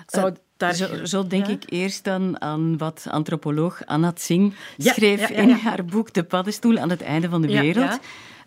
zou 0.07 0.35
zo, 0.71 1.05
zo, 1.05 1.27
denk 1.27 1.47
ik 1.47 1.63
eerst 1.65 2.03
dan 2.03 2.41
aan 2.41 2.77
wat 2.77 3.05
antropoloog 3.09 3.85
Anat 3.85 4.21
Singh 4.21 4.55
schreef 4.77 5.29
in 5.29 5.49
haar 5.49 5.85
boek 5.85 6.13
De 6.13 6.23
paddenstoel 6.23 6.77
aan 6.77 6.89
het 6.89 7.01
einde 7.01 7.29
van 7.29 7.41
de 7.41 7.47
wereld. 7.47 7.99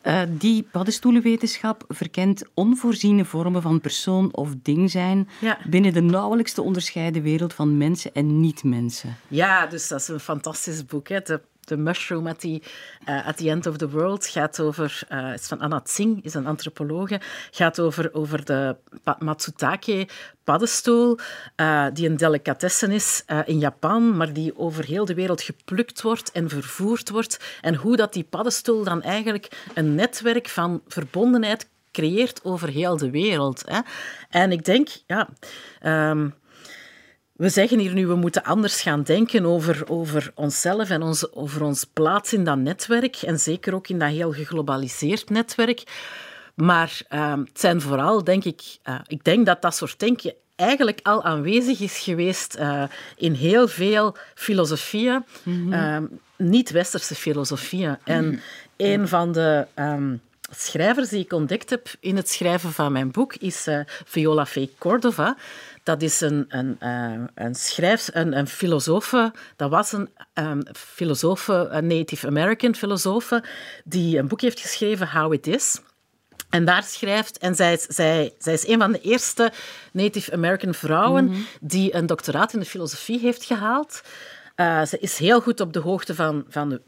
Uh, 0.02 0.20
die 0.28 0.62
paddenstoelenwetenschap 0.62 1.84
verkent 1.88 2.42
onvoorziene 2.54 3.24
vormen 3.24 3.62
van 3.62 3.80
persoon 3.80 4.34
of 4.34 4.50
ding 4.62 4.90
zijn 4.90 5.28
binnen 5.64 5.92
de 5.92 6.00
nauwelijks 6.00 6.52
te 6.52 6.62
onderscheiden 6.62 7.22
wereld 7.22 7.54
van 7.54 7.76
mensen 7.76 8.14
en 8.14 8.40
niet-mensen. 8.40 9.16
Ja, 9.28 9.66
dus 9.66 9.88
dat 9.88 10.00
is 10.00 10.08
een 10.08 10.20
fantastisch 10.20 10.84
boek. 10.84 11.08
Hè? 11.08 11.20
The 11.66 11.76
Mushroom 11.76 12.26
at 12.26 12.40
the, 12.40 12.62
uh, 13.08 13.26
at 13.26 13.36
the 13.36 13.50
End 13.50 13.66
of 13.66 13.76
the 13.76 13.88
World 13.88 14.26
gaat 14.26 14.60
over, 14.60 15.00
uh, 15.12 15.32
is 15.32 15.46
van 15.46 15.60
Anna 15.60 15.80
Tsing, 15.80 16.24
is 16.24 16.34
een 16.34 16.46
antropologe, 16.46 17.20
gaat 17.50 17.80
over, 17.80 18.14
over 18.14 18.44
de 18.44 18.76
Matsutake 19.18 20.08
paddenstoel, 20.44 21.18
uh, 21.56 21.86
die 21.92 22.08
een 22.08 22.16
delicatessen 22.16 22.90
is 22.90 23.24
in 23.44 23.58
Japan, 23.58 24.16
maar 24.16 24.32
die 24.32 24.58
over 24.58 24.84
heel 24.84 25.04
de 25.04 25.14
wereld 25.14 25.42
geplukt 25.42 26.02
wordt 26.02 26.32
en 26.32 26.48
vervoerd 26.48 27.10
wordt. 27.10 27.40
En 27.60 27.74
hoe 27.74 27.96
dat 27.96 28.12
die 28.12 28.24
paddenstoel 28.24 28.84
dan 28.84 29.02
eigenlijk 29.02 29.66
een 29.74 29.94
netwerk 29.94 30.48
van 30.48 30.82
verbondenheid 30.88 31.68
creëert 31.92 32.44
over 32.44 32.68
heel 32.68 32.96
de 32.96 33.10
wereld. 33.10 33.62
Hè. 33.66 33.80
En 34.30 34.52
ik 34.52 34.64
denk, 34.64 34.88
ja... 35.06 35.28
Um, 36.10 36.34
we 37.36 37.48
zeggen 37.48 37.78
hier 37.78 37.92
nu, 37.92 38.06
we 38.06 38.14
moeten 38.14 38.42
anders 38.42 38.80
gaan 38.80 39.02
denken 39.02 39.44
over, 39.44 39.84
over 39.88 40.32
onszelf 40.34 40.90
en 40.90 41.02
ons, 41.02 41.32
over 41.32 41.62
ons 41.62 41.84
plaats 41.92 42.32
in 42.32 42.44
dat 42.44 42.58
netwerk. 42.58 43.16
En 43.16 43.38
zeker 43.38 43.74
ook 43.74 43.88
in 43.88 43.98
dat 43.98 44.10
heel 44.10 44.32
geglobaliseerd 44.32 45.30
netwerk. 45.30 45.82
Maar 46.54 47.00
uh, 47.10 47.30
het 47.36 47.60
zijn 47.60 47.80
vooral, 47.80 48.24
denk 48.24 48.44
ik, 48.44 48.62
uh, 48.88 48.98
ik 49.06 49.24
denk 49.24 49.46
dat 49.46 49.62
dat 49.62 49.74
soort 49.74 49.98
denken 49.98 50.34
eigenlijk 50.54 51.00
al 51.02 51.24
aanwezig 51.24 51.80
is 51.80 51.98
geweest 51.98 52.56
uh, 52.58 52.82
in 53.16 53.32
heel 53.32 53.68
veel 53.68 54.16
filosofieën, 54.34 55.24
mm 55.42 55.72
-hmm. 55.72 56.08
niet-westerse 56.36 57.14
filosofieën. 57.14 57.96
En 58.04 58.24
mm 58.24 58.30
-hmm. 58.30 58.40
een 58.76 59.08
van 59.08 59.32
de 59.32 59.66
um, 59.74 60.20
schrijvers 60.50 61.08
die 61.08 61.24
ik 61.24 61.32
ontdekt 61.32 61.70
heb 61.70 61.88
in 62.00 62.16
het 62.16 62.30
schrijven 62.30 62.72
van 62.72 62.92
mijn 62.92 63.10
boek 63.10 63.34
is 63.34 63.66
uh, 63.66 63.80
Viola 63.86 64.46
Fee 64.46 64.74
Cordova. 64.78 65.36
Dat 65.82 66.02
is 66.02 66.20
een, 66.20 66.44
een, 66.48 66.76
uh, 66.82 67.24
een 67.34 67.54
schrijf, 67.54 68.08
een, 68.12 68.38
een 68.38 68.46
filosofe, 68.46 69.32
dat 69.56 69.70
was 69.70 69.92
een 69.92 70.08
um, 70.34 70.62
filosofe, 70.72 71.52
een 71.70 71.86
Native 71.86 72.26
American 72.26 72.74
filosofe, 72.74 73.44
die 73.84 74.18
een 74.18 74.28
boek 74.28 74.40
heeft 74.40 74.60
geschreven, 74.60 75.10
How 75.10 75.32
It 75.32 75.46
Is. 75.46 75.80
En 76.50 76.64
daar 76.64 76.82
schrijft, 76.82 77.38
en 77.38 77.54
zij 77.54 77.72
is, 77.72 77.82
zij, 77.82 78.34
zij 78.38 78.52
is 78.52 78.66
een 78.66 78.78
van 78.78 78.92
de 78.92 79.00
eerste 79.00 79.52
Native 79.92 80.32
American 80.32 80.74
vrouwen 80.74 81.24
mm 81.24 81.32
-hmm. 81.32 81.46
die 81.60 81.94
een 81.94 82.06
doctoraat 82.06 82.52
in 82.52 82.60
de 82.60 82.66
filosofie 82.66 83.18
heeft 83.18 83.44
gehaald. 83.44 84.00
Uh, 84.56 84.84
ze 84.84 84.98
is 84.98 85.18
heel 85.18 85.40
goed 85.40 85.60
op 85.60 85.72
de 85.72 85.80
hoogte 85.80 86.14
van, 86.14 86.44
van 86.48 86.68
de 86.68 86.80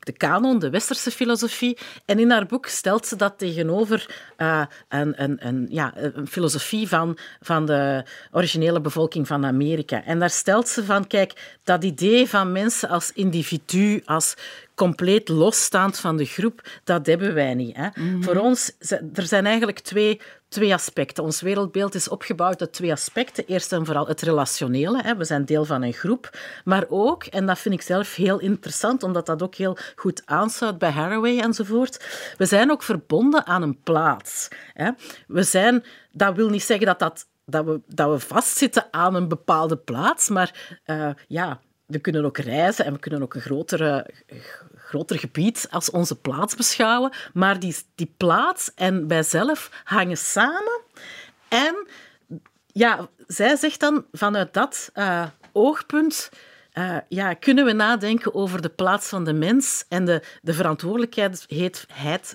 de 0.00 0.12
kanon, 0.12 0.58
de 0.58 0.70
westerse 0.70 1.10
filosofie. 1.10 1.78
En 2.04 2.18
in 2.18 2.30
haar 2.30 2.46
boek 2.46 2.66
stelt 2.66 3.06
ze 3.06 3.16
dat 3.16 3.38
tegenover 3.38 4.16
uh, 4.38 4.64
een, 4.88 5.22
een, 5.22 5.46
een, 5.46 5.66
ja, 5.70 5.92
een 5.96 6.26
filosofie 6.26 6.88
van, 6.88 7.18
van 7.40 7.66
de 7.66 8.04
originele 8.32 8.80
bevolking 8.80 9.26
van 9.26 9.46
Amerika. 9.46 10.04
En 10.04 10.18
daar 10.18 10.30
stelt 10.30 10.68
ze 10.68 10.84
van, 10.84 11.06
kijk, 11.06 11.58
dat 11.64 11.84
idee 11.84 12.28
van 12.28 12.52
mensen 12.52 12.88
als 12.88 13.12
individu, 13.12 14.02
als 14.04 14.34
compleet 14.74 15.28
losstaand 15.28 15.98
van 15.98 16.16
de 16.16 16.24
groep, 16.24 16.68
dat 16.84 17.06
hebben 17.06 17.34
wij 17.34 17.54
niet. 17.54 17.76
Hè. 17.76 17.86
Mm 17.94 18.08
-hmm. 18.08 18.24
Voor 18.24 18.36
ons, 18.36 18.72
er 19.14 19.26
zijn 19.26 19.46
eigenlijk 19.46 19.78
twee, 19.78 20.20
twee 20.56 20.74
aspecten. 20.74 21.24
Ons 21.24 21.40
wereldbeeld 21.40 21.94
is 21.94 22.08
opgebouwd 22.08 22.60
uit 22.60 22.72
twee 22.72 22.92
aspecten. 22.92 23.46
Eerst 23.46 23.72
en 23.72 23.84
vooral 23.84 24.06
het 24.06 24.20
relationele. 24.20 25.02
Hè. 25.02 25.16
We 25.16 25.24
zijn 25.24 25.44
deel 25.44 25.64
van 25.64 25.82
een 25.82 25.92
groep. 25.92 26.38
Maar 26.64 26.84
ook, 26.88 27.24
en 27.24 27.46
dat 27.46 27.58
vind 27.58 27.74
ik 27.74 27.82
zelf 27.82 28.14
heel 28.14 28.38
interessant, 28.38 29.02
omdat 29.02 29.26
dat 29.26 29.42
ook 29.42 29.54
heel 29.54 29.76
goed 29.96 30.22
aansluit 30.24 30.78
bij 30.78 30.90
Haraway 30.90 31.38
enzovoort, 31.38 32.04
we 32.36 32.44
zijn 32.44 32.70
ook 32.70 32.82
verbonden 32.82 33.46
aan 33.46 33.62
een 33.62 33.80
plaats. 33.82 34.48
Hè. 34.72 34.90
We 35.26 35.42
zijn, 35.42 35.84
dat 36.12 36.34
wil 36.34 36.48
niet 36.48 36.62
zeggen 36.62 36.86
dat 36.86 36.98
dat 36.98 37.26
dat 37.48 37.64
we, 37.64 37.80
dat 37.86 38.10
we 38.10 38.18
vastzitten 38.18 38.86
aan 38.90 39.14
een 39.14 39.28
bepaalde 39.28 39.76
plaats. 39.76 40.28
Maar 40.28 40.78
uh, 40.86 41.10
ja, 41.28 41.60
we 41.86 41.98
kunnen 41.98 42.24
ook 42.24 42.38
reizen 42.38 42.84
en 42.84 42.92
we 42.92 42.98
kunnen 42.98 43.22
ook 43.22 43.34
een 43.34 43.40
grotere, 43.40 44.10
groter 44.86 45.18
gebied 45.18 45.66
als 45.70 45.90
onze 45.90 46.16
plaats 46.16 46.54
beschouwen. 46.54 47.12
Maar 47.32 47.60
die, 47.60 47.76
die 47.94 48.14
plaats 48.16 48.74
en 48.74 49.08
wij 49.08 49.22
zelf 49.22 49.70
hangen 49.84 50.16
samen. 50.16 50.80
En 51.48 51.86
ja, 52.66 53.08
zij 53.26 53.56
zegt 53.56 53.80
dan 53.80 54.04
vanuit 54.12 54.54
dat 54.54 54.90
uh, 54.94 55.26
oogpunt 55.52 56.30
uh, 56.78 56.96
ja, 57.08 57.34
kunnen 57.34 57.64
we 57.64 57.72
nadenken 57.72 58.34
over 58.34 58.62
de 58.62 58.68
plaats 58.68 59.08
van 59.08 59.24
de 59.24 59.32
mens 59.32 59.84
en 59.88 60.04
de, 60.04 60.22
de 60.42 60.52
verantwoordelijkheid 60.52 61.46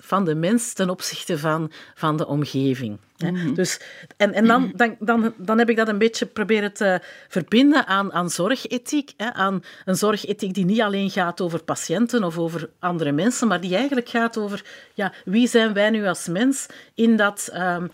van 0.02 0.24
de 0.24 0.34
mens 0.34 0.72
ten 0.72 0.90
opzichte 0.90 1.38
van, 1.38 1.72
van 1.94 2.16
de 2.16 2.26
omgeving. 2.26 2.98
Mm 3.18 3.54
dus, 3.54 3.80
en 4.16 4.32
en 4.32 4.46
dan, 4.46 4.72
dan, 4.76 4.96
dan, 4.98 5.34
dan 5.36 5.58
heb 5.58 5.70
ik 5.70 5.76
dat 5.76 5.88
een 5.88 5.98
beetje 5.98 6.26
proberen 6.26 6.72
te 6.72 7.00
verbinden 7.28 7.86
aan, 7.86 8.12
aan 8.12 8.30
zorgethiek. 8.30 9.12
Hè, 9.16 9.32
aan 9.32 9.62
een 9.84 9.96
zorgethiek 9.96 10.54
die 10.54 10.64
niet 10.64 10.80
alleen 10.80 11.10
gaat 11.10 11.40
over 11.40 11.62
patiënten 11.62 12.24
of 12.24 12.38
over 12.38 12.70
andere 12.78 13.12
mensen, 13.12 13.48
maar 13.48 13.60
die 13.60 13.76
eigenlijk 13.76 14.08
gaat 14.08 14.38
over 14.38 14.64
ja, 14.94 15.12
wie 15.24 15.48
zijn 15.48 15.72
wij 15.72 15.90
nu 15.90 16.06
als 16.06 16.28
mens 16.28 16.66
in 16.94 17.16
dat... 17.16 17.50
Um, 17.54 17.90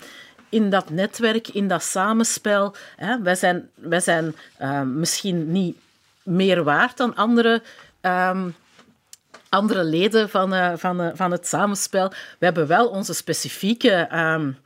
in 0.51 0.71
dat 0.71 0.91
netwerk, 0.91 1.49
in 1.49 1.69
dat 1.69 1.83
samenspel. 1.83 2.75
Hè. 2.97 3.23
Wij 3.23 3.35
zijn, 3.35 3.69
wij 3.75 4.01
zijn 4.01 4.35
uh, 4.61 4.83
misschien 4.83 5.53
niet 5.53 5.77
meer 6.29 6.65
waard 6.65 6.97
dan 6.97 7.15
andere 7.15 7.63
um, 8.03 8.55
andere 9.49 9.85
leden 9.85 10.29
van, 10.29 10.55
uh, 10.55 10.73
van, 10.77 11.01
uh, 11.01 11.09
van 11.15 11.31
het 11.31 11.47
samenspel. 11.47 12.09
We 12.09 12.45
hebben 12.45 12.67
wel 12.67 12.89
onze 12.89 13.15
specifieke... 13.15 14.09
Um, 14.15 14.59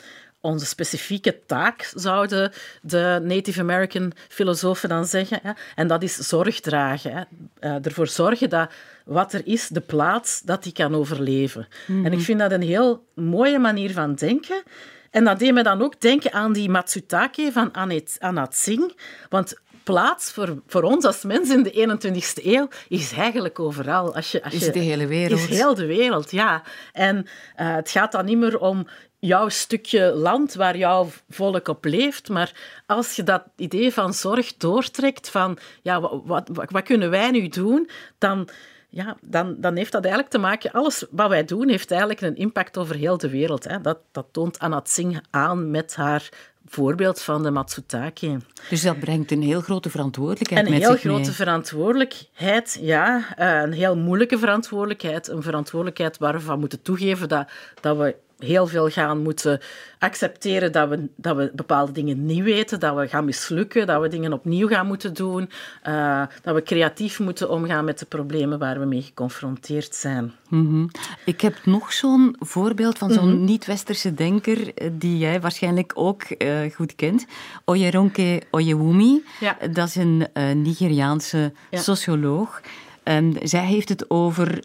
onze 0.45 0.67
specifieke 0.67 1.39
taak, 1.47 1.91
zouden 1.95 2.53
de 2.81 3.21
Native 3.23 3.61
American 3.61 4.13
filosofen 4.29 4.89
dan 4.89 5.05
zeggen. 5.05 5.39
Hè? 5.43 5.53
En 5.75 5.87
dat 5.87 6.03
is 6.03 6.17
zorg 6.17 6.61
dragen. 6.61 7.13
Hè? 7.13 7.23
Uh, 7.69 7.85
ervoor 7.85 8.07
zorgen 8.07 8.51
dat 8.51 8.71
wat 9.05 9.33
er 9.33 9.47
is, 9.47 9.69
de 9.69 9.81
plaats, 9.81 10.41
dat 10.41 10.63
die 10.63 10.73
kan 10.73 10.95
overleven. 10.95 11.69
Mm-hmm. 11.87 12.07
En 12.07 12.13
ik 12.13 12.21
vind 12.21 12.39
dat 12.39 12.53
een 12.53 12.63
heel 12.63 13.05
mooie 13.15 13.59
manier 13.59 13.93
van 13.93 14.15
denken. 14.15 14.63
En 15.11 15.25
dat 15.25 15.39
deed 15.39 15.53
me 15.53 15.63
dan 15.63 15.83
ook 15.83 16.01
denken 16.01 16.33
aan 16.33 16.53
die 16.53 16.71
Matsutake 16.71 17.51
van 17.53 17.73
Anat 18.19 18.57
Singh. 18.57 18.95
Want 19.29 19.55
plaats 19.83 20.33
voor, 20.33 20.63
voor 20.67 20.83
ons 20.83 21.05
als 21.05 21.23
mensen 21.23 21.73
in 21.73 21.89
de 21.89 21.99
21ste 21.99 22.45
eeuw 22.45 22.69
is 22.89 23.13
eigenlijk 23.13 23.59
overal. 23.61 24.15
Als 24.15 24.33
je, 24.33 24.45
als 24.45 24.55
is 24.55 24.73
de 24.73 24.79
hele 24.79 25.07
wereld. 25.07 25.41
Is 25.41 25.47
heel 25.47 25.75
de 25.75 25.87
wereld, 25.87 26.31
ja. 26.31 26.63
En 26.93 27.17
uh, 27.17 27.75
het 27.75 27.91
gaat 27.91 28.13
dan 28.13 28.25
niet 28.25 28.39
meer 28.39 28.59
om 28.59 28.87
jouw 29.19 29.49
stukje 29.49 30.13
land 30.13 30.55
waar 30.55 30.77
jouw 30.77 31.09
volk 31.29 31.69
op 31.69 31.85
leeft. 31.85 32.29
Maar 32.29 32.53
als 32.87 33.17
je 33.17 33.23
dat 33.23 33.43
idee 33.57 33.93
van 33.93 34.15
zorg 34.15 34.57
doortrekt, 34.57 35.31
van 35.31 35.59
ja, 35.83 36.01
wat, 36.01 36.49
wat, 36.53 36.71
wat 36.71 36.83
kunnen 36.83 37.11
wij 37.11 37.31
nu 37.31 37.49
doen, 37.49 37.91
dan, 38.19 38.49
ja, 38.89 39.17
dan, 39.21 39.57
dan 39.59 39.77
heeft 39.77 39.93
dat 39.93 40.03
eigenlijk 40.03 40.33
te 40.33 40.41
maken... 40.41 40.73
Alles 40.73 41.05
wat 41.11 41.29
wij 41.29 41.45
doen 41.45 41.69
heeft 41.69 41.91
eigenlijk 41.91 42.21
een 42.21 42.37
impact 42.37 42.79
over 42.79 42.95
heel 42.97 43.19
de 43.19 43.31
wereld. 43.31 43.65
Hè. 43.65 43.81
Dat, 43.81 43.99
dat 44.13 44.27
toont 44.33 44.59
Anat 44.59 44.89
Singh 44.89 45.19
aan 45.31 45.71
met 45.71 45.95
haar 45.95 46.29
voorbeeld 46.67 47.21
van 47.21 47.43
de 47.43 47.51
Matsutake. 47.51 48.37
Dus 48.69 48.83
dat 48.83 49.01
brengt 49.01 49.31
een 49.31 49.43
heel 49.43 49.61
grote 49.61 49.91
verantwoordelijkheid 49.91 50.67
een 50.67 50.73
met 50.73 50.83
zich 50.83 50.91
Een 50.91 50.99
heel 50.99 51.15
grote 51.15 51.33
verantwoordelijkheid, 51.33 52.79
ja. 52.81 53.35
Eh, 53.37 53.61
een 53.61 53.73
heel 53.73 53.97
moeilijke 53.97 54.39
verantwoordelijkheid. 54.39 55.29
Een 55.29 55.43
verantwoordelijkheid 55.43 56.19
waar 56.19 56.33
we 56.33 56.41
van 56.41 56.59
moeten 56.59 56.83
toegeven 56.83 57.29
dat, 57.29 57.51
dat 57.81 57.97
we 57.97 58.17
heel 58.43 58.67
veel 58.67 58.89
gaan 58.89 59.23
moeten 59.23 59.61
accepteren 59.99 60.73
dat 60.73 60.89
we, 60.89 61.09
dat 61.17 61.37
we 61.37 61.51
bepaalde 61.55 61.93
dingen 61.93 62.27
niet 62.27 62.43
weten, 62.43 62.81
dat 62.81 62.97
we 62.97 63.09
gaan 63.09 63.25
mislukken, 63.25 63.87
dat 63.87 64.01
we 64.01 64.09
dingen 64.09 64.33
opnieuw 64.33 64.69
gaan 64.69 64.87
moeten 64.87 65.15
doen, 65.15 65.51
uh, 65.89 66.23
dat 66.43 66.55
we 66.55 66.63
creatief 66.63 67.21
moeten 67.21 67.51
omgaan 67.51 67.85
met 67.85 67.99
de 67.99 68.07
problemen 68.07 68.59
waar 68.59 68.79
we 68.79 68.87
mee 68.87 69.03
geconfronteerd 69.03 69.95
zijn. 69.95 70.33
Mm 70.49 70.67
-hmm. 70.67 70.91
Ik 71.25 71.41
heb 71.41 71.65
nog 71.65 71.93
zo'n 71.93 72.37
voorbeeld 72.39 72.99
van 72.99 73.11
zo'n 73.13 73.29
mm 73.29 73.37
-hmm. 73.37 73.45
niet-westerse 73.45 74.15
denker 74.15 74.75
eh, 74.75 74.91
die 74.93 75.19
jij 75.19 75.41
waarschijnlijk 75.41 75.93
ook 75.95 76.23
uh, 76.39 76.75
goed 76.75 76.95
kent. 76.95 77.27
Oyeronke 77.65 78.43
Oyewumi. 78.51 79.23
Ja. 79.41 79.57
Dat 79.71 79.89
is 79.89 79.95
een 79.95 80.27
uh, 80.35 80.51
Nigeriaanse 80.53 81.53
ja. 81.71 81.79
socioloog. 81.79 82.61
En 83.03 83.37
zij 83.43 83.65
heeft 83.65 83.89
het 83.89 84.11
over 84.11 84.63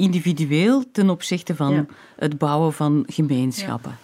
individueel 0.00 0.90
ten 0.90 1.10
opzichte 1.10 1.54
van 1.54 1.88
het 2.16 2.38
bouwen 2.38 2.72
van 2.72 3.04
gemeenschappen. 3.06 3.96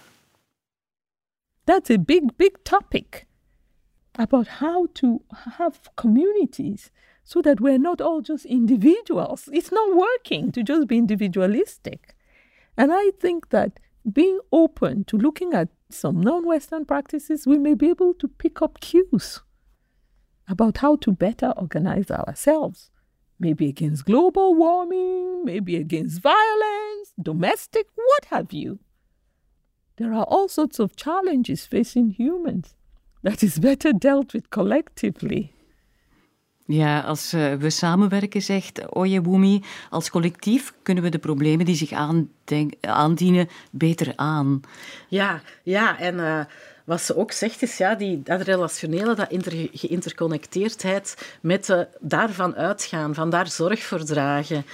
That's 1.63 1.89
a 1.89 1.97
big, 1.97 2.35
big 2.35 2.51
topic 2.63 3.25
about 4.11 4.47
how 4.47 4.87
to 4.93 5.21
have 5.29 5.79
communities 5.95 6.91
so 7.23 7.41
that 7.41 7.59
we're 7.59 7.79
not 7.79 8.01
all 8.01 8.21
just 8.21 8.45
individuals. 8.45 9.47
It's 9.51 9.69
not 9.69 9.95
working 9.95 10.51
to 10.51 10.61
just 10.61 10.87
be 10.87 10.95
individualistic. 10.95 12.15
And 12.75 12.91
I 12.91 13.11
think 13.19 13.49
that 13.49 13.79
being 14.13 14.39
open 14.49 15.03
to 15.03 15.17
looking 15.17 15.53
at 15.53 15.67
some 15.89 16.21
non 16.21 16.45
Western 16.45 16.85
practices, 16.85 17.45
we 17.45 17.57
may 17.57 17.75
be 17.75 17.89
able 17.89 18.13
to 18.13 18.27
pick 18.27 18.61
up 18.61 18.79
cues 18.79 19.41
about 20.47 20.77
how 20.77 20.95
to 20.95 21.11
better 21.11 21.53
organize 21.57 22.09
ourselves 22.09 22.89
maybe 23.37 23.67
against 23.67 24.05
global 24.05 24.55
warming, 24.55 25.43
maybe 25.43 25.75
against 25.75 26.21
violence, 26.21 27.13
domestic, 27.15 27.87
what 27.95 28.25
have 28.29 28.53
you. 28.53 28.79
There 29.95 30.13
are 30.13 30.25
all 30.27 30.47
sorts 30.47 30.79
of 30.79 30.95
challenges 30.95 31.65
facing 31.65 32.11
humans 32.11 32.75
that 33.23 33.43
is 33.43 33.59
better 33.59 33.93
dealt 33.97 34.33
with 34.33 34.49
collectively. 34.49 35.51
Ja, 36.65 37.01
als 37.01 37.33
uh, 37.33 37.53
we 37.53 37.69
samenwerken, 37.69 38.41
zegt 38.41 38.95
Oyewumi, 38.95 39.61
als 39.89 40.09
collectief 40.09 40.73
kunnen 40.83 41.03
we 41.03 41.09
de 41.09 41.19
problemen 41.19 41.65
die 41.65 41.75
zich 41.75 41.91
aandienen 42.81 43.47
beter 43.71 44.13
aan. 44.15 44.61
Ja, 45.07 45.41
ja 45.63 45.99
en 45.99 46.15
uh, 46.15 46.39
wat 46.87 47.01
ze 47.01 47.17
ook 47.17 47.31
zegt 47.31 47.61
is 47.61 47.77
ja, 47.77 47.95
die, 47.95 48.23
dat 48.23 48.41
relationele, 48.41 49.15
dat 49.15 49.27
geïnterconnecteerdheid 49.73 51.37
met 51.41 51.87
daarvan 51.99 52.55
uitgaan, 52.55 53.15
van 53.15 53.29
daar 53.29 53.47
zorg 53.47 53.83
voor 53.83 54.03
dragen. 54.03 54.65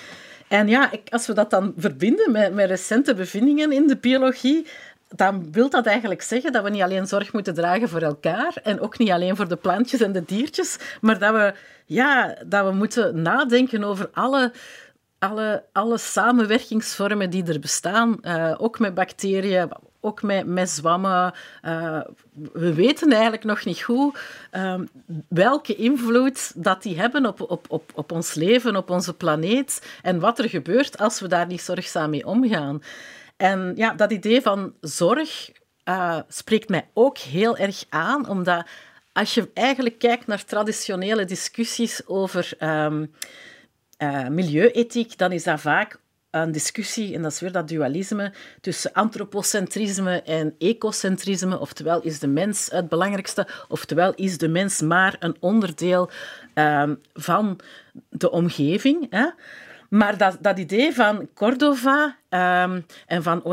En 0.48 0.68
ja, 0.68 0.92
ik, 0.92 1.02
als 1.10 1.28
we 1.28 1.34
dat 1.34 1.50
dan 1.50 1.74
verbinden 1.78 2.32
met, 2.32 2.54
met 2.54 2.68
recente 2.68 3.14
bevindingen 3.14 3.72
in 3.72 3.88
de 3.88 3.98
biologie, 3.98 4.68
dan 5.10 5.52
wil 5.52 5.70
dat 5.70 5.86
eigenlijk 5.86 6.22
zeggen 6.22 6.52
dat 6.52 6.64
we 6.64 6.70
niet 6.70 6.82
alleen 6.82 7.08
zorg 7.08 7.34
moeten 7.34 7.54
dragen 7.54 7.90
voor 7.90 8.02
elkaar 8.02 8.54
en 8.64 8.80
ook 8.80 8.98
niet 8.98 9.12
alleen 9.12 9.36
voor 9.36 9.48
de 9.48 9.56
plantjes 9.56 10.02
en 10.02 10.12
de 10.12 10.26
diertjes, 10.26 10.78
maar 11.02 11.20
dat 11.20 11.34
we, 11.34 11.54
ja, 11.86 12.38
dat 12.46 12.66
we 12.66 12.72
moeten 12.72 13.22
nadenken 13.22 13.84
over 13.84 14.10
alle 14.14 14.52
alle, 15.20 15.64
alle 15.72 15.98
samenwerkingsvormen 15.98 17.30
die 17.30 17.46
er 17.46 17.60
bestaan, 17.60 18.18
uh, 18.22 18.56
ook 18.58 18.80
met 18.80 18.94
bacteriën, 18.94 19.70
ook 20.04 20.22
met, 20.22 20.46
met 20.46 20.70
zwammen. 20.70 21.34
Uh, 21.66 22.02
we 22.54 22.74
weten 22.74 23.12
eigenlijk 23.12 23.44
nog 23.44 23.66
niet 23.66 23.82
goed 23.82 24.20
uh, 24.52 24.80
welke 25.28 25.76
invloed 25.76 26.64
dat 26.64 26.84
die 26.84 27.00
hebben 27.00 27.26
op, 27.26 27.42
op, 27.42 27.66
op, 27.70 27.92
op 27.96 28.12
ons 28.12 28.34
leven, 28.34 28.76
op 28.76 28.90
onze 28.90 29.14
planeet 29.14 29.86
en 30.02 30.20
wat 30.20 30.40
er 30.40 30.50
gebeurt 30.50 30.98
als 30.98 31.20
we 31.20 31.28
daar 31.28 31.48
niet 31.48 31.62
zorgzaam 31.62 32.10
mee 32.10 32.26
omgaan. 32.26 32.84
En 33.38 33.74
ja, 33.76 33.94
dat 33.94 34.12
idee 34.12 34.42
van 34.42 34.74
zorg 34.82 35.52
uh, 35.86 36.20
spreekt 36.28 36.70
mij 36.70 36.88
ook 36.94 37.18
heel 37.18 37.58
erg 37.58 37.86
aan, 37.90 38.30
omdat 38.30 38.68
als 39.14 39.34
je 39.34 39.50
eigenlijk 39.54 40.00
kijkt 40.00 40.28
naar 40.28 40.46
traditionele 40.46 41.26
discussies 41.26 42.08
over 42.08 42.52
um, 42.60 43.14
uh, 43.98 44.28
milieuethiek, 44.28 45.18
dan 45.18 45.32
is 45.32 45.44
dat 45.44 45.62
vaak 45.62 46.00
een 46.34 46.52
discussie, 46.52 47.16
en 47.16 47.22
dat 47.22 47.32
is 47.32 47.40
weer 47.40 47.52
dat 47.52 47.68
dualisme, 47.68 48.34
tussen 48.62 48.94
antropocentrisme 48.94 50.22
en 50.22 50.56
ecocentrisme. 50.58 51.60
Oftewel 51.60 52.02
is 52.02 52.20
de 52.20 52.28
mens 52.28 52.70
het 52.72 52.90
belangrijkste, 52.90 53.48
oftewel 53.68 54.14
is 54.14 54.38
de 54.38 54.48
mens 54.48 54.82
maar 54.82 55.16
een 55.20 55.36
onderdeel 55.40 56.10
um, 56.54 57.00
van 57.14 57.60
de 58.10 58.32
omgeving. 58.32 59.08
Hè? 59.10 59.30
Maar 59.90 60.18
dat, 60.18 60.38
dat 60.42 60.60
idee 60.60 60.94
van 60.94 61.30
Cordova 61.34 62.18
um, 62.30 62.86
en 63.08 63.24
van 63.24 63.44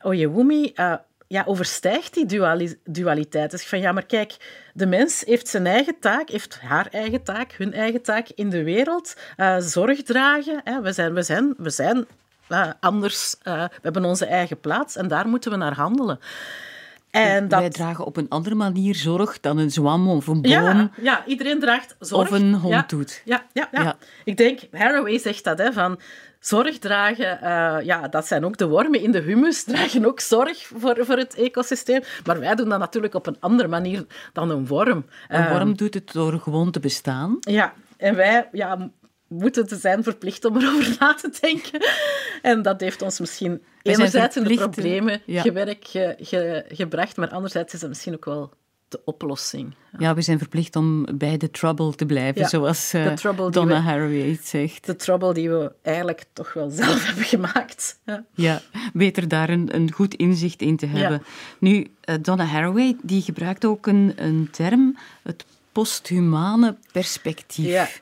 Oyewumi 0.00 0.72
uh, 0.74 0.94
ja, 1.30 1.42
overstijgt 1.46 2.14
die 2.14 2.26
dualiteit. 2.84 3.50
Dus 3.50 3.66
van 3.66 3.80
ja, 3.80 3.92
maar 3.92 4.06
kijk, 4.06 4.36
de 4.74 4.86
mens 4.86 5.22
heeft 5.26 5.48
zijn 5.48 5.66
eigen 5.66 5.98
taak, 6.00 6.28
heeft 6.28 6.60
haar 6.60 6.86
eigen 6.90 7.22
taak, 7.22 7.52
hun 7.52 7.72
eigen 7.72 8.02
taak 8.02 8.28
in 8.34 8.50
de 8.50 8.62
wereld. 8.62 9.16
Uh, 9.36 9.56
zorg 9.58 10.02
dragen. 10.02 10.60
Hè. 10.64 10.80
We 10.80 10.92
zijn, 10.92 11.14
we 11.14 11.22
zijn, 11.22 11.54
we 11.56 11.70
zijn 11.70 12.06
uh, 12.48 12.70
anders. 12.80 13.36
Uh, 13.42 13.64
we 13.64 13.78
hebben 13.82 14.04
onze 14.04 14.26
eigen 14.26 14.60
plaats 14.60 14.96
en 14.96 15.08
daar 15.08 15.28
moeten 15.28 15.50
we 15.50 15.56
naar 15.56 15.74
handelen. 15.74 16.20
En 17.10 17.48
dat... 17.48 17.60
Wij 17.60 17.70
dragen 17.70 18.04
op 18.04 18.16
een 18.16 18.28
andere 18.28 18.54
manier 18.54 18.94
zorg 18.94 19.40
dan 19.40 19.58
een 19.58 19.70
zwam 19.70 20.08
of 20.08 20.26
een 20.26 20.42
boom. 20.42 20.52
Ja, 20.52 20.90
ja 21.02 21.26
iedereen 21.26 21.60
draagt 21.60 21.96
zorg. 21.98 22.30
Of 22.30 22.38
een 22.38 22.54
hond 22.54 22.74
ja, 22.74 22.84
doet. 22.86 23.22
Ja, 23.24 23.44
ja, 23.52 23.68
ja, 23.72 23.82
ja. 23.82 23.96
Ik 24.24 24.36
denk, 24.36 24.60
Haraway 24.72 25.18
zegt 25.18 25.44
dat, 25.44 25.58
hè, 25.58 25.72
van 25.72 26.00
zorg 26.40 26.78
dragen, 26.78 27.38
uh, 27.42 27.76
ja, 27.86 28.08
dat 28.08 28.26
zijn 28.26 28.44
ook 28.44 28.56
de 28.56 28.68
wormen 28.68 29.00
in 29.00 29.10
de 29.10 29.20
humus, 29.20 29.64
dragen 29.64 30.06
ook 30.06 30.20
zorg 30.20 30.70
voor, 30.76 30.96
voor 31.00 31.16
het 31.16 31.34
ecosysteem. 31.34 32.02
Maar 32.24 32.40
wij 32.40 32.54
doen 32.54 32.68
dat 32.68 32.78
natuurlijk 32.78 33.14
op 33.14 33.26
een 33.26 33.36
andere 33.40 33.68
manier 33.68 34.06
dan 34.32 34.50
een 34.50 34.66
worm. 34.66 35.04
Een 35.28 35.48
worm 35.48 35.68
um, 35.68 35.76
doet 35.76 35.94
het 35.94 36.12
door 36.12 36.40
gewoon 36.40 36.70
te 36.70 36.80
bestaan. 36.80 37.36
Ja, 37.40 37.72
en 37.96 38.16
wij 38.16 38.48
ja, 38.52 38.90
moeten 39.30 39.66
te 39.66 39.76
zijn 39.76 40.02
verplicht 40.02 40.44
om 40.44 40.56
erover 40.56 40.96
na 41.00 41.14
te 41.14 41.30
denken. 41.40 41.80
En 42.42 42.62
dat 42.62 42.80
heeft 42.80 43.02
ons 43.02 43.20
misschien 43.20 43.62
enerzijds 43.82 44.36
in 44.36 44.44
de 44.44 44.54
problemen 44.54 45.20
ja. 45.24 45.42
gewerkt, 45.42 45.88
ge, 45.88 46.16
ge, 46.18 46.64
gebracht, 46.68 47.16
maar 47.16 47.28
anderzijds 47.28 47.74
is 47.74 47.80
dat 47.80 47.88
misschien 47.88 48.14
ook 48.14 48.24
wel 48.24 48.52
de 48.88 49.00
oplossing. 49.04 49.74
Ja. 49.92 49.98
ja, 49.98 50.14
we 50.14 50.22
zijn 50.22 50.38
verplicht 50.38 50.76
om 50.76 51.06
bij 51.18 51.36
de 51.36 51.50
trouble 51.50 51.94
te 51.94 52.06
blijven, 52.06 52.40
ja, 52.40 52.48
zoals 52.48 52.94
uh, 52.94 53.16
Donna 53.50 53.80
Haraway 53.80 54.38
zegt. 54.42 54.86
De 54.86 54.96
trouble 54.96 55.34
die 55.34 55.50
we 55.50 55.72
eigenlijk 55.82 56.24
toch 56.32 56.52
wel 56.52 56.70
zelf 56.80 57.06
hebben 57.06 57.24
gemaakt. 57.24 57.98
Ja, 58.04 58.24
ja 58.34 58.60
beter 58.92 59.28
daar 59.28 59.48
een, 59.48 59.74
een 59.74 59.92
goed 59.92 60.14
inzicht 60.14 60.60
in 60.60 60.76
te 60.76 60.86
hebben. 60.86 61.22
Nu, 61.58 61.86
uh, 62.04 62.14
Donna 62.20 62.44
Haraway 62.44 62.96
die 63.02 63.22
gebruikt 63.22 63.64
ook 63.64 63.86
een, 63.86 64.12
een 64.16 64.48
term, 64.50 64.98
het 65.22 65.44
posthumane 65.72 66.76
perspectief. 66.92 68.00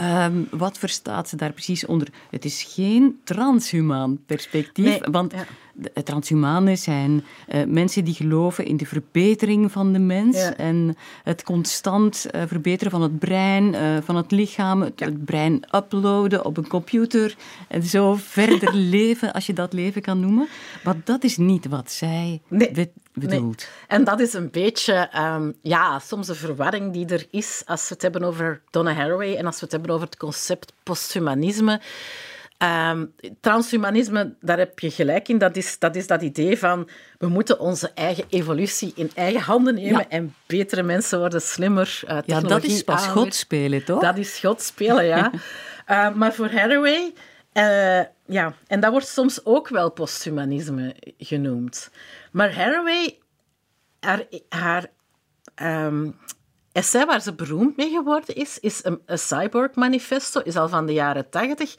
Um, 0.00 0.46
wat 0.50 0.78
verstaat 0.78 1.28
ze 1.28 1.36
daar 1.36 1.52
precies 1.52 1.86
onder? 1.86 2.08
Het 2.30 2.44
is 2.44 2.62
geen 2.62 3.20
transhumaan 3.24 4.24
perspectief, 4.26 4.84
nee, 4.84 5.00
want 5.10 5.32
ja. 5.32 5.44
De 5.74 6.02
transhumanen 6.02 6.78
zijn 6.78 7.24
uh, 7.48 7.64
mensen 7.64 8.04
die 8.04 8.14
geloven 8.14 8.64
in 8.64 8.76
de 8.76 8.86
verbetering 8.86 9.72
van 9.72 9.92
de 9.92 9.98
mens 9.98 10.36
en 10.56 10.96
het 11.22 11.42
constant 11.42 12.26
uh, 12.34 12.42
verbeteren 12.46 12.90
van 12.90 13.02
het 13.02 13.18
brein, 13.18 13.74
uh, 13.74 13.96
van 14.02 14.16
het 14.16 14.30
lichaam, 14.30 14.82
het, 14.82 14.92
ja. 14.96 15.06
het, 15.06 15.24
brein 15.24 15.64
uploaden 15.74 16.44
op 16.44 16.56
een 16.56 16.68
computer 16.68 17.36
en 17.68 17.82
zo 17.82 18.16
verder 18.38 18.74
leven, 18.74 19.32
als 19.32 19.46
je 19.46 19.52
dat 19.52 19.72
leven 19.72 20.02
kan 20.02 20.20
noemen. 20.20 20.48
Maar 20.84 20.96
dat 21.04 21.24
is 21.24 21.36
niet 21.36 21.66
wat 21.66 21.90
zij 21.90 22.40
nee. 22.48 22.92
bedoelt. 23.12 23.68
En 23.88 24.04
dat 24.04 24.20
is 24.20 24.32
een 24.32 24.50
beetje, 24.50 25.10
um, 25.16 25.54
ja, 25.62 25.98
soms 25.98 26.28
een 26.28 26.34
verwarring 26.34 26.92
die 26.92 27.06
er 27.06 27.26
is 27.30 27.62
als 27.66 27.88
we 27.88 27.94
het 27.94 28.02
hebben 28.02 28.22
over 28.22 28.62
Donna 28.70 28.92
Haraway 28.92 29.34
en 29.34 29.46
als 29.46 29.54
we 29.54 29.62
het 29.62 29.72
hebben 29.72 29.90
over 29.90 30.06
het 30.06 30.16
concept 30.16 30.72
posthumanisme. 30.82 31.80
Um, 32.58 33.14
transhumanisme, 33.40 34.34
daar 34.40 34.58
heb 34.58 34.78
je 34.78 34.90
gelijk 34.90 35.28
in. 35.28 35.38
Dat 35.38 35.56
is, 35.56 35.78
dat 35.78 35.96
is 35.96 36.06
dat 36.06 36.22
idee 36.22 36.58
van 36.58 36.88
we 37.18 37.26
moeten 37.26 37.58
onze 37.60 37.90
eigen 37.94 38.24
evolutie 38.28 38.92
in 38.94 39.10
eigen 39.14 39.40
handen 39.40 39.74
nemen 39.74 40.10
en 40.10 40.34
betere 40.46 40.82
mensen 40.82 41.18
worden 41.18 41.42
slimmer. 41.42 42.00
Uh, 42.08 42.18
ja, 42.24 42.40
dat 42.40 42.62
is 42.62 42.82
pas 42.82 43.06
God 43.06 43.34
spelen, 43.34 43.84
toch? 43.84 44.00
Dat 44.00 44.18
is 44.18 44.38
God 44.38 44.62
spelen, 44.62 45.04
ja. 45.04 45.32
uh, 45.90 46.14
maar 46.18 46.34
voor 46.34 46.50
Haraway, 46.50 47.12
uh, 47.52 48.02
ja, 48.26 48.54
en 48.66 48.80
dat 48.80 48.90
wordt 48.90 49.08
soms 49.08 49.44
ook 49.44 49.68
wel 49.68 49.90
posthumanisme 49.90 50.96
genoemd. 51.18 51.90
Maar 52.32 52.54
Haraway, 52.54 53.18
haar, 54.00 54.26
haar 54.48 54.86
um, 55.62 56.16
essay 56.72 57.06
waar 57.06 57.20
ze 57.20 57.34
beroemd 57.34 57.76
mee 57.76 57.90
geworden 57.90 58.34
is, 58.34 58.58
is 58.60 58.84
een, 58.84 59.00
een 59.06 59.18
Cyborg 59.18 59.74
Manifesto, 59.74 60.40
is 60.40 60.56
al 60.56 60.68
van 60.68 60.86
de 60.86 60.92
jaren 60.92 61.30
tachtig. 61.30 61.74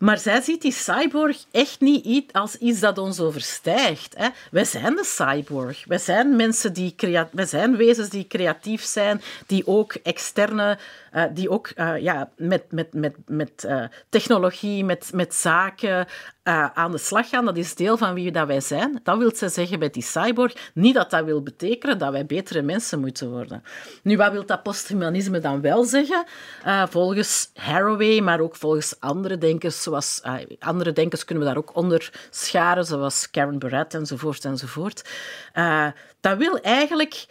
Maar 0.00 0.18
zij 0.18 0.40
ziet 0.40 0.62
die 0.62 0.72
cyborg 0.72 1.44
echt 1.50 1.80
niet 1.80 2.32
als 2.32 2.56
iets 2.56 2.80
dat 2.80 2.98
ons 2.98 3.20
overstijgt. 3.20 4.14
Hè. 4.16 4.28
Wij 4.50 4.64
zijn 4.64 4.94
de 4.94 5.04
cyborg. 5.04 5.84
Wij 5.86 5.98
zijn 5.98 6.36
mensen 6.36 6.72
die 6.72 6.94
wij 7.32 7.46
zijn 7.46 7.76
wezens 7.76 8.08
die 8.08 8.26
creatief 8.26 8.84
zijn, 8.84 9.22
die 9.46 9.66
ook 9.66 9.92
externe 9.92 10.78
uh, 11.14 11.24
die 11.34 11.50
ook 11.50 11.70
uh, 11.74 11.98
ja, 11.98 12.30
met, 12.36 12.72
met, 12.72 12.94
met, 12.94 13.14
met 13.26 13.64
uh, 13.66 13.84
technologie, 14.08 14.84
met, 14.84 15.10
met 15.14 15.34
zaken 15.34 16.06
aan 16.74 16.90
de 16.90 16.98
slag 16.98 17.28
gaan. 17.28 17.44
Dat 17.44 17.56
is 17.56 17.74
deel 17.74 17.96
van 17.96 18.14
wie 18.14 18.32
dat 18.32 18.46
wij 18.46 18.60
zijn. 18.60 19.00
Dat 19.02 19.18
wil 19.18 19.34
ze 19.34 19.48
zeggen 19.48 19.78
bij 19.78 19.90
die 19.90 20.02
cyborg. 20.02 20.70
Niet 20.74 20.94
dat 20.94 21.10
dat 21.10 21.24
wil 21.24 21.42
betekenen 21.42 21.98
dat 21.98 22.12
wij 22.12 22.26
betere 22.26 22.62
mensen 22.62 23.00
moeten 23.00 23.30
worden. 23.30 23.62
Nu, 24.02 24.16
wat 24.16 24.32
wil 24.32 24.46
dat 24.46 24.62
posthumanisme 24.62 25.38
dan 25.38 25.60
wel 25.60 25.84
zeggen? 25.84 26.24
volgens 26.88 27.50
Haraway, 27.54 28.20
maar 28.20 28.40
ook 28.40 28.56
volgens 28.56 29.00
andere 29.00 29.38
denkers, 29.38 29.82
zoals 29.82 30.22
andere 30.58 30.92
denkers 30.92 31.24
kunnen 31.24 31.44
we 31.44 31.50
daar 31.50 31.62
ook 31.62 31.76
onder 31.76 32.12
scharen, 32.30 32.84
zoals 32.84 33.30
Karen 33.30 33.58
Barrett 33.58 33.94
enzovoort 33.94 34.44
enzovoort. 34.44 35.08
dat 36.20 36.36
wil 36.36 36.58
eigenlijk 36.60 37.26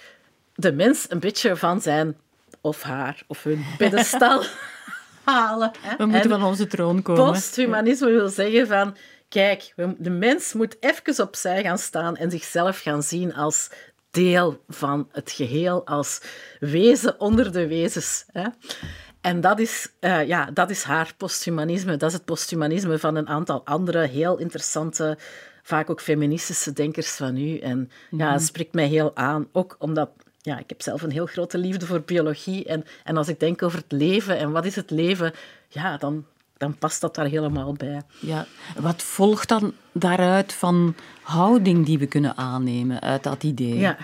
de 0.56 0.74
mens 0.74 1.06
een 1.10 1.20
beetje 1.20 1.56
van 1.56 1.82
zijn 1.82 2.18
of 2.62 2.82
haar 2.82 3.24
of 3.28 3.44
hun 3.44 3.66
pedestal 3.78 4.44
halen. 5.24 5.72
Hè? 5.80 5.96
We 5.98 6.06
moeten 6.06 6.30
van 6.30 6.44
onze 6.44 6.68
troon 6.68 7.02
komen. 7.02 7.32
Posthumanisme 7.32 8.12
wil 8.12 8.30
zeggen 8.30 8.68
van... 8.68 8.96
Kijk, 9.30 9.74
de 9.98 10.10
mens 10.10 10.54
moet 10.54 10.78
even 10.80 11.24
opzij 11.24 11.64
gaan 11.64 11.78
staan 11.78 12.16
en 12.16 12.32
zichzelf 12.32 12.80
gaan 12.80 13.04
zien 13.04 13.36
als 13.36 13.70
deel 14.12 14.64
van 14.68 15.10
het 15.12 15.32
geheel, 15.32 15.86
als 15.86 16.22
wezen 16.60 17.20
onder 17.20 17.52
de 17.52 17.68
wezens. 17.68 18.26
Hè? 18.32 18.48
En 19.22 19.42
dat 19.42 19.60
is, 19.60 19.90
uh, 20.00 20.28
ja, 20.28 20.52
dat 20.54 20.70
is 20.70 20.84
haar 20.84 21.14
posthumanisme. 21.18 21.98
Dat 21.98 22.10
is 22.10 22.16
het 22.16 22.26
posthumanisme 22.26 23.00
van 23.00 23.16
een 23.16 23.28
aantal 23.28 23.66
andere 23.66 24.08
heel 24.08 24.38
interessante, 24.38 25.18
vaak 25.64 25.90
ook 25.90 26.02
feministische 26.02 26.74
denkers 26.74 27.12
van 27.12 27.34
nu. 27.34 27.58
En 27.58 27.92
ja, 28.12 28.32
het 28.32 28.44
spreekt 28.44 28.74
mij 28.74 28.88
heel 28.88 29.16
aan, 29.16 29.48
ook 29.52 29.76
omdat 29.80 30.10
ja, 30.42 30.58
ik 30.58 30.70
heb 30.70 30.82
zelf 30.82 31.02
een 31.02 31.12
heel 31.12 31.26
grote 31.26 31.58
liefde 31.58 31.86
voor 31.86 32.02
biologie. 32.02 32.66
En, 32.66 32.86
en 33.04 33.18
als 33.18 33.28
ik 33.28 33.40
denk 33.40 33.64
over 33.64 33.78
het 33.78 33.92
leven 33.92 34.38
en 34.38 34.52
wat 34.52 34.66
is 34.66 34.76
het 34.76 34.90
leven, 34.90 35.34
ja, 35.68 35.98
dan, 35.98 36.26
dan 36.58 36.78
past 36.78 37.02
dat 37.02 37.16
daar 37.16 37.26
helemaal 37.26 37.74
bij. 37.74 38.02
Ja, 38.20 38.46
wat 38.80 39.04
volgt 39.04 39.50
dan 39.50 39.74
daaruit 39.92 40.54
van 40.54 40.96
houding 41.22 41.86
die 41.86 42.00
we 42.00 42.06
kunnen 42.06 42.38
aannemen 42.38 43.02
uit 43.02 43.24
dat 43.24 43.44
idee? 43.44 43.78
Ja, 43.78 43.98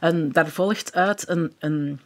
en 0.00 0.32
daar 0.32 0.48
volgt 0.48 0.94
uit 0.94 1.28
een, 1.28 1.52
een 1.58 2.00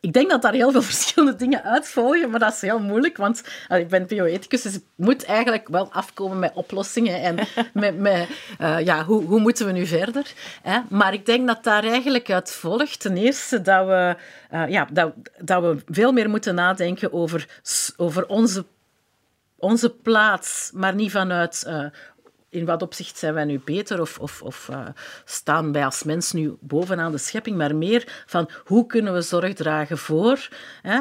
ik 0.00 0.12
denk 0.12 0.30
dat 0.30 0.42
daar 0.42 0.52
heel 0.52 0.70
veel 0.70 0.82
verschillende 0.92 1.36
dingen 1.36 1.62
uitvolgen, 1.62 2.30
maar 2.30 2.40
dat 2.40 2.52
is 2.52 2.60
heel 2.60 2.80
moeilijk, 2.80 3.16
want 3.16 3.42
ik 3.68 3.88
ben 3.88 4.06
bioethicus, 4.06 4.62
dus 4.62 4.74
ik 4.74 4.84
moet 4.94 5.24
eigenlijk 5.24 5.68
wel 5.68 5.92
afkomen 5.92 6.38
met 6.38 6.52
oplossingen 6.54 7.22
en 7.22 7.36
met, 7.72 7.98
met 7.98 8.28
uh, 8.60 8.80
ja, 8.80 9.04
hoe, 9.04 9.24
hoe 9.24 9.40
moeten 9.40 9.66
we 9.66 9.72
nu 9.72 9.86
verder. 9.86 10.32
Hè? 10.62 10.78
Maar 10.88 11.12
ik 11.12 11.26
denk 11.26 11.46
dat 11.46 11.64
daar 11.64 11.84
eigenlijk 11.84 12.30
uit 12.30 12.52
volgt, 12.52 13.00
ten 13.00 13.16
eerste 13.16 13.62
dat 13.62 13.86
we, 13.86 14.16
uh, 14.52 14.68
ja, 14.68 14.88
dat, 14.92 15.12
dat 15.38 15.62
we 15.62 15.82
veel 15.86 16.12
meer 16.12 16.30
moeten 16.30 16.54
nadenken 16.54 17.12
over, 17.12 17.60
over 17.96 18.26
onze 18.26 18.64
onze 19.60 19.90
plaats, 19.90 20.70
maar 20.74 20.94
niet 20.94 21.10
vanuit 21.10 21.64
uh, 21.68 21.84
in 22.50 22.64
wat 22.64 22.82
opzicht 22.82 23.18
zijn 23.18 23.34
wij 23.34 23.44
nu 23.44 23.60
beter 23.64 24.00
of, 24.00 24.18
of, 24.18 24.42
of 24.42 24.68
uh, 24.70 24.86
staan 25.24 25.72
wij 25.72 25.84
als 25.84 26.02
mens 26.02 26.32
nu 26.32 26.56
bovenaan 26.60 27.12
de 27.12 27.18
schepping, 27.18 27.56
maar 27.56 27.76
meer 27.76 28.22
van 28.26 28.50
hoe 28.64 28.86
kunnen 28.86 29.12
we 29.12 29.20
zorg 29.20 29.54
dragen 29.54 29.98
voor, 29.98 30.48
hè, 30.82 31.00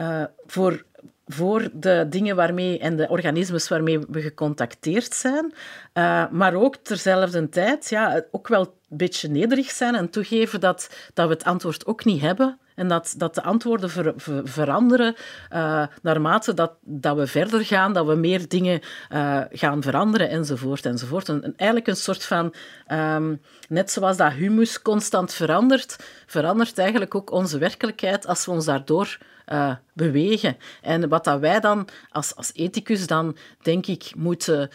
uh, 0.00 0.24
voor, 0.46 0.84
voor 1.26 1.68
de 1.72 2.06
dingen 2.08 2.36
waarmee 2.36 2.78
en 2.78 2.96
de 2.96 3.08
organismes 3.08 3.68
waarmee 3.68 3.98
we 3.98 4.20
gecontacteerd 4.20 5.14
zijn, 5.14 5.52
uh, 5.94 6.30
maar 6.30 6.54
ook 6.54 6.76
terzelfde 6.76 7.48
tijd 7.48 7.88
ja, 7.88 8.24
ook 8.30 8.48
wel 8.48 8.60
een 8.60 8.96
beetje 8.96 9.28
nederig 9.28 9.70
zijn 9.70 9.94
en 9.94 10.10
toegeven 10.10 10.60
dat, 10.60 10.90
dat 11.14 11.26
we 11.26 11.32
het 11.32 11.44
antwoord 11.44 11.86
ook 11.86 12.04
niet 12.04 12.20
hebben 12.20 12.58
en 12.74 12.88
dat, 12.88 13.14
dat 13.16 13.34
de 13.34 13.42
antwoorden 13.42 13.90
ver, 13.90 14.12
ver, 14.16 14.48
veranderen 14.48 15.14
uh, 15.52 15.86
naarmate 16.02 16.54
dat, 16.54 16.72
dat 16.80 17.16
we 17.16 17.26
verder 17.26 17.64
gaan, 17.64 17.92
dat 17.92 18.06
we 18.06 18.14
meer 18.14 18.48
dingen 18.48 18.80
uh, 19.12 19.40
gaan 19.50 19.82
veranderen 19.82 20.28
enzovoort. 20.28 20.86
enzovoort. 20.86 21.28
En, 21.28 21.42
en 21.42 21.52
eigenlijk 21.56 21.88
een 21.88 21.96
soort 21.96 22.24
van, 22.24 22.54
um, 22.88 23.40
net 23.68 23.90
zoals 23.90 24.16
dat 24.16 24.32
humus 24.32 24.82
constant 24.82 25.32
verandert, 25.32 25.96
verandert 26.26 26.78
eigenlijk 26.78 27.14
ook 27.14 27.30
onze 27.30 27.58
werkelijkheid 27.58 28.26
als 28.26 28.46
we 28.46 28.50
ons 28.50 28.64
daardoor 28.64 29.18
uh, 29.46 29.74
bewegen. 29.94 30.56
En 30.82 31.08
wat 31.08 31.24
dat 31.24 31.40
wij 31.40 31.60
dan 31.60 31.88
als, 32.10 32.36
als 32.36 32.50
ethicus 32.54 33.06
dan, 33.06 33.36
denk 33.62 33.86
ik, 33.86 34.12
moeten 34.16 34.70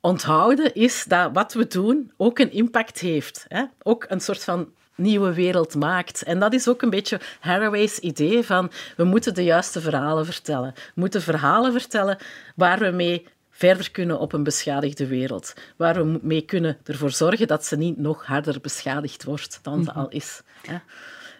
onthouden, 0.00 0.74
is 0.74 1.04
dat 1.04 1.30
wat 1.32 1.52
we 1.52 1.66
doen 1.66 2.12
ook 2.16 2.38
een 2.38 2.52
impact 2.52 2.98
heeft. 2.98 3.44
Hè? 3.48 3.64
Ook 3.82 4.04
een 4.08 4.20
soort 4.20 4.44
van 4.44 4.68
nieuwe 4.94 5.34
wereld 5.34 5.74
maakt. 5.74 6.22
En 6.22 6.38
dat 6.38 6.52
is 6.52 6.68
ook 6.68 6.82
een 6.82 6.90
beetje 6.90 7.20
Haraway's 7.40 7.98
idee 7.98 8.42
van 8.42 8.70
we 8.96 9.04
moeten 9.04 9.34
de 9.34 9.44
juiste 9.44 9.80
verhalen 9.80 10.24
vertellen. 10.24 10.72
We 10.74 11.00
moeten 11.00 11.22
verhalen 11.22 11.72
vertellen 11.72 12.18
waar 12.56 12.78
we 12.78 12.90
mee 12.90 13.26
verder 13.50 13.90
kunnen 13.90 14.18
op 14.18 14.32
een 14.32 14.42
beschadigde 14.42 15.06
wereld. 15.06 15.52
Waar 15.76 15.94
we 15.94 16.18
mee 16.22 16.42
kunnen 16.42 16.78
ervoor 16.84 17.10
zorgen 17.10 17.46
dat 17.46 17.64
ze 17.64 17.76
niet 17.76 17.98
nog 17.98 18.26
harder 18.26 18.60
beschadigd 18.60 19.24
wordt 19.24 19.58
dan 19.62 19.84
ze 19.84 19.90
mhm. 19.90 19.98
al 19.98 20.08
is. 20.08 20.42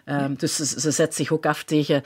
Um, 0.05 0.35
dus 0.35 0.55
ze, 0.55 0.65
ze 0.65 0.91
zet 0.91 1.15
zich 1.15 1.31
ook 1.31 1.45
af 1.45 1.63
tegen 1.63 2.03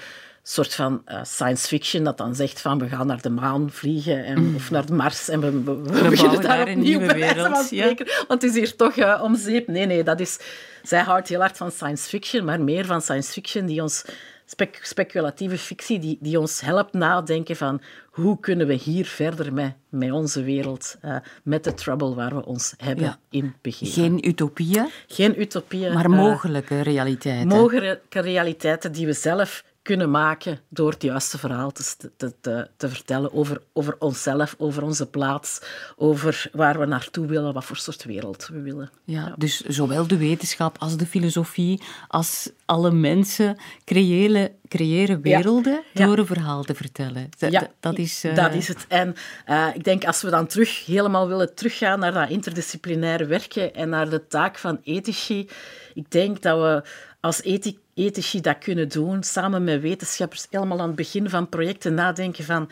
soort 0.50 0.74
van 0.74 1.02
uh, 1.08 1.24
science 1.24 1.68
fiction 1.68 2.04
dat 2.04 2.18
dan 2.18 2.36
zegt 2.36 2.62
van 2.62 2.80
we 2.80 2.88
gaan 2.88 3.08
naar 3.08 3.22
de 3.22 3.30
maan 3.30 3.72
vliegen 3.72 4.26
en, 4.26 4.44
mm. 4.44 4.56
of 4.56 4.72
naar 4.72 4.86
de 4.86 4.94
Mars 4.94 5.30
en 5.30 5.40
we, 5.40 5.64
we, 5.64 6.10
beginnen 6.10 6.42
daar 6.42 6.68
een 6.68 6.80
nieuwe 6.80 7.14
wereld. 7.14 7.70
Ja. 7.70 7.86
Want 8.28 8.42
het 8.42 8.44
is 8.44 8.54
hier 8.54 8.76
toch 8.76 8.96
uh, 8.96 9.20
om 9.24 9.36
zeep. 9.36 9.68
Nee, 9.68 9.86
nee, 9.86 10.04
dat 10.04 10.20
is... 10.20 10.40
Zij 10.84 11.02
houdt 11.02 11.28
heel 11.28 11.40
hard 11.40 11.58
van 11.58 11.72
science 11.72 12.10
fiction, 12.10 12.46
maar 12.46 12.62
meer 12.62 12.86
van 12.86 13.02
science 13.02 13.32
fiction 13.32 13.66
die 13.66 13.82
ons... 13.82 14.06
Spec 14.50 14.80
speculatieve 14.82 15.58
fictie 15.58 16.00
die, 16.00 16.18
die 16.22 16.40
ons 16.40 16.62
helpt 16.62 16.94
nadenken 16.94 17.56
van 17.56 17.82
hoe 18.10 18.40
kunnen 18.40 18.68
we 18.68 18.74
hier 18.74 19.06
verder 19.06 19.54
met, 19.54 19.74
met 19.90 20.12
onze 20.12 20.44
wereld, 20.44 20.98
uh, 21.06 21.16
met 21.44 21.64
de 21.64 21.74
trouble 21.74 22.14
waar 22.14 22.36
we 22.36 22.46
ons 22.46 22.74
hebben 22.78 23.06
ja. 23.06 23.20
in 23.30 23.54
begeven. 23.62 24.04
Geen 24.04 24.28
utopieën? 24.28 24.90
Geen 25.08 25.42
utopieën. 25.42 25.94
Maar 25.94 26.10
mogelijke 26.10 26.82
realiteiten. 26.82 27.48
Mogelijke 27.48 28.20
realiteiten 28.20 28.92
die 28.92 29.06
we 29.06 29.14
zelf 29.14 29.64
kunnen 29.88 30.12
maken 30.12 30.60
door 30.70 30.92
het 30.92 31.02
juiste 31.02 31.38
verhaal 31.38 31.72
te, 31.72 31.84
te, 32.18 32.34
te, 32.42 32.68
te, 32.78 32.90
vertellen 32.90 33.34
over, 33.34 33.62
over 33.74 33.96
onszelf, 34.00 34.56
over 34.58 34.84
onze 34.84 35.06
plaats, 35.06 35.62
over 35.96 36.50
waar 36.54 36.80
we 36.80 36.86
naartoe 36.86 37.26
willen, 37.26 37.54
wat 37.54 37.66
voor 37.66 37.78
soort 37.78 38.04
wereld 38.04 38.48
we 38.52 38.62
willen. 38.62 38.90
Ja, 39.04 39.34
Dus 39.38 39.60
zowel 39.60 40.08
de 40.08 40.18
wetenschap 40.18 40.78
als 40.80 40.98
de 40.98 41.06
filosofie, 41.06 41.82
als 42.08 42.50
alle 42.66 42.92
mensen 42.92 43.58
creëren, 43.86 44.52
creëren 44.68 45.22
werelden 45.22 45.84
door 45.94 46.18
een 46.18 46.26
verhaal 46.26 46.64
te 46.64 46.76
vertellen. 46.76 47.30
Dat, 47.38 47.52
ja, 47.52 47.68
dat 47.80 47.98
is, 47.98 48.26
uh... 48.26 48.36
dat 48.36 48.54
is 48.54 48.68
het. 48.68 48.86
En 48.88 49.16
uh, 49.50 49.68
ik 49.74 49.84
denk 49.84 50.06
als 50.06 50.22
we 50.22 50.30
dan 50.30 50.48
terug 50.48 50.86
helemaal 50.86 51.28
willen 51.28 51.56
teruggaan 51.56 52.00
naar 52.00 52.14
dat 52.14 52.30
interdisciplinaire 52.30 53.26
werken 53.26 53.74
en 53.74 53.90
naar 53.90 54.10
de 54.10 54.28
taak 54.28 54.58
van 54.58 54.80
ethici, 54.84 55.50
ik 55.94 56.12
denk 56.12 56.42
dat 56.42 56.60
we 56.60 56.90
als 57.20 57.42
ethici 57.42 57.86
ethici 57.98 58.42
dat 58.42 58.58
kunnen 58.58 58.90
doen, 58.90 59.24
samen 59.24 59.64
met 59.64 59.82
wetenschappers, 59.82 60.48
helemaal 60.50 60.80
aan 60.80 60.88
het 60.88 60.96
begin 60.96 61.30
van 61.30 61.50
projecten 61.50 61.94
nadenken 61.94 62.44
van 62.44 62.70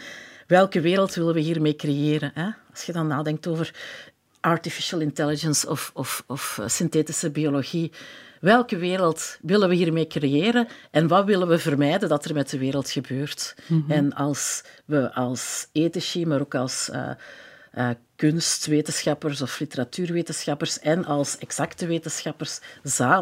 welke 0.47 0.81
wereld 0.81 1.15
willen 1.15 1.33
we 1.33 1.39
hiermee 1.39 1.75
creëren. 1.75 2.31
Hè? 2.33 2.49
Als 2.71 2.83
je 2.83 2.91
dan 2.91 3.07
nadenkt 3.07 3.47
over 3.47 3.73
artificial 4.45 4.99
intelligence 4.99 5.69
of, 5.69 5.91
of, 5.93 6.23
of 6.27 6.59
synthetische 6.65 7.29
biologie. 7.29 7.91
Welke 8.39 8.77
wereld 8.77 9.37
willen 9.41 9.69
we 9.69 9.75
hiermee 9.75 10.07
creëren 10.07 10.67
en 10.91 11.07
wat 11.07 11.25
willen 11.25 11.47
we 11.47 11.57
vermijden 11.57 12.09
dat 12.09 12.25
er 12.25 12.33
met 12.33 12.49
de 12.49 12.57
wereld 12.57 12.89
gebeurt? 12.89 13.55
Mhm. 13.67 13.91
En 13.91 14.13
als 14.13 14.63
we 14.85 15.13
als 15.13 15.67
ethici, 15.71 16.25
maar 16.25 16.39
ook 16.41 16.55
als 16.55 16.89
uh, 16.93 17.09
uh, 17.77 17.89
kunstwetenschappers 18.15 19.41
of 19.41 19.59
literatuurwetenschappers 19.59 20.79
en 20.79 21.05
als 21.05 21.37
exacte 21.37 21.85
wetenschappers 21.85 22.59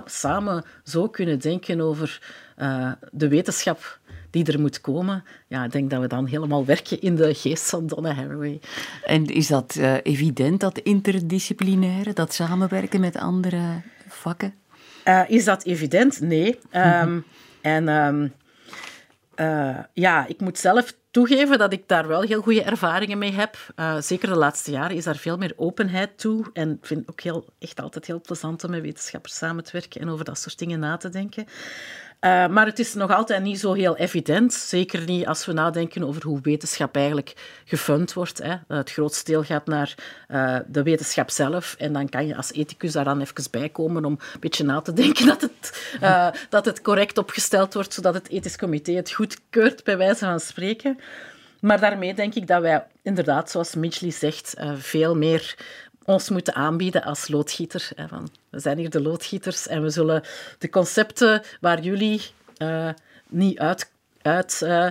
samen 0.05 0.63
zo 0.83 1.09
kunnen 1.09 1.39
denken 1.39 1.81
over 1.81 2.21
uh, 2.57 2.91
de 3.11 3.27
wetenschap 3.27 3.99
die 4.29 4.45
er 4.45 4.59
moet 4.59 4.81
komen, 4.81 5.23
ja, 5.47 5.63
ik 5.63 5.71
denk 5.71 5.89
dat 5.89 6.01
we 6.01 6.07
dan 6.07 6.25
helemaal 6.25 6.65
werken 6.65 7.01
in 7.01 7.15
de 7.15 7.33
geest 7.33 7.69
van 7.69 7.87
Donna 7.87 8.13
Haraway. 8.13 8.59
En 9.05 9.25
is 9.25 9.47
dat 9.47 9.75
evident, 10.03 10.59
dat 10.59 10.77
interdisciplinaire, 10.77 12.13
dat 12.13 12.33
samenwerken 12.33 12.99
met 12.99 13.15
andere 13.15 13.81
vakken? 14.07 14.53
Uh, 15.05 15.21
is 15.27 15.45
dat 15.45 15.63
evident? 15.63 16.19
Nee. 16.19 16.59
Um, 16.71 17.25
en 17.61 17.87
um, 17.87 18.33
uh, 19.35 19.77
ja, 19.93 20.27
ik 20.27 20.39
moet 20.39 20.59
zelf 20.59 20.93
toegeven 21.13 21.57
dat 21.57 21.73
ik 21.73 21.87
daar 21.87 22.07
wel 22.07 22.21
heel 22.21 22.41
goede 22.41 22.63
ervaringen 22.63 23.17
mee 23.17 23.31
heb. 23.31 23.57
Uh, 23.75 23.97
zeker 23.99 24.27
de 24.29 24.35
laatste 24.35 24.71
jaren 24.71 24.95
is 24.95 25.03
daar 25.03 25.15
veel 25.15 25.37
meer 25.37 25.53
openheid 25.55 26.17
toe. 26.17 26.45
En 26.53 26.71
ik 26.71 26.85
vind 26.85 26.99
het 26.99 27.09
ook 27.09 27.21
heel, 27.21 27.45
echt 27.59 27.81
altijd 27.81 28.07
heel 28.07 28.21
plezant 28.21 28.63
om 28.63 28.69
met 28.69 28.81
wetenschappers 28.81 29.35
samen 29.35 29.63
te 29.63 29.71
werken 29.71 30.01
en 30.01 30.09
over 30.09 30.25
dat 30.25 30.39
soort 30.39 30.59
dingen 30.59 30.79
na 30.79 30.97
te 30.97 31.09
denken. 31.09 31.45
Uh, 32.23 32.47
maar 32.47 32.65
het 32.65 32.79
is 32.79 32.93
nog 32.93 33.11
altijd 33.11 33.43
niet 33.43 33.59
zo 33.59 33.73
heel 33.73 33.97
evident. 33.97 34.53
Zeker 34.53 35.03
niet 35.05 35.27
als 35.27 35.45
we 35.45 35.53
nadenken 35.53 36.03
over 36.03 36.23
hoe 36.23 36.39
wetenschap 36.41 36.95
eigenlijk 36.95 37.33
gefund 37.65 38.13
wordt. 38.13 38.37
Hè. 38.43 38.55
Het 38.67 38.91
grootste 38.91 39.31
deel 39.31 39.43
gaat 39.43 39.65
naar 39.65 39.95
uh, 40.29 40.57
de 40.67 40.83
wetenschap 40.83 41.29
zelf. 41.29 41.75
En 41.77 41.93
dan 41.93 42.09
kan 42.09 42.27
je 42.27 42.35
als 42.35 42.51
ethicus 42.51 42.91
daar 42.91 43.03
dan 43.03 43.21
even 43.21 43.51
bij 43.51 43.69
komen 43.69 44.05
om 44.05 44.11
een 44.11 44.39
beetje 44.39 44.63
na 44.63 44.81
te 44.81 44.93
denken 44.93 45.25
dat 45.35 45.41
het, 45.41 45.95
uh, 46.01 46.27
dat 46.49 46.65
het 46.65 46.81
correct 46.81 47.17
opgesteld 47.17 47.73
wordt, 47.73 47.93
zodat 47.93 48.13
het 48.13 48.29
ethisch 48.29 48.57
comité 48.57 48.91
het 48.91 49.11
goedkeurt, 49.11 49.83
bij 49.83 49.97
wijze 49.97 50.25
van 50.25 50.39
spreken. 50.39 50.99
Maar 51.59 51.79
daarmee 51.79 52.13
denk 52.13 52.35
ik 52.35 52.47
dat 52.47 52.61
wij 52.61 52.85
inderdaad, 53.01 53.51
zoals 53.51 53.75
Mitchley 53.75 54.11
zegt, 54.11 54.53
veel 54.77 55.15
meer 55.15 55.55
ons 56.05 56.29
moeten 56.29 56.55
aanbieden 56.55 57.03
als 57.03 57.27
loodgieter. 57.27 57.89
Hè, 57.95 58.07
van, 58.07 58.29
we 58.49 58.59
zijn 58.59 58.77
hier 58.77 58.89
de 58.89 59.01
loodgieters 59.01 59.67
en 59.67 59.81
we 59.81 59.89
zullen 59.89 60.23
de 60.57 60.69
concepten 60.69 61.41
waar 61.61 61.81
jullie 61.81 62.21
uh, 62.57 62.89
niet 63.29 63.59
uit, 63.59 63.91
uit, 64.21 64.61
uh, 64.63 64.87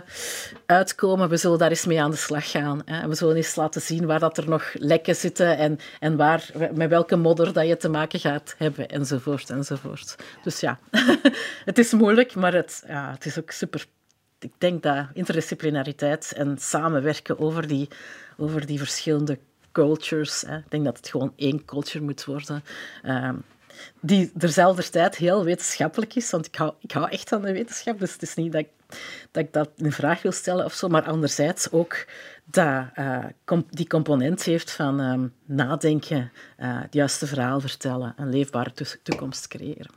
uitkomen, 0.66 1.28
we 1.28 1.36
zullen 1.36 1.58
daar 1.58 1.70
eens 1.70 1.86
mee 1.86 2.02
aan 2.02 2.10
de 2.10 2.16
slag 2.16 2.50
gaan. 2.50 2.82
Hè. 2.84 3.08
We 3.08 3.14
zullen 3.14 3.36
eens 3.36 3.56
laten 3.56 3.80
zien 3.80 4.06
waar 4.06 4.20
dat 4.20 4.38
er 4.38 4.48
nog 4.48 4.70
lekken 4.74 5.16
zitten 5.16 5.56
en, 5.58 5.78
en 6.00 6.16
waar, 6.16 6.50
met 6.74 6.88
welke 6.88 7.16
modder 7.16 7.52
dat 7.52 7.66
je 7.66 7.76
te 7.76 7.88
maken 7.88 8.20
gaat 8.20 8.54
hebben, 8.58 8.88
enzovoort, 8.88 9.50
enzovoort. 9.50 10.16
Dus 10.42 10.60
ja, 10.60 10.78
het 11.64 11.78
is 11.78 11.92
moeilijk, 11.92 12.34
maar 12.34 12.54
het, 12.54 12.84
ja, 12.86 13.10
het 13.10 13.26
is 13.26 13.38
ook 13.38 13.50
super 13.50 13.86
ik 14.42 14.52
denk 14.58 14.82
dat 14.82 15.06
interdisciplinariteit 15.12 16.32
en 16.36 16.58
samenwerken 16.58 17.38
over 17.38 17.66
die, 17.66 17.88
over 18.36 18.66
die 18.66 18.78
verschillende 18.78 19.38
cultures. 19.72 20.44
Ik 20.44 20.70
denk 20.70 20.84
dat 20.84 20.96
het 20.96 21.08
gewoon 21.08 21.32
één 21.36 21.64
culture 21.64 22.04
moet 22.04 22.24
worden. 22.24 22.64
Uh, 23.04 23.30
die 24.00 24.32
terzelfde 24.38 24.90
tijd 24.90 25.16
heel 25.16 25.44
wetenschappelijk 25.44 26.14
is, 26.14 26.30
want 26.30 26.46
ik 26.46 26.54
hou, 26.54 26.72
ik 26.80 26.92
echt 26.92 27.28
van 27.28 27.42
de 27.42 27.52
wetenschap, 27.52 27.98
dus 27.98 28.12
het 28.12 28.22
is 28.22 28.34
niet 28.34 28.52
dat 28.52 28.60
ik, 28.60 28.68
dat 29.30 29.44
ik 29.44 29.52
dat 29.52 29.70
in 29.76 29.92
vraag 29.92 30.22
wil 30.22 30.32
stellen 30.32 30.64
of 30.64 30.72
zo, 30.72 30.88
maar 30.88 31.02
anderzijds 31.02 31.70
ook 31.70 32.06
dat 32.44 32.84
uh, 32.98 33.24
die 33.70 33.86
component 33.86 34.42
heeft 34.42 34.70
van 34.70 35.00
uh, 35.00 35.28
nadenken, 35.44 36.32
uh, 36.58 36.80
het 36.80 36.94
juiste 36.94 37.26
verhaal 37.26 37.60
vertellen, 37.60 38.14
een 38.16 38.30
leefbare 38.30 38.72
toekomst 39.02 39.48
creëren. 39.48 39.90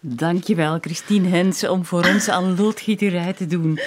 Dankjewel, 0.00 0.78
Christine 0.80 1.28
Hens, 1.28 1.68
om 1.68 1.84
voor 1.84 2.06
ons 2.06 2.28
aan 2.28 2.56
loodgieterij 2.56 3.32
te 3.32 3.46
doen. 3.46 3.78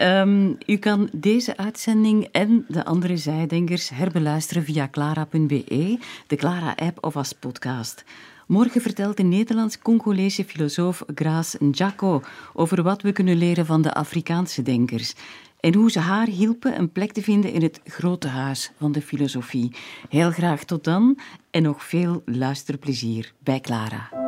Um, 0.00 0.58
u 0.66 0.76
kan 0.76 1.08
deze 1.12 1.56
uitzending 1.56 2.28
en 2.32 2.64
de 2.68 2.84
andere 2.84 3.16
zijdenkers 3.16 3.88
herbeluisteren 3.88 4.64
via 4.64 4.88
clara.be, 4.88 5.98
de 6.26 6.36
Clara-app 6.36 7.04
of 7.04 7.16
als 7.16 7.32
podcast. 7.32 8.04
Morgen 8.46 8.80
vertelt 8.80 9.16
de 9.16 9.22
Nederlands-Congolese 9.22 10.44
filosoof 10.44 11.02
Grace 11.14 11.64
Njako 11.64 12.22
over 12.52 12.82
wat 12.82 13.02
we 13.02 13.12
kunnen 13.12 13.36
leren 13.36 13.66
van 13.66 13.82
de 13.82 13.94
Afrikaanse 13.94 14.62
denkers 14.62 15.14
en 15.60 15.74
hoe 15.74 15.90
ze 15.90 15.98
haar 15.98 16.26
hielpen 16.26 16.78
een 16.78 16.92
plek 16.92 17.12
te 17.12 17.22
vinden 17.22 17.52
in 17.52 17.62
het 17.62 17.80
grote 17.84 18.28
huis 18.28 18.72
van 18.78 18.92
de 18.92 19.02
filosofie. 19.02 19.72
Heel 20.08 20.30
graag 20.30 20.64
tot 20.64 20.84
dan 20.84 21.18
en 21.50 21.62
nog 21.62 21.84
veel 21.84 22.22
luisterplezier 22.24 23.32
bij 23.42 23.60
Clara. 23.60 24.27